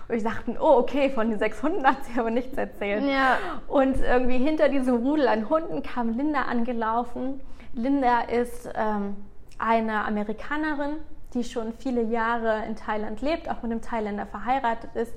Und 0.09 0.14
wir 0.14 0.23
dachten, 0.23 0.57
oh, 0.59 0.79
okay, 0.79 1.11
von 1.11 1.29
den 1.31 1.39
sechs 1.39 1.62
Hunden 1.62 1.85
hat 1.87 2.05
sie 2.05 2.19
aber 2.19 2.31
nichts 2.31 2.57
erzählt. 2.57 3.05
Ja. 3.05 3.39
Und 3.69 4.01
irgendwie 4.01 4.39
hinter 4.39 4.69
diesem 4.69 4.97
Rudel 4.97 5.29
an 5.29 5.49
Hunden 5.49 5.83
kam 5.83 6.11
Linda 6.11 6.43
angelaufen. 6.43 7.41
Linda 7.75 8.21
ist 8.23 8.69
ähm, 8.75 9.17
eine 9.59 10.05
Amerikanerin, 10.05 10.97
die 11.35 11.45
schon 11.45 11.73
viele 11.75 12.03
Jahre 12.03 12.64
in 12.67 12.77
Thailand 12.77 13.21
lebt, 13.21 13.51
auch 13.51 13.62
mit 13.62 13.73
einem 13.73 13.83
Thailänder 13.83 14.27
verheiratet 14.27 14.95
ist, 14.95 15.12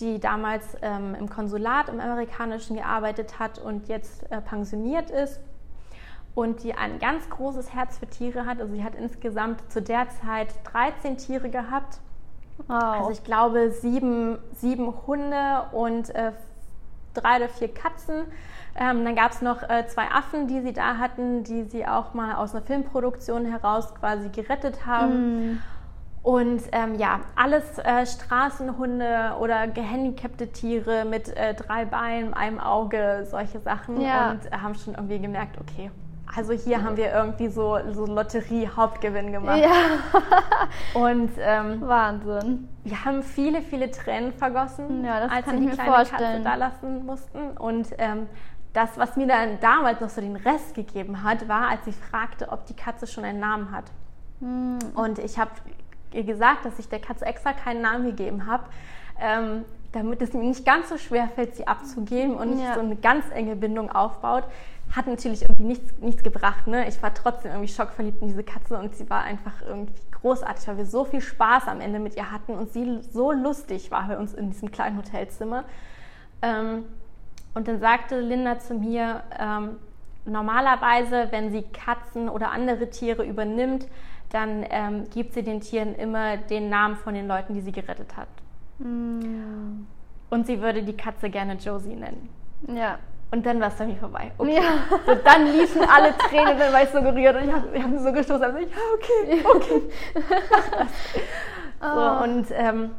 die 0.00 0.18
damals 0.18 0.64
ähm, 0.82 1.14
im 1.14 1.28
Konsulat 1.28 1.88
im 1.88 2.00
amerikanischen 2.00 2.76
gearbeitet 2.76 3.38
hat 3.38 3.58
und 3.58 3.88
jetzt 3.88 4.30
äh, 4.30 4.40
pensioniert 4.40 5.10
ist 5.10 5.40
und 6.34 6.62
die 6.64 6.74
ein 6.74 6.98
ganz 6.98 7.28
großes 7.30 7.72
Herz 7.72 7.98
für 7.98 8.06
Tiere 8.06 8.46
hat. 8.46 8.60
Also 8.60 8.74
sie 8.74 8.84
hat 8.84 8.94
insgesamt 8.94 9.60
zu 9.72 9.80
der 9.80 10.08
Zeit 10.08 10.48
13 10.64 11.16
Tiere 11.16 11.48
gehabt. 11.48 12.00
Wow. 12.66 12.82
Also 12.82 13.10
ich 13.10 13.24
glaube 13.24 13.70
sieben, 13.70 14.38
sieben 14.54 14.92
Hunde 15.06 15.66
und 15.72 16.14
äh, 16.14 16.32
drei 17.14 17.36
oder 17.36 17.48
vier 17.48 17.72
Katzen. 17.72 18.24
Ähm, 18.76 19.04
dann 19.04 19.14
gab 19.14 19.30
es 19.30 19.42
noch 19.42 19.62
äh, 19.62 19.86
zwei 19.86 20.10
Affen, 20.10 20.48
die 20.48 20.60
sie 20.60 20.72
da 20.72 20.98
hatten, 20.98 21.44
die 21.44 21.62
sie 21.64 21.86
auch 21.86 22.14
mal 22.14 22.34
aus 22.34 22.54
einer 22.54 22.64
Filmproduktion 22.64 23.44
heraus 23.44 23.94
quasi 23.94 24.28
gerettet 24.30 24.84
haben. 24.84 25.52
Mm. 25.52 25.62
Und 26.24 26.62
ähm, 26.72 26.94
ja, 26.94 27.20
alles 27.36 27.78
äh, 27.78 28.06
Straßenhunde 28.06 29.34
oder 29.40 29.68
gehandicapte 29.68 30.48
Tiere 30.48 31.04
mit 31.04 31.28
äh, 31.36 31.52
drei 31.52 31.84
Beinen, 31.84 32.32
einem 32.32 32.58
Auge, 32.58 33.26
solche 33.30 33.60
Sachen. 33.60 34.00
Ja. 34.00 34.30
Und 34.30 34.46
äh, 34.46 34.56
haben 34.56 34.74
schon 34.74 34.94
irgendwie 34.94 35.20
gemerkt, 35.20 35.58
okay, 35.60 35.90
also 36.34 36.54
hier 36.54 36.82
haben 36.82 36.96
wir 36.96 37.12
irgendwie 37.12 37.48
so, 37.48 37.78
so 37.92 38.06
Lotterie-Hauptgewinn 38.06 39.32
gemacht. 39.32 39.58
Ja. 39.58 39.70
Und 40.94 41.30
ähm, 41.38 41.82
Wahnsinn. 41.82 42.68
wir 42.84 43.04
haben 43.04 43.22
viele, 43.22 43.60
viele 43.60 43.90
Tränen 43.90 44.32
vergossen, 44.32 45.04
Ja, 45.04 45.26
als 45.26 45.46
wir 45.46 45.60
die 45.60 45.68
kleine 45.68 46.04
Katze 46.04 46.40
da 46.42 46.54
lassen 46.54 47.04
mussten. 47.04 47.50
Und 47.58 47.88
ähm, 47.98 48.28
das, 48.72 48.96
was 48.96 49.16
mir 49.16 49.26
dann 49.26 49.60
damals 49.60 50.00
noch 50.00 50.08
so 50.08 50.22
den 50.22 50.36
Rest 50.36 50.74
gegeben 50.74 51.22
hat, 51.22 51.48
war, 51.48 51.68
als 51.68 51.84
sie 51.84 51.92
fragte, 51.92 52.48
ob 52.48 52.64
die 52.64 52.74
Katze 52.74 53.06
schon 53.06 53.24
einen 53.24 53.40
Namen 53.40 53.70
hat. 53.70 53.84
Mm. 54.40 54.78
Und 54.96 55.20
ich 55.20 55.38
habe 55.38 55.50
ihr 56.14 56.24
gesagt, 56.24 56.64
dass 56.64 56.78
ich 56.78 56.88
der 56.88 57.00
Katze 57.00 57.26
extra 57.26 57.52
keinen 57.52 57.82
Namen 57.82 58.06
gegeben 58.06 58.46
habe, 58.46 58.64
ähm, 59.20 59.64
damit 59.92 60.22
es 60.22 60.32
mir 60.32 60.42
nicht 60.42 60.64
ganz 60.64 60.88
so 60.88 60.98
schwer 60.98 61.28
fällt, 61.28 61.56
sie 61.56 61.66
abzugeben 61.66 62.34
und 62.36 62.58
Ja. 62.58 62.74
so 62.74 62.80
eine 62.80 62.96
ganz 62.96 63.24
enge 63.32 63.56
Bindung 63.56 63.90
aufbaut. 63.90 64.44
Hat 64.94 65.06
natürlich 65.06 65.42
irgendwie 65.42 65.64
nichts, 65.64 65.92
nichts 66.00 66.22
gebracht. 66.22 66.66
Ne? 66.66 66.86
Ich 66.88 67.02
war 67.02 67.14
trotzdem 67.14 67.52
irgendwie 67.52 67.72
schockverliebt 67.72 68.20
in 68.20 68.28
diese 68.28 68.42
Katze 68.44 68.76
und 68.78 68.94
sie 68.96 69.08
war 69.08 69.22
einfach 69.22 69.62
irgendwie 69.66 69.94
großartig, 70.20 70.66
weil 70.68 70.76
wir 70.78 70.86
so 70.86 71.04
viel 71.04 71.20
Spaß 71.20 71.68
am 71.68 71.80
Ende 71.80 71.98
mit 71.98 72.16
ihr 72.16 72.30
hatten 72.30 72.52
und 72.54 72.72
sie 72.72 73.00
so 73.12 73.32
lustig 73.32 73.90
war 73.90 74.08
bei 74.08 74.18
uns 74.18 74.34
in 74.34 74.50
diesem 74.50 74.70
kleinen 74.70 74.96
Hotelzimmer. 74.98 75.64
Ähm, 76.42 76.84
und 77.54 77.68
dann 77.68 77.78
sagte 77.80 78.20
Linda 78.20 78.58
zu 78.58 78.74
mir, 78.74 79.22
ähm, 79.38 79.76
normalerweise, 80.26 81.28
wenn 81.30 81.52
sie 81.52 81.62
Katzen 81.62 82.28
oder 82.28 82.50
andere 82.50 82.90
Tiere 82.90 83.24
übernimmt, 83.24 83.86
dann 84.34 84.66
ähm, 84.68 85.08
gibt 85.10 85.34
sie 85.34 85.42
den 85.42 85.60
Tieren 85.60 85.94
immer 85.94 86.36
den 86.36 86.68
Namen 86.68 86.96
von 86.96 87.14
den 87.14 87.28
Leuten, 87.28 87.54
die 87.54 87.60
sie 87.60 87.70
gerettet 87.70 88.16
hat. 88.16 88.28
Mm. 88.80 89.86
Und 90.28 90.46
sie 90.46 90.60
würde 90.60 90.82
die 90.82 90.96
Katze 90.96 91.30
gerne 91.30 91.54
Josie 91.54 91.94
nennen. 91.94 92.28
Ja. 92.66 92.98
Und 93.30 93.46
dann 93.46 93.60
war 93.60 93.68
es 93.68 93.76
dann 93.76 93.96
vorbei. 93.96 94.32
Okay. 94.36 94.56
Ja. 94.56 94.62
So, 95.06 95.14
dann 95.14 95.46
liefen 95.46 95.82
alle 95.88 96.16
Tränen, 96.16 96.58
dann 96.58 96.72
war 96.72 96.82
ich 96.82 96.88
so 96.90 97.00
gerührt 97.00 97.36
und 97.36 97.48
ich 97.48 97.52
habe 97.52 97.82
hab 97.82 97.98
so 97.98 98.12
gestoßen. 98.12 98.42
Also 98.42 98.58
ich, 98.58 98.68
okay, 98.94 99.44
okay. 99.44 99.82
so, 101.80 101.86
oh. 101.88 102.22
Und 102.24 102.46
ähm, 102.50 102.90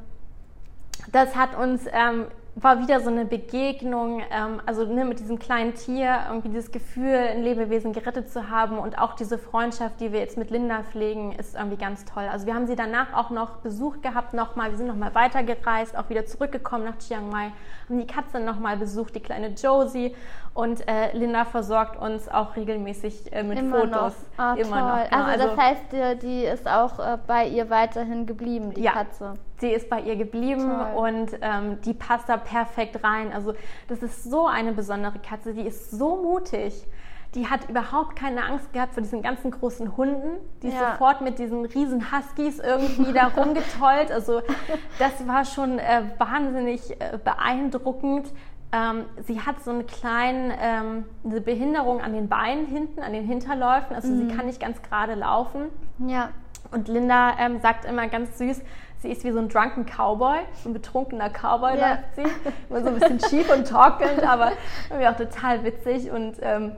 das 1.12 1.36
hat 1.36 1.58
uns 1.58 1.86
ähm, 1.92 2.28
war 2.58 2.80
wieder 2.80 3.01
so 3.01 3.10
eine 3.10 3.26
Begegnung, 3.26 4.22
ähm, 4.32 4.62
also 4.66 4.86
ne, 4.86 5.03
mit 5.03 5.20
diesem 5.20 5.39
kleinen 5.39 5.76
Tier, 5.76 6.20
irgendwie 6.30 6.47
dieses 6.49 6.72
Gefühl, 6.72 7.14
ein 7.14 7.43
Lebewesen 7.43 7.91
gerettet 7.91 8.32
zu 8.32 8.49
haben 8.49 8.78
und 8.78 8.97
auch 8.97 9.14
diese 9.14 9.38
Freundschaft, 9.38 9.99
die 9.99 10.14
wir 10.14 10.20
jetzt 10.20 10.38
mit 10.38 10.51
Linda 10.51 10.84
pflegen, 10.84 11.34
ist 11.34 11.56
irgendwie 11.56 11.76
ganz 11.76 12.06
toll. 12.06 12.24
Also 12.32 12.45
wir 12.45 12.56
haben 12.56 12.66
sie 12.66 12.78
danach 12.78 13.14
auch 13.14 13.30
noch 13.30 13.58
besucht 13.58 14.01
gehabt, 14.01 14.34
nochmal, 14.34 14.72
wir 14.72 14.78
sind 14.78 14.88
nochmal 14.88 15.14
weitergereist, 15.14 15.97
auch 15.97 16.10
wieder 16.10 16.26
zurückgekommen 16.26 16.86
nach 16.86 16.97
Chiang 16.99 17.30
Mai, 17.30 17.51
haben 17.89 17.99
die 17.99 18.08
Katze 18.08 18.39
nochmal 18.39 18.78
besucht, 18.78 19.16
die 19.16 19.20
kleine 19.20 19.49
Josie 19.49 20.16
und 20.53 20.88
äh, 20.88 21.12
Linda 21.12 21.43
versorgt 21.43 22.01
uns 22.01 22.30
auch 22.30 22.56
regelmäßig 22.56 23.34
äh, 23.34 23.43
mit 23.43 23.60
immer 23.60 23.80
Fotos. 23.82 24.14
Noch. 24.38 24.45
Ah, 24.45 24.53
immer 24.53 24.70
toll. 24.70 24.80
noch. 24.80 25.10
Genau. 25.10 25.24
Also, 25.24 25.32
also 25.32 25.47
das 25.47 25.58
heißt, 25.58 25.82
die, 25.91 26.20
die 26.26 26.45
ist 26.45 26.68
auch 26.70 26.99
äh, 26.99 27.18
bei 27.28 27.47
ihr 27.47 27.70
weiterhin 27.70 28.26
geblieben, 28.26 28.74
die 28.74 28.84
ja, 28.84 28.93
Katze. 28.93 29.34
Sie 29.58 29.70
ist 29.70 29.89
bei 29.89 30.01
ihr 30.01 30.16
geblieben 30.16 30.70
toll. 30.70 31.08
und 31.08 31.30
ähm, 31.41 31.82
die 31.82 31.93
passt 31.93 32.28
da 32.28 32.38
perfekt 32.38 33.03
rein. 33.03 33.32
Also 33.32 33.53
das 33.88 34.03
ist 34.03 34.24
so 34.24 34.47
eine 34.47 34.74
besondere 34.74 35.20
Katze, 35.20 35.53
die 35.53 35.62
ist 35.62 35.91
so 35.91 36.18
mutig. 36.18 36.86
Die 37.36 37.47
hat 37.47 37.70
überhaupt 37.70 38.16
keine 38.16 38.45
Angst 38.45 38.72
gehabt 38.72 38.93
vor 38.93 39.03
diesen 39.03 39.22
ganzen 39.22 39.51
großen 39.51 39.97
Hunden. 39.97 40.38
Die 40.62 40.68
ist 40.68 40.76
ja. 40.76 40.91
sofort 40.91 41.20
mit 41.20 41.38
diesen 41.38 41.66
riesen 41.66 42.12
Huskies 42.12 42.60
irgendwie 42.60 43.12
da 43.12 43.28
rumgetollt. 43.38 44.12
Also 44.12 44.41
das 44.99 45.28
war 45.28 45.43
schon 45.43 45.80
äh, 45.80 46.03
wahnsinnig 46.18 46.91
äh, 47.01 47.18
beeindruckend, 47.22 48.32
ähm, 48.76 49.06
sie 49.26 49.39
hat 49.39 49.64
so 49.64 49.72
eine 49.72 49.84
kleine 49.84 50.56
ähm, 50.60 51.06
eine 51.24 51.41
Behinderung 51.41 52.01
an 52.01 52.14
den 52.14 52.28
Beinen 52.28 52.66
hinten, 52.66 53.01
an 53.01 53.14
den 53.14 53.26
Hinterläufen. 53.26 53.95
Also 53.95 54.10
mhm. 54.10 54.30
sie 54.30 54.36
kann 54.36 54.47
nicht 54.47 54.60
ganz 54.60 54.82
gerade 54.82 55.16
laufen. 55.16 55.68
Ja. 55.99 56.30
Und 56.72 56.88
Linda 56.88 57.38
ähm, 57.39 57.60
sagt 57.60 57.86
immer 57.86 58.08
ganz 58.08 58.38
süß, 58.38 58.62
sie 59.02 59.10
ist 59.10 59.24
wie 59.24 59.32
so 59.32 59.39
ein 59.39 59.50
drunken 59.50 59.86
Cowboy, 59.86 60.39
so 60.64 60.70
ein 60.70 60.74
betrunkener 60.74 61.30
Cowboy 61.30 61.78
ja. 61.78 61.89
läuft 61.89 62.16
sie. 62.16 62.24
Immer 62.70 62.82
so 62.82 62.88
ein 62.88 63.00
bisschen 63.00 63.20
schief 63.30 63.54
und 63.54 63.68
torkelnd, 63.68 64.24
aber 64.24 64.52
irgendwie 64.89 65.08
auch 65.08 65.18
total 65.18 65.64
witzig. 65.64 66.12
Und 66.12 66.38
ähm, 66.41 66.74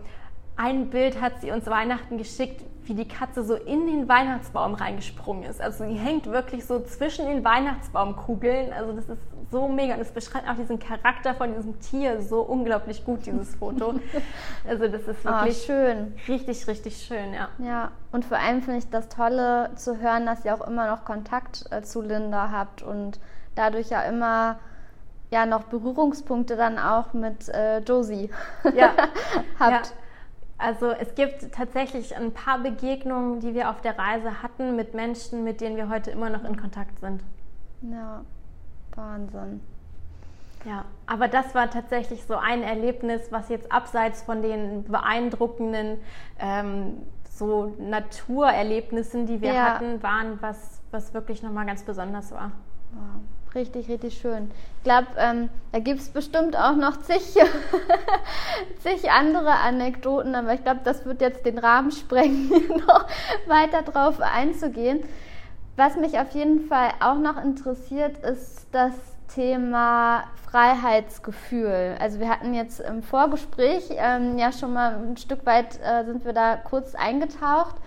ein 0.55 0.89
Bild 0.89 1.21
hat 1.21 1.41
sie 1.41 1.51
uns 1.51 1.67
Weihnachten 1.67 2.17
geschickt, 2.17 2.61
wie 2.87 2.93
die 2.93 3.07
Katze 3.07 3.43
so 3.43 3.55
in 3.55 3.87
den 3.87 4.07
Weihnachtsbaum 4.07 4.73
reingesprungen 4.73 5.43
ist. 5.43 5.61
Also 5.61 5.85
sie 5.85 5.93
hängt 5.93 6.25
wirklich 6.27 6.65
so 6.65 6.79
zwischen 6.79 7.25
den 7.25 7.43
Weihnachtsbaumkugeln. 7.43 8.71
Also 8.71 8.93
das 8.93 9.09
ist 9.09 9.21
so 9.51 9.67
mega 9.67 9.95
und 9.95 10.01
es 10.01 10.11
beschreibt 10.11 10.47
auch 10.49 10.55
diesen 10.55 10.79
Charakter 10.79 11.33
von 11.33 11.53
diesem 11.53 11.79
Tier 11.79 12.21
so 12.21 12.41
unglaublich 12.41 13.05
gut, 13.05 13.25
dieses 13.25 13.55
Foto. 13.55 13.95
Also 14.67 14.87
das 14.87 15.07
ist 15.07 15.25
ah, 15.25 15.45
wirklich 15.45 15.61
oh, 15.63 15.65
schön. 15.67 16.13
richtig, 16.27 16.67
richtig 16.67 16.97
schön, 16.97 17.33
ja. 17.33 17.49
Ja, 17.59 17.91
und 18.11 18.25
vor 18.25 18.37
allem 18.37 18.61
finde 18.61 18.79
ich 18.79 18.89
das 18.89 19.07
Tolle 19.07 19.69
zu 19.75 19.99
hören, 19.99 20.25
dass 20.25 20.43
ihr 20.43 20.53
auch 20.53 20.67
immer 20.67 20.87
noch 20.87 21.05
Kontakt 21.05 21.65
äh, 21.71 21.81
zu 21.83 22.01
Linda 22.01 22.51
habt 22.51 22.81
und 22.81 23.19
dadurch 23.55 23.89
ja 23.89 24.01
immer 24.01 24.59
ja 25.31 25.45
noch 25.45 25.63
Berührungspunkte 25.63 26.55
dann 26.55 26.79
auch 26.79 27.13
mit 27.13 27.49
äh, 27.49 27.79
Josie 27.79 28.29
ja. 28.75 28.93
habt. 29.59 29.87
Ja. 29.87 29.93
Also 30.57 30.89
es 30.89 31.13
gibt 31.13 31.51
tatsächlich 31.53 32.15
ein 32.15 32.33
paar 32.33 32.59
Begegnungen, 32.59 33.39
die 33.39 33.53
wir 33.53 33.69
auf 33.69 33.81
der 33.81 33.97
Reise 33.97 34.41
hatten 34.41 34.75
mit 34.75 34.93
Menschen, 34.93 35.43
mit 35.43 35.61
denen 35.61 35.77
wir 35.77 35.89
heute 35.89 36.09
immer 36.11 36.29
noch 36.29 36.43
in 36.43 36.59
Kontakt 36.59 36.99
sind. 36.99 37.21
Ja, 37.81 38.21
Wahnsinn. 38.95 39.61
Ja, 40.65 40.85
aber 41.05 41.27
das 41.27 41.53
war 41.53 41.69
tatsächlich 41.69 42.25
so 42.25 42.35
ein 42.35 42.63
Erlebnis, 42.63 43.31
was 43.31 43.49
jetzt 43.49 43.71
abseits 43.71 44.23
von 44.23 44.41
den 44.41 44.83
beeindruckenden 44.85 45.99
ähm, 46.39 46.97
so 47.29 47.75
Naturerlebnissen, 47.79 49.27
die 49.27 49.41
wir 49.41 49.53
ja. 49.53 49.63
hatten, 49.65 50.01
waren, 50.01 50.41
was, 50.41 50.81
was 50.89 51.13
wirklich 51.13 51.43
nochmal 51.43 51.67
ganz 51.67 51.83
besonders 51.83 52.31
war. 52.31 52.51
Wow. 52.91 53.21
Richtig, 53.57 53.89
richtig 53.89 54.19
schön. 54.19 54.51
Ich 54.77 54.83
glaube, 54.83 55.07
ähm, 55.17 55.49
da 55.71 55.79
gibt 55.79 55.99
es 55.99 56.09
bestimmt 56.09 56.55
auch 56.55 56.75
noch 56.75 57.01
zig, 57.01 57.23
zig 58.83 59.09
andere 59.09 59.49
Anekdoten, 59.49 60.35
aber 60.35 60.53
ich 60.53 60.63
glaube, 60.63 60.81
das 60.83 61.07
wird 61.07 61.21
jetzt 61.21 61.43
den 61.43 61.57
Rahmen 61.57 61.89
sprengen, 61.89 62.51
noch 62.87 63.07
weiter 63.47 63.81
drauf 63.81 64.21
einzugehen. 64.21 65.03
Was 65.75 65.95
mich 65.95 66.19
auf 66.19 66.35
jeden 66.35 66.67
Fall 66.67 66.91
auch 66.99 67.17
noch 67.17 67.43
interessiert, 67.43 68.19
ist 68.19 68.67
das 68.73 68.93
Thema 69.33 70.25
Freiheitsgefühl. 70.51 71.95
Also 71.99 72.19
wir 72.19 72.29
hatten 72.29 72.53
jetzt 72.53 72.79
im 72.79 73.01
Vorgespräch 73.01 73.89
ähm, 73.89 74.37
ja 74.37 74.51
schon 74.51 74.73
mal 74.73 74.97
ein 74.97 75.17
Stück 75.17 75.47
weit 75.47 75.79
äh, 75.83 76.05
sind 76.05 76.25
wir 76.25 76.33
da 76.33 76.57
kurz 76.57 76.93
eingetaucht, 76.93 77.77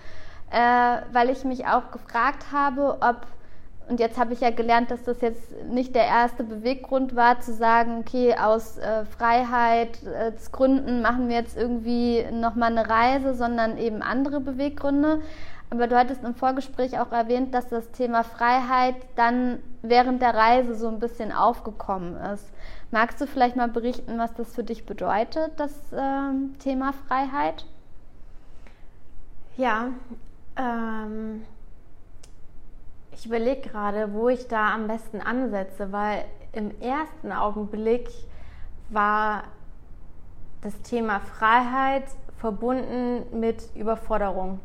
äh, 0.51 0.97
weil 1.13 1.29
ich 1.29 1.45
mich 1.45 1.65
auch 1.65 1.91
gefragt 1.91 2.47
habe, 2.51 2.97
ob 2.99 3.25
und 3.91 3.99
jetzt 3.99 4.17
habe 4.17 4.31
ich 4.31 4.39
ja 4.39 4.51
gelernt, 4.51 4.89
dass 4.89 5.03
das 5.03 5.19
jetzt 5.19 5.51
nicht 5.69 5.95
der 5.95 6.05
erste 6.05 6.45
Beweggrund 6.45 7.13
war, 7.13 7.41
zu 7.41 7.53
sagen, 7.53 7.97
okay, 7.99 8.33
aus 8.35 8.77
äh, 8.77 9.03
Freiheitsgründen 9.03 10.99
äh, 10.99 11.01
machen 11.01 11.27
wir 11.27 11.35
jetzt 11.35 11.57
irgendwie 11.57 12.23
nochmal 12.31 12.71
eine 12.71 12.89
Reise, 12.89 13.33
sondern 13.33 13.77
eben 13.77 14.01
andere 14.01 14.39
Beweggründe. 14.39 15.19
Aber 15.69 15.87
du 15.87 15.97
hattest 15.97 16.23
im 16.23 16.35
Vorgespräch 16.35 17.01
auch 17.01 17.11
erwähnt, 17.11 17.53
dass 17.53 17.67
das 17.67 17.91
Thema 17.91 18.23
Freiheit 18.23 18.95
dann 19.17 19.59
während 19.81 20.21
der 20.21 20.35
Reise 20.35 20.73
so 20.75 20.87
ein 20.87 20.99
bisschen 20.99 21.33
aufgekommen 21.33 22.15
ist. 22.33 22.49
Magst 22.91 23.19
du 23.19 23.27
vielleicht 23.27 23.57
mal 23.57 23.67
berichten, 23.67 24.17
was 24.17 24.33
das 24.35 24.55
für 24.55 24.63
dich 24.63 24.85
bedeutet, 24.85 25.51
das 25.57 25.73
äh, 25.91 26.59
Thema 26.59 26.93
Freiheit? 26.93 27.65
Ja, 29.57 29.89
ähm, 30.55 31.43
ich 33.11 33.25
überlege 33.25 33.69
gerade, 33.69 34.13
wo 34.13 34.29
ich 34.29 34.47
da 34.47 34.73
am 34.73 34.87
besten 34.87 35.21
ansetze, 35.21 35.91
weil 35.91 36.25
im 36.53 36.71
ersten 36.81 37.31
Augenblick 37.31 38.09
war 38.89 39.43
das 40.61 40.81
Thema 40.81 41.19
Freiheit 41.19 42.03
verbunden 42.37 43.39
mit 43.39 43.69
Überforderung. 43.75 44.59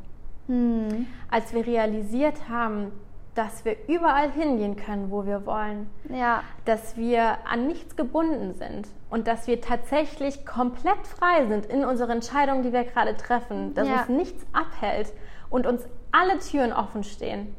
Hm. 0.47 1.07
Als 1.31 1.53
wir 1.53 1.67
realisiert 1.67 2.49
haben, 2.49 2.93
dass 3.35 3.65
wir 3.65 3.77
überall 3.89 4.31
hingehen 4.31 4.77
können, 4.77 5.11
wo 5.11 5.27
wir 5.27 5.45
wollen, 5.45 5.91
ja. 6.09 6.43
dass 6.65 6.97
wir 6.97 7.39
an 7.47 7.67
nichts 7.67 7.95
gebunden 7.95 8.55
sind 8.55 8.89
und 9.11 9.27
dass 9.27 9.47
wir 9.47 9.61
tatsächlich 9.61 10.47
komplett 10.47 11.07
frei 11.07 11.47
sind 11.47 11.67
in 11.67 11.85
unseren 11.85 12.13
Entscheidungen, 12.13 12.63
die 12.63 12.73
wir 12.73 12.85
gerade 12.85 13.17
treffen, 13.17 13.75
dass 13.75 13.89
ja. 13.89 14.01
uns 14.01 14.09
nichts 14.09 14.47
abhält 14.53 15.13
und 15.51 15.67
uns 15.67 15.83
alle 16.13 16.39
Türen 16.39 16.73
offen 16.73 17.05
stehen 17.05 17.55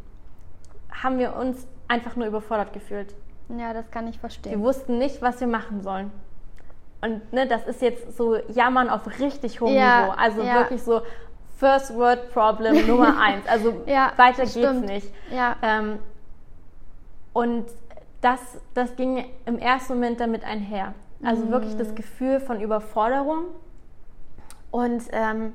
haben 1.01 1.19
wir 1.19 1.35
uns 1.35 1.67
einfach 1.87 2.15
nur 2.15 2.27
überfordert 2.27 2.73
gefühlt. 2.73 3.13
Ja, 3.49 3.73
das 3.73 3.89
kann 3.91 4.07
ich 4.07 4.19
verstehen. 4.19 4.59
Wir 4.59 4.59
wussten 4.59 4.97
nicht, 4.97 5.21
was 5.21 5.39
wir 5.39 5.47
machen 5.47 5.81
sollen. 5.81 6.11
Und 7.01 7.31
ne, 7.31 7.47
das 7.47 7.65
ist 7.67 7.81
jetzt 7.81 8.17
so 8.17 8.35
Jammern 8.49 8.89
auf 8.89 9.07
richtig 9.19 9.61
hohem 9.61 9.75
ja, 9.75 10.01
Niveau. 10.01 10.13
Also 10.17 10.41
ja. 10.41 10.55
wirklich 10.55 10.81
so 10.83 11.01
First 11.57 11.95
World 11.95 12.33
Problem 12.33 12.87
Nummer 12.87 13.19
eins. 13.19 13.47
Also 13.47 13.83
ja, 13.85 14.11
weiter 14.17 14.43
geht's 14.43 14.51
stimmt. 14.51 14.85
nicht. 14.85 15.07
Ähm, 15.61 15.99
und 17.33 17.65
das, 18.21 18.39
das 18.73 18.95
ging 18.95 19.25
im 19.45 19.59
ersten 19.59 19.93
Moment 19.93 20.19
damit 20.19 20.43
einher. 20.43 20.93
Also 21.23 21.45
mhm. 21.45 21.51
wirklich 21.51 21.77
das 21.77 21.95
Gefühl 21.95 22.39
von 22.39 22.59
Überforderung 22.59 23.45
und 24.71 25.03
ähm, 25.11 25.53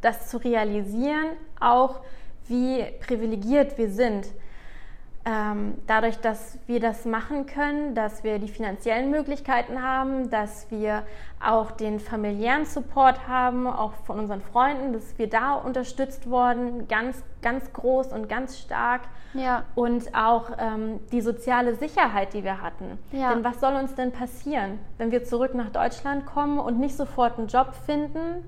das 0.00 0.28
zu 0.28 0.36
realisieren, 0.36 1.30
auch 1.60 2.00
wie 2.46 2.84
privilegiert 3.00 3.78
wir 3.78 3.88
sind 3.88 4.26
ähm, 5.26 5.74
dadurch, 5.86 6.18
dass 6.18 6.58
wir 6.66 6.80
das 6.80 7.06
machen 7.06 7.46
können, 7.46 7.94
dass 7.94 8.24
wir 8.24 8.38
die 8.38 8.48
finanziellen 8.48 9.10
Möglichkeiten 9.10 9.82
haben, 9.82 10.28
dass 10.28 10.70
wir 10.70 11.04
auch 11.42 11.70
den 11.70 11.98
familiären 11.98 12.66
Support 12.66 13.26
haben, 13.26 13.66
auch 13.66 13.92
von 14.06 14.18
unseren 14.18 14.42
Freunden, 14.42 14.92
dass 14.92 15.16
wir 15.18 15.28
da 15.28 15.54
unterstützt 15.54 16.28
worden, 16.28 16.88
ganz, 16.88 17.22
ganz 17.40 17.72
groß 17.72 18.12
und 18.12 18.28
ganz 18.28 18.58
stark. 18.58 19.02
Ja. 19.32 19.64
Und 19.74 20.14
auch 20.14 20.50
ähm, 20.58 21.00
die 21.10 21.22
soziale 21.22 21.74
Sicherheit, 21.74 22.34
die 22.34 22.44
wir 22.44 22.60
hatten. 22.60 22.98
Ja. 23.10 23.32
Denn 23.32 23.44
was 23.44 23.60
soll 23.60 23.74
uns 23.74 23.94
denn 23.94 24.12
passieren, 24.12 24.78
wenn 24.98 25.10
wir 25.10 25.24
zurück 25.24 25.54
nach 25.54 25.70
Deutschland 25.70 26.26
kommen 26.26 26.58
und 26.58 26.78
nicht 26.78 26.96
sofort 26.96 27.38
einen 27.38 27.48
Job 27.48 27.74
finden? 27.86 28.44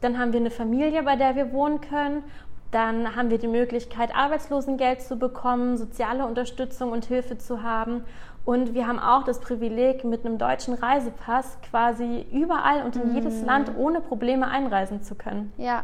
Dann 0.00 0.18
haben 0.18 0.32
wir 0.32 0.40
eine 0.40 0.50
Familie, 0.50 1.02
bei 1.02 1.16
der 1.16 1.36
wir 1.36 1.52
wohnen 1.52 1.80
können 1.80 2.22
dann 2.70 3.16
haben 3.16 3.30
wir 3.30 3.38
die 3.38 3.48
Möglichkeit, 3.48 4.14
Arbeitslosengeld 4.14 5.02
zu 5.02 5.16
bekommen, 5.16 5.76
soziale 5.76 6.24
Unterstützung 6.24 6.92
und 6.92 7.04
Hilfe 7.04 7.36
zu 7.38 7.62
haben. 7.62 8.04
Und 8.44 8.74
wir 8.74 8.86
haben 8.86 8.98
auch 8.98 9.24
das 9.24 9.40
Privileg, 9.40 10.04
mit 10.04 10.24
einem 10.24 10.38
deutschen 10.38 10.74
Reisepass 10.74 11.58
quasi 11.68 12.24
überall 12.32 12.84
und 12.84 12.96
in 12.96 13.10
mhm. 13.10 13.14
jedes 13.16 13.42
Land 13.42 13.72
ohne 13.76 14.00
Probleme 14.00 14.48
einreisen 14.48 15.02
zu 15.02 15.14
können. 15.14 15.52
Ja. 15.56 15.82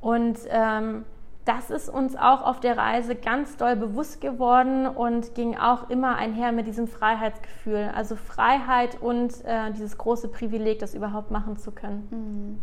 Und 0.00 0.38
ähm, 0.50 1.04
das 1.44 1.70
ist 1.70 1.88
uns 1.88 2.14
auch 2.14 2.42
auf 2.42 2.60
der 2.60 2.76
Reise 2.76 3.16
ganz 3.16 3.56
doll 3.56 3.74
bewusst 3.74 4.20
geworden 4.20 4.86
und 4.86 5.34
ging 5.34 5.56
auch 5.56 5.90
immer 5.90 6.16
einher 6.16 6.52
mit 6.52 6.66
diesem 6.66 6.86
Freiheitsgefühl. 6.86 7.90
Also 7.94 8.14
Freiheit 8.14 9.00
und 9.00 9.44
äh, 9.44 9.72
dieses 9.72 9.98
große 9.98 10.28
Privileg, 10.28 10.78
das 10.78 10.94
überhaupt 10.94 11.30
machen 11.30 11.56
zu 11.56 11.72
können. 11.72 12.60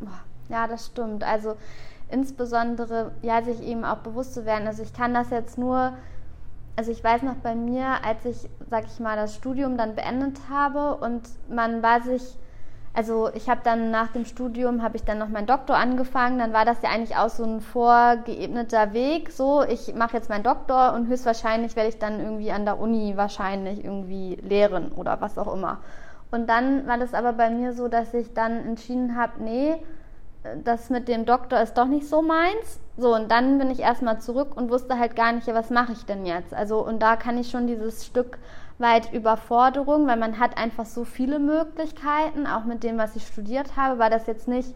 Mhm. 0.00 0.08
Ja, 0.48 0.66
das 0.66 0.86
stimmt. 0.86 1.24
Also 1.24 1.56
insbesondere, 2.10 3.12
ja, 3.22 3.42
sich 3.42 3.62
eben 3.62 3.84
auch 3.84 3.98
bewusst 3.98 4.34
zu 4.34 4.46
werden. 4.46 4.66
Also 4.66 4.82
ich 4.82 4.92
kann 4.92 5.14
das 5.14 5.30
jetzt 5.30 5.58
nur, 5.58 5.92
also 6.76 6.90
ich 6.90 7.02
weiß 7.02 7.22
noch 7.22 7.36
bei 7.36 7.54
mir, 7.54 8.04
als 8.04 8.24
ich, 8.24 8.48
sag 8.70 8.84
ich 8.86 9.00
mal, 9.00 9.16
das 9.16 9.34
Studium 9.34 9.76
dann 9.76 9.94
beendet 9.94 10.38
habe 10.50 10.96
und 10.96 11.22
man 11.48 11.82
war 11.82 12.02
sich 12.02 12.36
also 12.96 13.28
ich 13.34 13.50
habe 13.50 13.60
dann 13.62 13.90
nach 13.90 14.08
dem 14.12 14.24
Studium, 14.24 14.82
habe 14.82 14.96
ich 14.96 15.04
dann 15.04 15.18
noch 15.18 15.28
meinen 15.28 15.46
Doktor 15.46 15.76
angefangen, 15.76 16.38
dann 16.38 16.54
war 16.54 16.64
das 16.64 16.80
ja 16.80 16.88
eigentlich 16.88 17.14
auch 17.14 17.28
so 17.28 17.44
ein 17.44 17.60
vorgeebneter 17.60 18.94
Weg, 18.94 19.30
so 19.32 19.62
ich 19.62 19.94
mache 19.94 20.16
jetzt 20.16 20.30
meinen 20.30 20.44
Doktor 20.44 20.94
und 20.94 21.06
höchstwahrscheinlich 21.06 21.76
werde 21.76 21.90
ich 21.90 21.98
dann 21.98 22.20
irgendwie 22.20 22.50
an 22.52 22.64
der 22.64 22.80
Uni 22.80 23.14
wahrscheinlich 23.14 23.84
irgendwie 23.84 24.36
lehren 24.36 24.92
oder 24.92 25.20
was 25.20 25.36
auch 25.36 25.52
immer. 25.52 25.80
Und 26.30 26.48
dann 26.48 26.86
war 26.86 26.96
das 26.96 27.12
aber 27.12 27.34
bei 27.34 27.50
mir 27.50 27.74
so, 27.74 27.88
dass 27.88 28.14
ich 28.14 28.32
dann 28.32 28.64
entschieden 28.64 29.14
habe, 29.14 29.42
nee, 29.42 29.76
das 30.64 30.90
mit 30.90 31.08
dem 31.08 31.24
Doktor 31.24 31.60
ist 31.60 31.74
doch 31.74 31.86
nicht 31.86 32.08
so 32.08 32.22
meins. 32.22 32.80
So, 32.96 33.14
und 33.14 33.30
dann 33.30 33.58
bin 33.58 33.70
ich 33.70 33.80
erstmal 33.80 34.20
zurück 34.20 34.56
und 34.56 34.70
wusste 34.70 34.98
halt 34.98 35.16
gar 35.16 35.32
nicht, 35.32 35.46
was 35.48 35.70
mache 35.70 35.92
ich 35.92 36.06
denn 36.06 36.24
jetzt? 36.24 36.54
Also, 36.54 36.84
und 36.84 37.00
da 37.00 37.16
kann 37.16 37.38
ich 37.38 37.50
schon 37.50 37.66
dieses 37.66 38.06
Stück 38.06 38.38
weit 38.78 39.12
Überforderung, 39.12 40.06
weil 40.06 40.16
man 40.16 40.38
hat 40.38 40.56
einfach 40.58 40.86
so 40.86 41.04
viele 41.04 41.38
Möglichkeiten, 41.38 42.46
auch 42.46 42.64
mit 42.64 42.82
dem, 42.82 42.98
was 42.98 43.16
ich 43.16 43.26
studiert 43.26 43.76
habe, 43.76 43.98
war 43.98 44.10
das 44.10 44.26
jetzt 44.26 44.48
nicht 44.48 44.74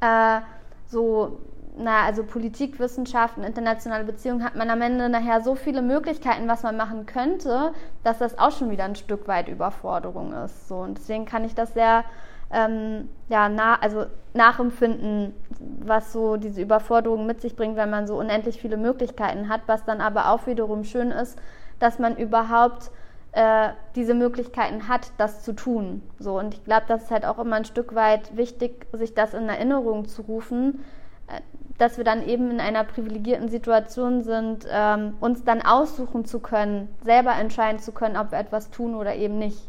äh, 0.00 0.40
so, 0.86 1.38
na, 1.76 2.04
also 2.04 2.24
Politikwissenschaften, 2.24 3.44
internationale 3.44 4.04
Beziehungen, 4.04 4.44
hat 4.44 4.56
man 4.56 4.70
am 4.70 4.82
Ende 4.82 5.08
nachher 5.08 5.40
so 5.42 5.54
viele 5.54 5.82
Möglichkeiten, 5.82 6.48
was 6.48 6.62
man 6.62 6.76
machen 6.76 7.06
könnte, 7.06 7.72
dass 8.02 8.18
das 8.18 8.38
auch 8.38 8.52
schon 8.52 8.70
wieder 8.70 8.84
ein 8.84 8.96
Stück 8.96 9.28
weit 9.28 9.48
Überforderung 9.48 10.32
ist. 10.32 10.68
So, 10.68 10.76
und 10.76 10.98
deswegen 10.98 11.24
kann 11.24 11.44
ich 11.44 11.54
das 11.54 11.74
sehr 11.74 12.04
ähm, 12.50 13.08
ja, 13.28 13.48
na, 13.48 13.76
also 13.80 14.06
nachempfinden, 14.34 15.34
was 15.80 16.12
so 16.12 16.36
diese 16.36 16.62
Überforderung 16.62 17.26
mit 17.26 17.40
sich 17.40 17.56
bringt, 17.56 17.76
wenn 17.76 17.90
man 17.90 18.06
so 18.06 18.18
unendlich 18.18 18.60
viele 18.60 18.76
Möglichkeiten 18.76 19.48
hat, 19.48 19.62
was 19.66 19.84
dann 19.84 20.00
aber 20.00 20.30
auch 20.30 20.46
wiederum 20.46 20.84
schön 20.84 21.10
ist, 21.10 21.38
dass 21.78 21.98
man 21.98 22.16
überhaupt 22.16 22.90
äh, 23.32 23.70
diese 23.94 24.14
Möglichkeiten 24.14 24.88
hat, 24.88 25.12
das 25.18 25.42
zu 25.42 25.52
tun. 25.52 26.02
So, 26.18 26.38
und 26.38 26.54
ich 26.54 26.64
glaube, 26.64 26.84
das 26.88 27.04
ist 27.04 27.10
halt 27.10 27.26
auch 27.26 27.38
immer 27.38 27.56
ein 27.56 27.64
Stück 27.64 27.94
weit 27.94 28.36
wichtig, 28.36 28.86
sich 28.92 29.14
das 29.14 29.34
in 29.34 29.48
Erinnerung 29.48 30.06
zu 30.06 30.22
rufen, 30.22 30.84
äh, 31.26 31.40
dass 31.76 31.98
wir 31.98 32.04
dann 32.04 32.26
eben 32.26 32.50
in 32.50 32.60
einer 32.60 32.84
privilegierten 32.84 33.48
Situation 33.48 34.22
sind, 34.22 34.66
ähm, 34.70 35.14
uns 35.20 35.44
dann 35.44 35.62
aussuchen 35.62 36.24
zu 36.24 36.40
können, 36.40 36.88
selber 37.04 37.32
entscheiden 37.32 37.78
zu 37.78 37.92
können, 37.92 38.16
ob 38.16 38.32
wir 38.32 38.38
etwas 38.38 38.70
tun 38.70 38.94
oder 38.94 39.14
eben 39.14 39.38
nicht. 39.38 39.68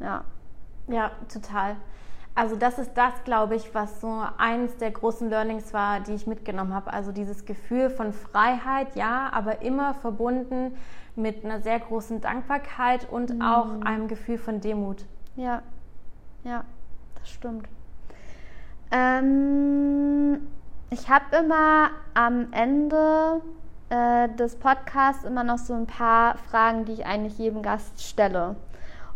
Ja. 0.00 0.24
Ja, 0.88 1.12
total. 1.32 1.76
Also 2.36 2.56
das 2.56 2.78
ist 2.78 2.94
das, 2.94 3.12
glaube 3.24 3.54
ich, 3.54 3.74
was 3.74 4.00
so 4.00 4.24
eines 4.38 4.76
der 4.78 4.90
großen 4.90 5.30
Learnings 5.30 5.72
war, 5.72 6.00
die 6.00 6.14
ich 6.14 6.26
mitgenommen 6.26 6.74
habe. 6.74 6.92
Also 6.92 7.12
dieses 7.12 7.44
Gefühl 7.44 7.90
von 7.90 8.12
Freiheit, 8.12 8.96
ja, 8.96 9.30
aber 9.32 9.62
immer 9.62 9.94
verbunden 9.94 10.76
mit 11.14 11.44
einer 11.44 11.60
sehr 11.60 11.78
großen 11.78 12.20
Dankbarkeit 12.20 13.08
und 13.08 13.34
mhm. 13.34 13.42
auch 13.42 13.80
einem 13.82 14.08
Gefühl 14.08 14.38
von 14.38 14.60
Demut. 14.60 15.04
Ja, 15.36 15.62
ja, 16.42 16.64
das 17.20 17.30
stimmt. 17.30 17.68
Ähm, 18.90 20.46
ich 20.90 21.08
habe 21.08 21.36
immer 21.36 21.90
am 22.14 22.52
Ende 22.52 23.42
äh, 23.90 24.28
des 24.30 24.56
Podcasts 24.56 25.24
immer 25.24 25.44
noch 25.44 25.58
so 25.58 25.72
ein 25.72 25.86
paar 25.86 26.36
Fragen, 26.38 26.84
die 26.84 26.92
ich 26.92 27.06
eigentlich 27.06 27.38
jedem 27.38 27.62
Gast 27.62 28.02
stelle. 28.02 28.56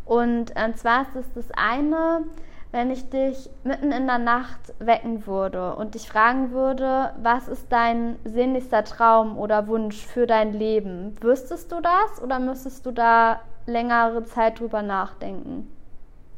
Und 0.05 0.57
äh, 0.57 0.73
zwar 0.75 1.03
ist 1.03 1.17
es 1.17 1.33
das 1.35 1.51
eine, 1.57 2.25
wenn 2.71 2.91
ich 2.91 3.09
dich 3.09 3.49
mitten 3.65 3.93
in 3.93 4.07
der 4.07 4.19
Nacht 4.19 4.75
wecken 4.79 5.27
würde 5.27 5.75
und 5.75 5.95
dich 5.95 6.09
fragen 6.09 6.51
würde, 6.51 7.15
was 7.23 7.49
ist 7.49 7.73
dein 7.73 8.19
sehnlichster 8.25 8.85
Traum 8.85 9.39
oder 9.39 9.69
Wunsch 9.69 10.05
für 10.05 10.27
dein 10.27 10.53
Leben? 10.53 11.17
Wüsstest 11.23 11.73
du 11.73 11.81
das 11.81 12.23
oder 12.23 12.39
müsstest 12.39 12.85
du 12.85 12.91
da 12.91 13.41
längere 13.67 14.25
Zeit 14.25 14.61
drüber 14.61 14.83
nachdenken? 14.83 15.73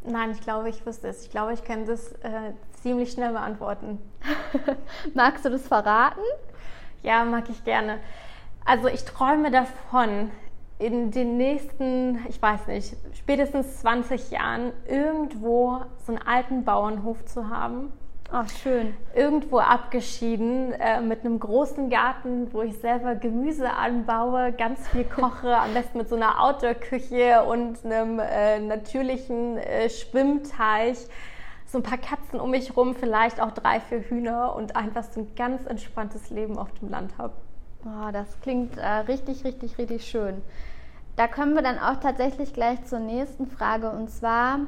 Nein, 0.04 0.30
ich 0.30 0.40
glaube, 0.40 0.68
ich 0.68 0.86
wüsste 0.86 1.08
es. 1.08 1.24
Ich 1.24 1.30
glaube, 1.30 1.52
ich 1.52 1.64
könnte 1.64 1.92
es 1.92 2.12
äh, 2.22 2.52
ziemlich 2.82 3.12
schnell 3.12 3.32
beantworten. 3.32 3.98
Magst 5.14 5.44
du 5.44 5.50
das 5.50 5.66
verraten? 5.66 6.20
Ja, 7.02 7.24
mag 7.24 7.48
ich 7.50 7.64
gerne. 7.64 7.98
Also 8.64 8.88
ich 8.88 9.04
träume 9.04 9.50
davon, 9.50 10.30
in 10.80 11.10
den 11.10 11.36
nächsten, 11.36 12.18
ich 12.28 12.40
weiß 12.40 12.66
nicht, 12.68 12.96
spätestens 13.14 13.80
20 13.80 14.30
Jahren 14.30 14.72
irgendwo 14.88 15.82
so 16.06 16.12
einen 16.12 16.22
alten 16.26 16.64
Bauernhof 16.64 17.24
zu 17.26 17.50
haben. 17.50 17.92
Ach, 18.32 18.48
schön. 18.48 18.94
Irgendwo 19.14 19.58
abgeschieden 19.58 20.72
äh, 20.72 21.00
mit 21.02 21.20
einem 21.20 21.38
großen 21.38 21.90
Garten, 21.90 22.52
wo 22.52 22.62
ich 22.62 22.78
selber 22.78 23.14
Gemüse 23.14 23.70
anbaue, 23.70 24.52
ganz 24.52 24.88
viel 24.88 25.04
koche, 25.04 25.54
am 25.54 25.74
besten 25.74 25.98
mit 25.98 26.08
so 26.08 26.16
einer 26.16 26.40
Outdoor-Küche 26.42 27.44
und 27.44 27.84
einem 27.84 28.18
äh, 28.20 28.60
natürlichen 28.60 29.58
äh, 29.58 29.90
Schwimmteich. 29.90 30.96
So 31.66 31.78
ein 31.78 31.82
paar 31.82 31.98
Katzen 31.98 32.40
um 32.40 32.52
mich 32.52 32.76
rum, 32.76 32.94
vielleicht 32.94 33.40
auch 33.40 33.50
drei, 33.50 33.80
vier 33.80 34.00
Hühner 34.00 34.54
und 34.56 34.76
einfach 34.76 35.04
so 35.04 35.20
ein 35.20 35.34
ganz 35.34 35.66
entspanntes 35.66 36.30
Leben 36.30 36.56
auf 36.56 36.72
dem 36.80 36.88
Land 36.88 37.18
habe. 37.18 37.34
Oh, 37.84 38.10
das 38.12 38.40
klingt 38.40 38.76
äh, 38.76 38.86
richtig, 38.86 39.44
richtig, 39.44 39.78
richtig 39.78 40.04
schön. 40.04 40.42
Da 41.16 41.26
kommen 41.28 41.54
wir 41.54 41.62
dann 41.62 41.78
auch 41.78 41.98
tatsächlich 42.00 42.52
gleich 42.52 42.84
zur 42.84 42.98
nächsten 42.98 43.46
Frage 43.46 43.90
und 43.90 44.10
zwar, 44.10 44.60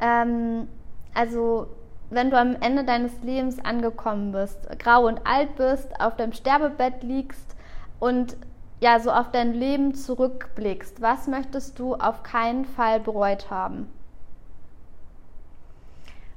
ähm, 0.00 0.68
also 1.14 1.68
wenn 2.10 2.30
du 2.30 2.38
am 2.38 2.56
Ende 2.60 2.84
deines 2.84 3.22
Lebens 3.22 3.64
angekommen 3.64 4.32
bist, 4.32 4.68
grau 4.78 5.06
und 5.06 5.26
alt 5.26 5.56
bist, 5.56 5.98
auf 5.98 6.16
deinem 6.16 6.32
Sterbebett 6.32 7.02
liegst 7.02 7.56
und 8.00 8.36
ja, 8.80 9.00
so 9.00 9.10
auf 9.10 9.30
dein 9.30 9.54
Leben 9.54 9.94
zurückblickst, 9.94 11.00
was 11.00 11.28
möchtest 11.28 11.78
du 11.78 11.94
auf 11.94 12.22
keinen 12.22 12.64
Fall 12.66 13.00
bereut 13.00 13.50
haben? 13.50 13.88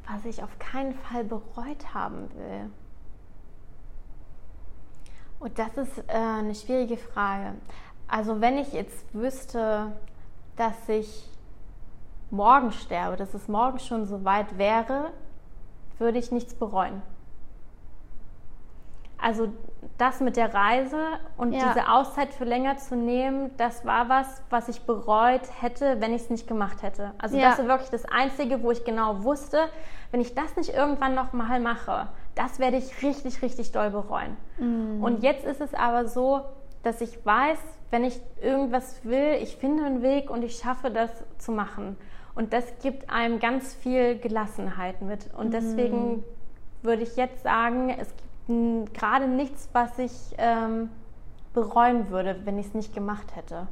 Was 0.07 0.23
ich 0.25 0.43
auf 0.43 0.59
keinen 0.59 0.93
Fall 0.93 1.23
bereut 1.23 1.93
haben 1.93 2.29
will. 2.35 2.69
Und 5.45 5.59
das 5.59 5.77
ist 5.77 5.99
äh, 6.07 6.13
eine 6.13 6.55
schwierige 6.55 6.97
Frage. 6.97 7.53
Also 8.07 8.41
wenn 8.41 8.57
ich 8.57 8.73
jetzt 8.73 9.13
wüsste, 9.13 9.91
dass 10.55 10.89
ich 10.89 11.29
morgen 12.31 12.71
sterbe, 12.71 13.15
dass 13.15 13.35
es 13.35 13.47
morgen 13.47 13.77
schon 13.77 14.07
so 14.07 14.25
weit 14.25 14.57
wäre, 14.57 15.11
würde 15.99 16.17
ich 16.17 16.31
nichts 16.31 16.55
bereuen. 16.55 17.03
Also 19.19 19.49
das 19.99 20.19
mit 20.19 20.35
der 20.35 20.51
Reise 20.51 20.97
und 21.37 21.53
ja. 21.53 21.67
diese 21.67 21.91
Auszeit 21.91 22.33
für 22.33 22.43
länger 22.43 22.77
zu 22.77 22.95
nehmen, 22.95 23.51
das 23.57 23.85
war 23.85 24.09
was, 24.09 24.41
was 24.49 24.67
ich 24.67 24.81
bereut 24.81 25.43
hätte, 25.61 26.01
wenn 26.01 26.11
ich 26.15 26.23
es 26.23 26.29
nicht 26.31 26.47
gemacht 26.47 26.81
hätte. 26.81 27.11
Also 27.19 27.37
ja. 27.37 27.51
das 27.51 27.59
ist 27.59 27.67
wirklich 27.67 27.91
das 27.91 28.05
Einzige, 28.05 28.63
wo 28.63 28.71
ich 28.71 28.83
genau 28.83 29.23
wusste, 29.23 29.69
wenn 30.09 30.21
ich 30.21 30.33
das 30.33 30.55
nicht 30.55 30.73
irgendwann 30.73 31.13
noch 31.13 31.33
mal 31.33 31.59
mache, 31.59 32.07
das 32.35 32.59
werde 32.59 32.77
ich 32.77 33.01
richtig, 33.01 33.41
richtig 33.41 33.71
doll 33.71 33.89
bereuen. 33.89 34.37
Mhm. 34.59 35.03
Und 35.03 35.23
jetzt 35.23 35.45
ist 35.45 35.61
es 35.61 35.73
aber 35.73 36.07
so, 36.07 36.41
dass 36.83 37.01
ich 37.01 37.25
weiß, 37.25 37.57
wenn 37.91 38.03
ich 38.03 38.19
irgendwas 38.41 39.03
will, 39.03 39.37
ich 39.41 39.55
finde 39.57 39.85
einen 39.85 40.01
Weg 40.01 40.29
und 40.29 40.43
ich 40.43 40.57
schaffe 40.57 40.91
das 40.91 41.09
zu 41.37 41.51
machen. 41.51 41.97
Und 42.35 42.51
das 42.51 42.65
gibt 42.81 43.09
einem 43.09 43.39
ganz 43.39 43.73
viel 43.73 44.17
Gelassenheit 44.17 45.01
mit. 45.01 45.33
Und 45.33 45.53
deswegen 45.53 46.17
mhm. 46.17 46.23
würde 46.83 47.03
ich 47.03 47.15
jetzt 47.15 47.43
sagen, 47.43 47.89
es 47.89 48.09
gibt 48.47 48.93
gerade 48.93 49.27
nichts, 49.27 49.69
was 49.73 49.97
ich 49.97 50.11
ähm, 50.37 50.89
bereuen 51.53 52.09
würde, 52.09 52.41
wenn 52.43 52.59
ich 52.59 52.67
es 52.67 52.73
nicht 52.73 52.93
gemacht 52.93 53.35
hätte. 53.35 53.67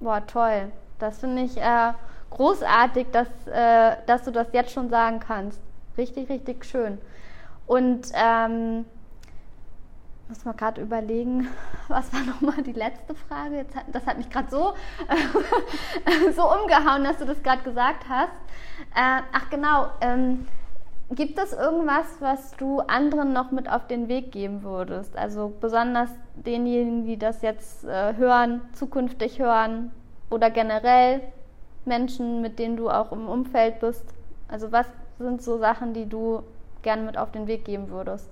Boah, 0.00 0.26
toll. 0.26 0.70
Das 0.98 1.20
finde 1.20 1.42
ich 1.42 1.56
äh, 1.56 1.92
großartig, 2.30 3.06
dass, 3.12 3.28
äh, 3.46 3.96
dass 4.06 4.24
du 4.24 4.32
das 4.32 4.48
jetzt 4.52 4.72
schon 4.72 4.90
sagen 4.90 5.20
kannst. 5.20 5.60
Richtig, 5.96 6.28
richtig 6.28 6.64
schön. 6.64 6.98
Und 7.70 8.10
ähm, 8.14 8.84
muss 10.28 10.44
mal 10.44 10.54
gerade 10.54 10.80
überlegen, 10.82 11.46
was 11.88 12.12
war 12.12 12.22
nochmal 12.22 12.64
die 12.64 12.72
letzte 12.72 13.14
Frage? 13.14 13.58
Jetzt 13.58 13.76
hat, 13.76 13.84
das 13.92 14.04
hat 14.08 14.18
mich 14.18 14.28
gerade 14.28 14.50
so, 14.50 14.72
so 16.34 16.52
umgehauen, 16.52 17.04
dass 17.04 17.18
du 17.18 17.26
das 17.26 17.40
gerade 17.44 17.62
gesagt 17.62 18.08
hast. 18.08 18.32
Äh, 18.96 19.22
ach 19.32 19.48
genau, 19.50 19.86
ähm, 20.00 20.48
gibt 21.12 21.38
es 21.38 21.52
irgendwas, 21.52 22.06
was 22.18 22.56
du 22.56 22.80
anderen 22.80 23.32
noch 23.32 23.52
mit 23.52 23.70
auf 23.70 23.86
den 23.86 24.08
Weg 24.08 24.32
geben 24.32 24.64
würdest? 24.64 25.16
Also 25.16 25.52
besonders 25.60 26.10
denjenigen, 26.34 27.04
die 27.04 27.18
das 27.18 27.40
jetzt 27.40 27.84
äh, 27.84 28.16
hören, 28.16 28.62
zukünftig 28.72 29.38
hören 29.38 29.92
oder 30.28 30.50
generell 30.50 31.20
Menschen, 31.84 32.40
mit 32.40 32.58
denen 32.58 32.76
du 32.76 32.90
auch 32.90 33.12
im 33.12 33.28
Umfeld 33.28 33.78
bist. 33.78 34.12
Also 34.48 34.72
was 34.72 34.88
sind 35.20 35.40
so 35.40 35.56
Sachen, 35.58 35.94
die 35.94 36.08
du 36.08 36.42
gerne 36.82 37.02
mit 37.02 37.16
auf 37.16 37.30
den 37.30 37.46
Weg 37.46 37.64
geben 37.64 37.90
würdest? 37.90 38.30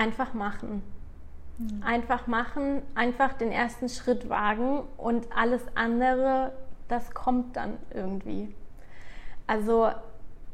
einfach 0.00 0.32
machen. 0.34 0.82
Mhm. 1.58 1.82
Einfach 1.84 2.26
machen, 2.26 2.82
einfach 2.94 3.34
den 3.34 3.52
ersten 3.52 3.88
Schritt 3.88 4.28
wagen 4.28 4.82
und 4.96 5.28
alles 5.36 5.62
andere, 5.74 6.52
das 6.88 7.12
kommt 7.12 7.56
dann 7.56 7.76
irgendwie. 7.92 8.54
Also 9.46 9.90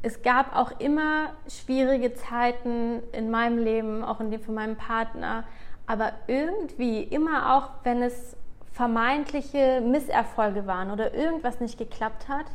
es 0.03 0.22
gab 0.22 0.55
auch 0.55 0.78
immer 0.80 1.30
schwierige 1.49 2.14
Zeiten 2.14 3.03
in 3.12 3.30
meinem 3.30 3.59
Leben, 3.59 4.05
auch 4.05 4.20
in 4.20 4.30
dem 4.30 4.41
von 4.41 4.55
meinem 4.55 4.76
Partner, 4.76 5.45
aber 5.87 6.12
irgendwie 6.26 7.03
immer 7.03 7.57
auch, 7.57 7.70
wenn 7.84 8.03
es 8.03 8.37
vermeintliche 8.72 9.80
Misserfolge 9.80 10.66
waren 10.66 10.91
oder 10.91 11.14
irgendwas 11.14 11.61
nicht 11.61 11.78
geklappt 11.78 12.28
hat, 12.28 12.47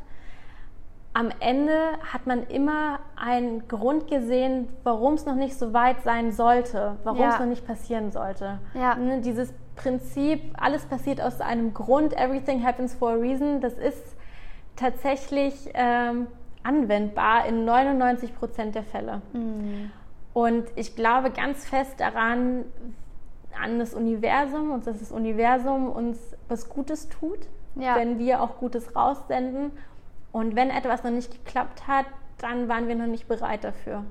am 1.13 1.29
Ende 1.39 1.73
hat 2.11 2.25
man 2.25 2.43
immer 2.43 2.99
einen 3.15 3.67
Grund 3.67 4.07
gesehen, 4.07 4.69
warum 4.83 5.15
es 5.15 5.25
noch 5.25 5.35
nicht 5.35 5.57
so 5.57 5.73
weit 5.73 6.03
sein 6.03 6.31
sollte, 6.31 6.97
warum 7.03 7.21
ja. 7.21 7.33
es 7.33 7.39
noch 7.39 7.47
nicht 7.47 7.65
passieren 7.67 8.11
sollte. 8.11 8.59
Ja. 8.73 8.95
Ne, 8.95 9.19
dieses 9.19 9.53
Prinzip, 9.75 10.41
alles 10.57 10.85
passiert 10.85 11.21
aus 11.21 11.41
einem 11.41 11.73
Grund, 11.73 12.13
everything 12.13 12.63
happens 12.63 12.93
for 12.93 13.11
a 13.11 13.15
reason, 13.15 13.59
das 13.59 13.73
ist 13.73 14.15
tatsächlich 14.75 15.69
ähm, 15.73 16.27
anwendbar 16.63 17.45
in 17.45 17.65
99 17.65 18.35
Prozent 18.35 18.75
der 18.75 18.83
Fälle. 18.83 19.21
Mhm. 19.33 19.91
Und 20.33 20.65
ich 20.75 20.95
glaube 20.95 21.31
ganz 21.31 21.67
fest 21.67 21.99
daran, 21.99 22.65
an 23.61 23.79
das 23.79 23.93
Universum 23.93 24.71
und 24.71 24.87
dass 24.87 24.99
das 24.99 25.11
Universum 25.11 25.89
uns 25.89 26.17
was 26.47 26.69
Gutes 26.69 27.09
tut, 27.09 27.39
ja. 27.75 27.95
wenn 27.95 28.17
wir 28.17 28.41
auch 28.41 28.57
Gutes 28.57 28.95
raussenden. 28.95 29.71
Und 30.31 30.55
wenn 30.55 30.69
etwas 30.69 31.03
noch 31.03 31.11
nicht 31.11 31.31
geklappt 31.31 31.87
hat, 31.87 32.05
dann 32.37 32.67
waren 32.67 32.87
wir 32.87 32.95
noch 32.95 33.07
nicht 33.07 33.27
bereit 33.27 33.63
dafür. 33.63 34.03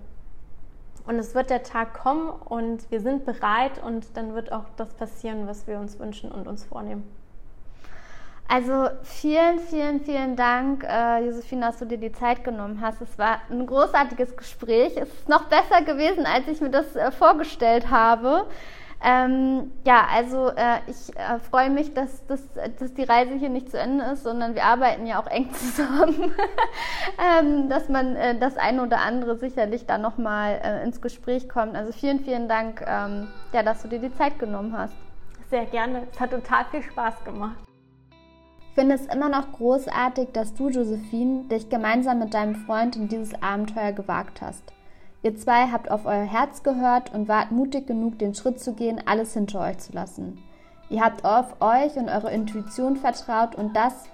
Und 1.07 1.19
es 1.19 1.35
wird 1.35 1.51
der 1.51 1.63
Tag 1.63 1.95
kommen 1.95 2.29
und 2.29 2.91
wir 2.91 3.01
sind 3.01 3.25
bereit 3.25 3.83
und 3.83 4.17
dann 4.17 4.35
wird 4.35 4.53
auch 4.53 4.65
das 4.77 4.95
passieren, 4.95 5.47
was 5.47 5.67
wir 5.67 5.79
uns 5.79 5.99
wünschen 5.99 6.31
und 6.31 6.47
uns 6.47 6.65
vornehmen. 6.65 7.05
Also 8.53 8.89
vielen, 9.05 9.61
vielen, 9.61 10.01
vielen 10.01 10.35
Dank, 10.35 10.85
äh, 10.85 11.25
Josephine, 11.25 11.67
dass 11.67 11.79
du 11.79 11.85
dir 11.85 11.99
die 11.99 12.11
Zeit 12.11 12.43
genommen 12.43 12.81
hast. 12.81 13.01
Es 13.01 13.17
war 13.17 13.39
ein 13.49 13.65
großartiges 13.65 14.37
Gespräch. 14.37 14.97
Es 14.97 15.09
ist 15.09 15.29
noch 15.29 15.45
besser 15.45 15.83
gewesen, 15.83 16.27
als 16.27 16.49
ich 16.49 16.61
mir 16.61 16.71
das 16.71 16.97
äh, 16.97 17.13
vorgestellt 17.13 17.91
habe. 17.91 18.47
Ähm, 19.03 19.73
ja, 19.87 20.07
also 20.13 20.49
äh, 20.49 20.79
ich 20.87 21.17
äh, 21.17 21.39
freue 21.39 21.71
mich, 21.71 21.95
dass, 21.95 22.27
dass, 22.27 22.43
dass 22.79 22.93
die 22.93 23.05
Reise 23.05 23.35
hier 23.35 23.49
nicht 23.49 23.71
zu 23.71 23.79
Ende 23.79 24.05
ist, 24.05 24.25
sondern 24.25 24.55
wir 24.55 24.65
arbeiten 24.65 25.07
ja 25.07 25.23
auch 25.23 25.27
eng 25.27 25.51
zusammen, 25.55 26.33
ähm, 27.19 27.71
dass 27.71 27.89
man 27.89 28.15
äh, 28.17 28.39
das 28.39 28.59
eine 28.59 28.83
oder 28.83 29.01
andere 29.01 29.37
sicherlich 29.37 29.87
dann 29.87 30.03
nochmal 30.03 30.61
äh, 30.63 30.85
ins 30.85 31.01
Gespräch 31.01 31.49
kommt. 31.49 31.77
Also 31.77 31.93
vielen, 31.93 32.21
vielen 32.21 32.47
Dank, 32.47 32.85
ähm, 32.87 33.29
ja, 33.55 33.63
dass 33.63 33.81
du 33.83 33.89
dir 33.89 34.01
die 34.01 34.15
Zeit 34.15 34.39
genommen 34.39 34.77
hast. 34.77 34.95
Sehr 35.49 35.65
gerne. 35.65 36.07
Es 36.13 36.21
hat 36.21 36.33
total 36.33 36.67
viel 36.67 36.83
Spaß 36.83 37.25
gemacht. 37.25 37.57
Ich 38.69 38.75
finde 38.75 38.95
es 38.95 39.07
immer 39.07 39.31
noch 39.31 39.51
großartig, 39.53 40.29
dass 40.33 40.55
du, 40.55 40.69
Josephine, 40.69 41.45
dich 41.45 41.71
gemeinsam 41.71 42.19
mit 42.19 42.35
deinem 42.35 42.55
Freund 42.55 42.97
in 42.97 43.09
dieses 43.09 43.43
Abenteuer 43.43 43.93
gewagt 43.93 44.43
hast. 44.43 44.73
Ihr 45.23 45.37
zwei 45.37 45.67
habt 45.67 45.91
auf 45.91 46.07
euer 46.07 46.25
Herz 46.25 46.63
gehört 46.63 47.13
und 47.13 47.29
wart 47.29 47.51
mutig 47.51 47.87
genug, 47.87 48.19
den 48.19 48.35
Schritt 48.35 48.59
zu 48.59 48.73
gehen, 48.73 49.03
alles 49.05 49.35
hinter 49.35 49.61
euch 49.61 49.79
zu 49.79 49.93
lassen. 49.93 50.43
Ihr 50.89 51.03
habt 51.03 51.25
auf 51.25 51.61
euch 51.61 51.97
und 51.97 52.09
eure 52.09 52.31
Intuition 52.33 52.97
vertraut 52.97 53.55
und 53.55 53.77
dass 53.77 54.05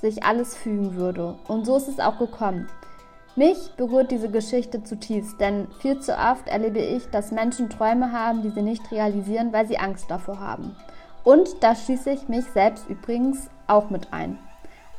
sich 0.00 0.24
alles 0.24 0.56
fügen 0.56 0.94
würde. 0.94 1.36
Und 1.48 1.66
so 1.66 1.76
ist 1.76 1.88
es 1.88 2.00
auch 2.00 2.18
gekommen. 2.18 2.68
Mich 3.34 3.72
berührt 3.76 4.10
diese 4.10 4.30
Geschichte 4.30 4.82
zutiefst, 4.84 5.40
denn 5.40 5.66
viel 5.80 6.00
zu 6.00 6.12
oft 6.12 6.46
erlebe 6.48 6.80
ich, 6.80 7.08
dass 7.10 7.32
Menschen 7.32 7.70
Träume 7.70 8.12
haben, 8.12 8.42
die 8.42 8.50
sie 8.50 8.62
nicht 8.62 8.90
realisieren, 8.92 9.52
weil 9.52 9.66
sie 9.66 9.78
Angst 9.78 10.10
davor 10.10 10.38
haben. 10.38 10.76
Und 11.24 11.48
da 11.62 11.74
schließe 11.74 12.10
ich 12.10 12.28
mich 12.28 12.44
selbst 12.46 12.88
übrigens 12.88 13.48
auch 13.66 13.90
mit 13.90 14.12
ein. 14.12 14.38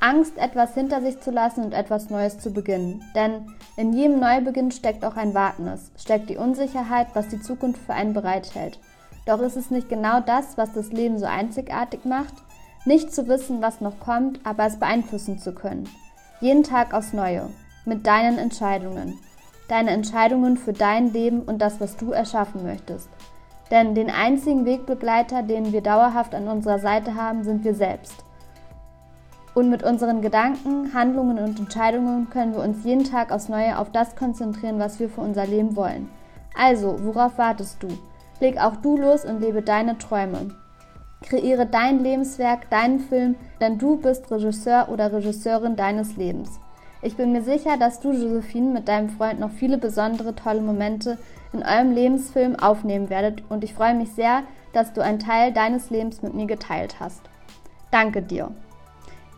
Angst, 0.04 0.38
etwas 0.38 0.74
hinter 0.74 1.01
sich 1.01 1.22
zu 1.22 1.32
lassen 1.32 1.64
und 1.64 1.74
etwas 1.74 2.10
Neues 2.10 2.38
zu 2.38 2.51
beginnen. 2.51 3.01
Denn 3.16 3.54
in 3.78 3.93
jedem 3.93 4.20
Neubeginn 4.20 4.70
steckt 4.72 5.06
auch 5.06 5.16
ein 5.16 5.34
Wagnis, 5.34 5.91
steckt 5.97 6.30
die 6.30 6.36
Unsicherheit, 6.36 7.08
was 7.14 7.30
die 7.30 7.39
Zukunft 7.39 7.82
für 7.86 7.93
einen 7.93 8.14
bereithält. 8.14 8.80
Doch 9.26 9.39
ist 9.39 9.56
es 9.56 9.72
nicht 9.72 9.88
genau 9.88 10.20
das, 10.20 10.58
was 10.58 10.74
das 10.74 10.91
Leben 10.91 11.20
so 11.20 11.26
einzigartig 11.26 12.04
macht? 12.04 12.34
Nicht 12.84 13.14
zu 13.14 13.30
wissen, 13.30 13.62
was 13.62 13.80
noch 13.80 13.97
kommt, 14.01 14.41
aber 14.43 14.66
es 14.66 14.78
beeinflussen 14.78 15.39
zu 15.39 15.54
können. 15.54 15.88
Jeden 16.41 16.64
Tag 16.64 16.93
aufs 16.93 17.14
Neue. 17.14 17.47
Mit 17.86 18.06
deinen 18.06 18.38
Entscheidungen. 18.38 19.18
Deine 19.70 19.91
Entscheidungen 19.91 20.58
für 20.58 20.74
dein 20.74 21.14
Leben 21.14 21.43
und 21.43 21.60
das, 21.60 21.80
was 21.80 21.95
du 21.95 22.12
erschaffen 22.12 22.64
möchtest. 22.64 23.08
Denn 23.72 23.95
den 23.95 24.10
einzigen 24.10 24.66
Wegbegleiter, 24.66 25.43
den 25.43 25.72
wir 25.72 25.82
dauerhaft 25.82 26.36
an 26.36 26.49
unserer 26.49 26.80
Seite 26.80 27.16
haben, 27.16 27.45
sind 27.45 27.64
wir 27.64 27.74
selbst. 27.74 28.26
Und 29.54 29.70
mit 29.70 29.84
unseren 29.84 30.22
Gedanken, 30.22 30.93
Handlungen 30.93 31.38
und 31.38 31.60
Entscheidungen 31.60 32.30
können 32.30 32.56
wir 32.56 32.64
uns 32.64 32.84
jeden 32.84 33.04
Tag 33.04 33.32
aufs 33.32 33.49
Neue 33.49 33.78
auf 33.78 33.91
das 33.91 34.16
konzentrieren, 34.16 34.80
was 34.80 34.99
wir 34.99 35.10
für 35.10 35.22
unser 35.22 35.45
Leben 35.45 35.76
wollen. 35.76 36.10
Also, 36.56 36.97
worauf 37.04 37.38
wartest 37.38 37.82
du? 37.84 37.88
Leg 38.39 38.58
auch 38.58 38.76
du 38.78 38.97
los 38.97 39.26
und 39.26 39.41
lebe 39.41 39.62
deine 39.62 39.97
Träume. 39.97 40.49
Kreiere 41.22 41.66
dein 41.66 42.04
Lebenswerk, 42.04 42.70
deinen 42.70 42.99
Film, 42.99 43.36
denn 43.62 43.78
du 43.78 43.97
bist 43.97 44.30
Regisseur 44.32 44.89
oder 44.89 45.14
Regisseurin 45.14 45.76
deines 45.76 46.18
Lebens. 46.18 46.60
Ich 47.01 47.16
bin 47.16 47.32
mir 47.32 47.43
sicher, 47.43 47.78
dass 47.78 47.99
du, 47.99 48.12
Josephine, 48.12 48.72
mit 48.72 48.88
deinem 48.88 49.10
Freund 49.10 49.39
noch 49.39 49.51
viele 49.51 49.78
besondere, 49.78 50.36
tolle 50.36 50.62
Momente 50.62 51.18
in 51.51 51.62
eurem 51.62 51.91
Lebensfilm 51.91 52.56
aufnehmen 52.56 53.10
werdet 53.10 53.43
und 53.49 53.64
ich 53.64 53.74
freue 53.74 53.93
mich 53.93 54.12
sehr, 54.12 54.43
dass 54.74 54.93
du 54.93 55.01
einen 55.01 55.20
Teil 55.20 55.54
deines 55.54 55.89
Lebens 55.89 56.22
mit 56.22 56.34
mir 56.34 56.47
geteilt 56.47 56.99
hast. 56.99 57.22
Danke 57.91 58.22
dir. 58.22 58.51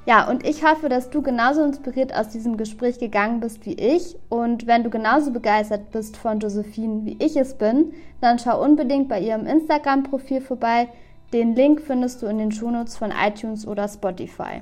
Ja, 0.06 0.30
und 0.30 0.46
ich 0.46 0.64
hoffe, 0.64 0.88
dass 0.88 1.10
du 1.10 1.24
genauso 1.24 1.64
inspiriert 1.64 2.16
aus 2.16 2.30
diesem 2.30 2.58
Gespräch 2.58 3.00
gegangen 3.00 3.40
bist 3.40 3.66
wie 3.66 3.74
ich. 3.74 4.16
Und 4.30 4.68
wenn 4.68 4.84
du 4.84 4.92
genauso 4.92 5.32
begeistert 5.32 5.92
bist 5.92 6.16
von 6.16 6.40
Josephine, 6.40 7.06
wie 7.06 7.18
ich 7.20 7.36
es 7.36 7.56
bin, 7.56 7.94
dann 8.22 8.38
schau 8.38 8.64
unbedingt 8.64 9.10
bei 9.10 9.20
ihrem 9.20 9.48
Instagram-Profil 9.48 10.42
vorbei. 10.42 10.90
Den 11.34 11.56
Link 11.56 11.82
findest 11.82 12.22
du 12.22 12.28
in 12.28 12.38
den 12.38 12.52
Shownotes 12.52 12.98
von 12.98 13.12
iTunes 13.12 13.68
oder 13.68 13.88
Spotify. 13.88 14.62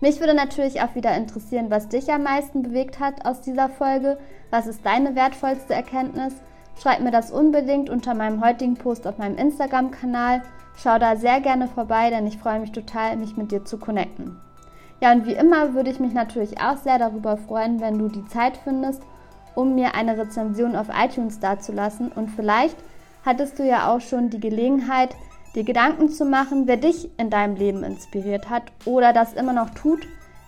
Mich 0.00 0.20
würde 0.20 0.34
natürlich 0.34 0.80
auch 0.82 0.94
wieder 0.94 1.16
interessieren, 1.16 1.70
was 1.70 1.88
dich 1.88 2.12
am 2.12 2.22
meisten 2.22 2.62
bewegt 2.62 3.00
hat 3.00 3.24
aus 3.26 3.40
dieser 3.40 3.68
Folge. 3.68 4.18
Was 4.50 4.68
ist 4.68 4.86
deine 4.86 5.16
wertvollste 5.16 5.74
Erkenntnis? 5.74 6.34
Schreib 6.80 7.00
mir 7.00 7.10
das 7.10 7.32
unbedingt 7.32 7.90
unter 7.90 8.14
meinem 8.14 8.44
heutigen 8.44 8.74
Post 8.74 9.06
auf 9.06 9.18
meinem 9.18 9.36
Instagram-Kanal 9.36 10.42
Schau 10.76 10.98
da 10.98 11.16
sehr 11.16 11.40
gerne 11.40 11.68
vorbei, 11.68 12.10
denn 12.10 12.26
ich 12.26 12.38
freue 12.38 12.60
mich 12.60 12.72
total, 12.72 13.16
mich 13.16 13.36
mit 13.36 13.52
dir 13.52 13.64
zu 13.64 13.78
connecten. 13.78 14.40
Ja, 15.00 15.12
und 15.12 15.26
wie 15.26 15.34
immer 15.34 15.74
würde 15.74 15.90
ich 15.90 16.00
mich 16.00 16.12
natürlich 16.12 16.60
auch 16.60 16.76
sehr 16.76 16.98
darüber 16.98 17.36
freuen, 17.36 17.80
wenn 17.80 17.98
du 17.98 18.08
die 18.08 18.24
Zeit 18.26 18.56
findest, 18.56 19.02
um 19.54 19.74
mir 19.74 19.94
eine 19.94 20.16
Rezension 20.16 20.76
auf 20.76 20.86
iTunes 20.94 21.40
dazulassen. 21.40 22.10
Und 22.12 22.30
vielleicht 22.30 22.76
hattest 23.24 23.58
du 23.58 23.64
ja 23.66 23.92
auch 23.92 24.00
schon 24.00 24.30
die 24.30 24.40
Gelegenheit, 24.40 25.14
dir 25.54 25.64
Gedanken 25.64 26.08
zu 26.08 26.24
machen, 26.24 26.66
wer 26.66 26.76
dich 26.76 27.10
in 27.18 27.30
deinem 27.30 27.56
Leben 27.56 27.82
inspiriert 27.82 28.48
hat 28.48 28.64
oder 28.84 29.12
das 29.12 29.34
immer 29.34 29.52
noch 29.52 29.70
tut. 29.70 30.06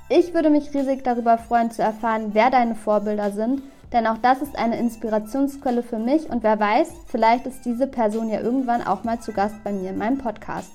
Ich 0.08 0.34
würde 0.34 0.50
mich 0.50 0.72
riesig 0.72 1.02
darüber 1.04 1.36
freuen 1.36 1.70
zu 1.70 1.82
erfahren, 1.82 2.30
wer 2.32 2.50
deine 2.50 2.74
Vorbilder 2.74 3.30
sind 3.30 3.62
denn 3.94 4.06
auch 4.06 4.18
das 4.18 4.42
ist 4.42 4.58
eine 4.58 4.78
Inspirationsquelle 4.78 5.82
für 5.82 5.98
mich 5.98 6.28
und 6.28 6.42
wer 6.42 6.60
weiß, 6.60 6.92
vielleicht 7.06 7.46
ist 7.46 7.64
diese 7.64 7.86
Person 7.86 8.28
ja 8.28 8.40
irgendwann 8.40 8.86
auch 8.86 9.04
mal 9.04 9.20
zu 9.20 9.32
Gast 9.32 9.62
bei 9.64 9.72
mir 9.72 9.90
in 9.90 9.98
meinem 9.98 10.18
Podcast. 10.18 10.72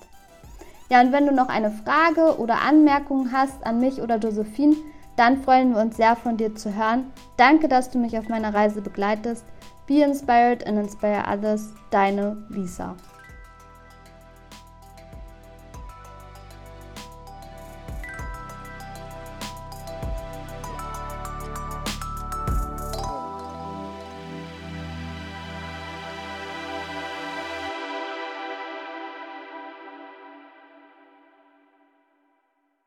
Ja, 0.89 1.01
und 1.01 1.11
wenn 1.11 1.27
du 1.27 1.33
noch 1.33 1.49
eine 1.49 1.69
Frage 1.69 2.39
oder 2.39 2.61
Anmerkung 2.61 3.31
hast 3.31 3.63
an 3.63 3.79
mich 3.79 4.01
oder 4.01 4.17
Josephine, 4.17 4.75
dann 5.17 5.43
freuen 5.43 5.75
wir 5.75 5.81
uns 5.81 5.97
sehr 5.97 6.15
von 6.15 6.37
dir 6.37 6.55
zu 6.55 6.73
hören. 6.73 7.11
Danke, 7.37 7.67
dass 7.67 7.91
du 7.91 7.99
mich 7.99 8.17
auf 8.17 8.29
meiner 8.29 8.53
Reise 8.53 8.81
begleitest. 8.81 9.45
Be 9.85 10.01
inspired 10.01 10.65
and 10.65 10.79
inspire 10.79 11.25
others. 11.29 11.73
Deine 11.91 12.37
Lisa. 12.49 12.95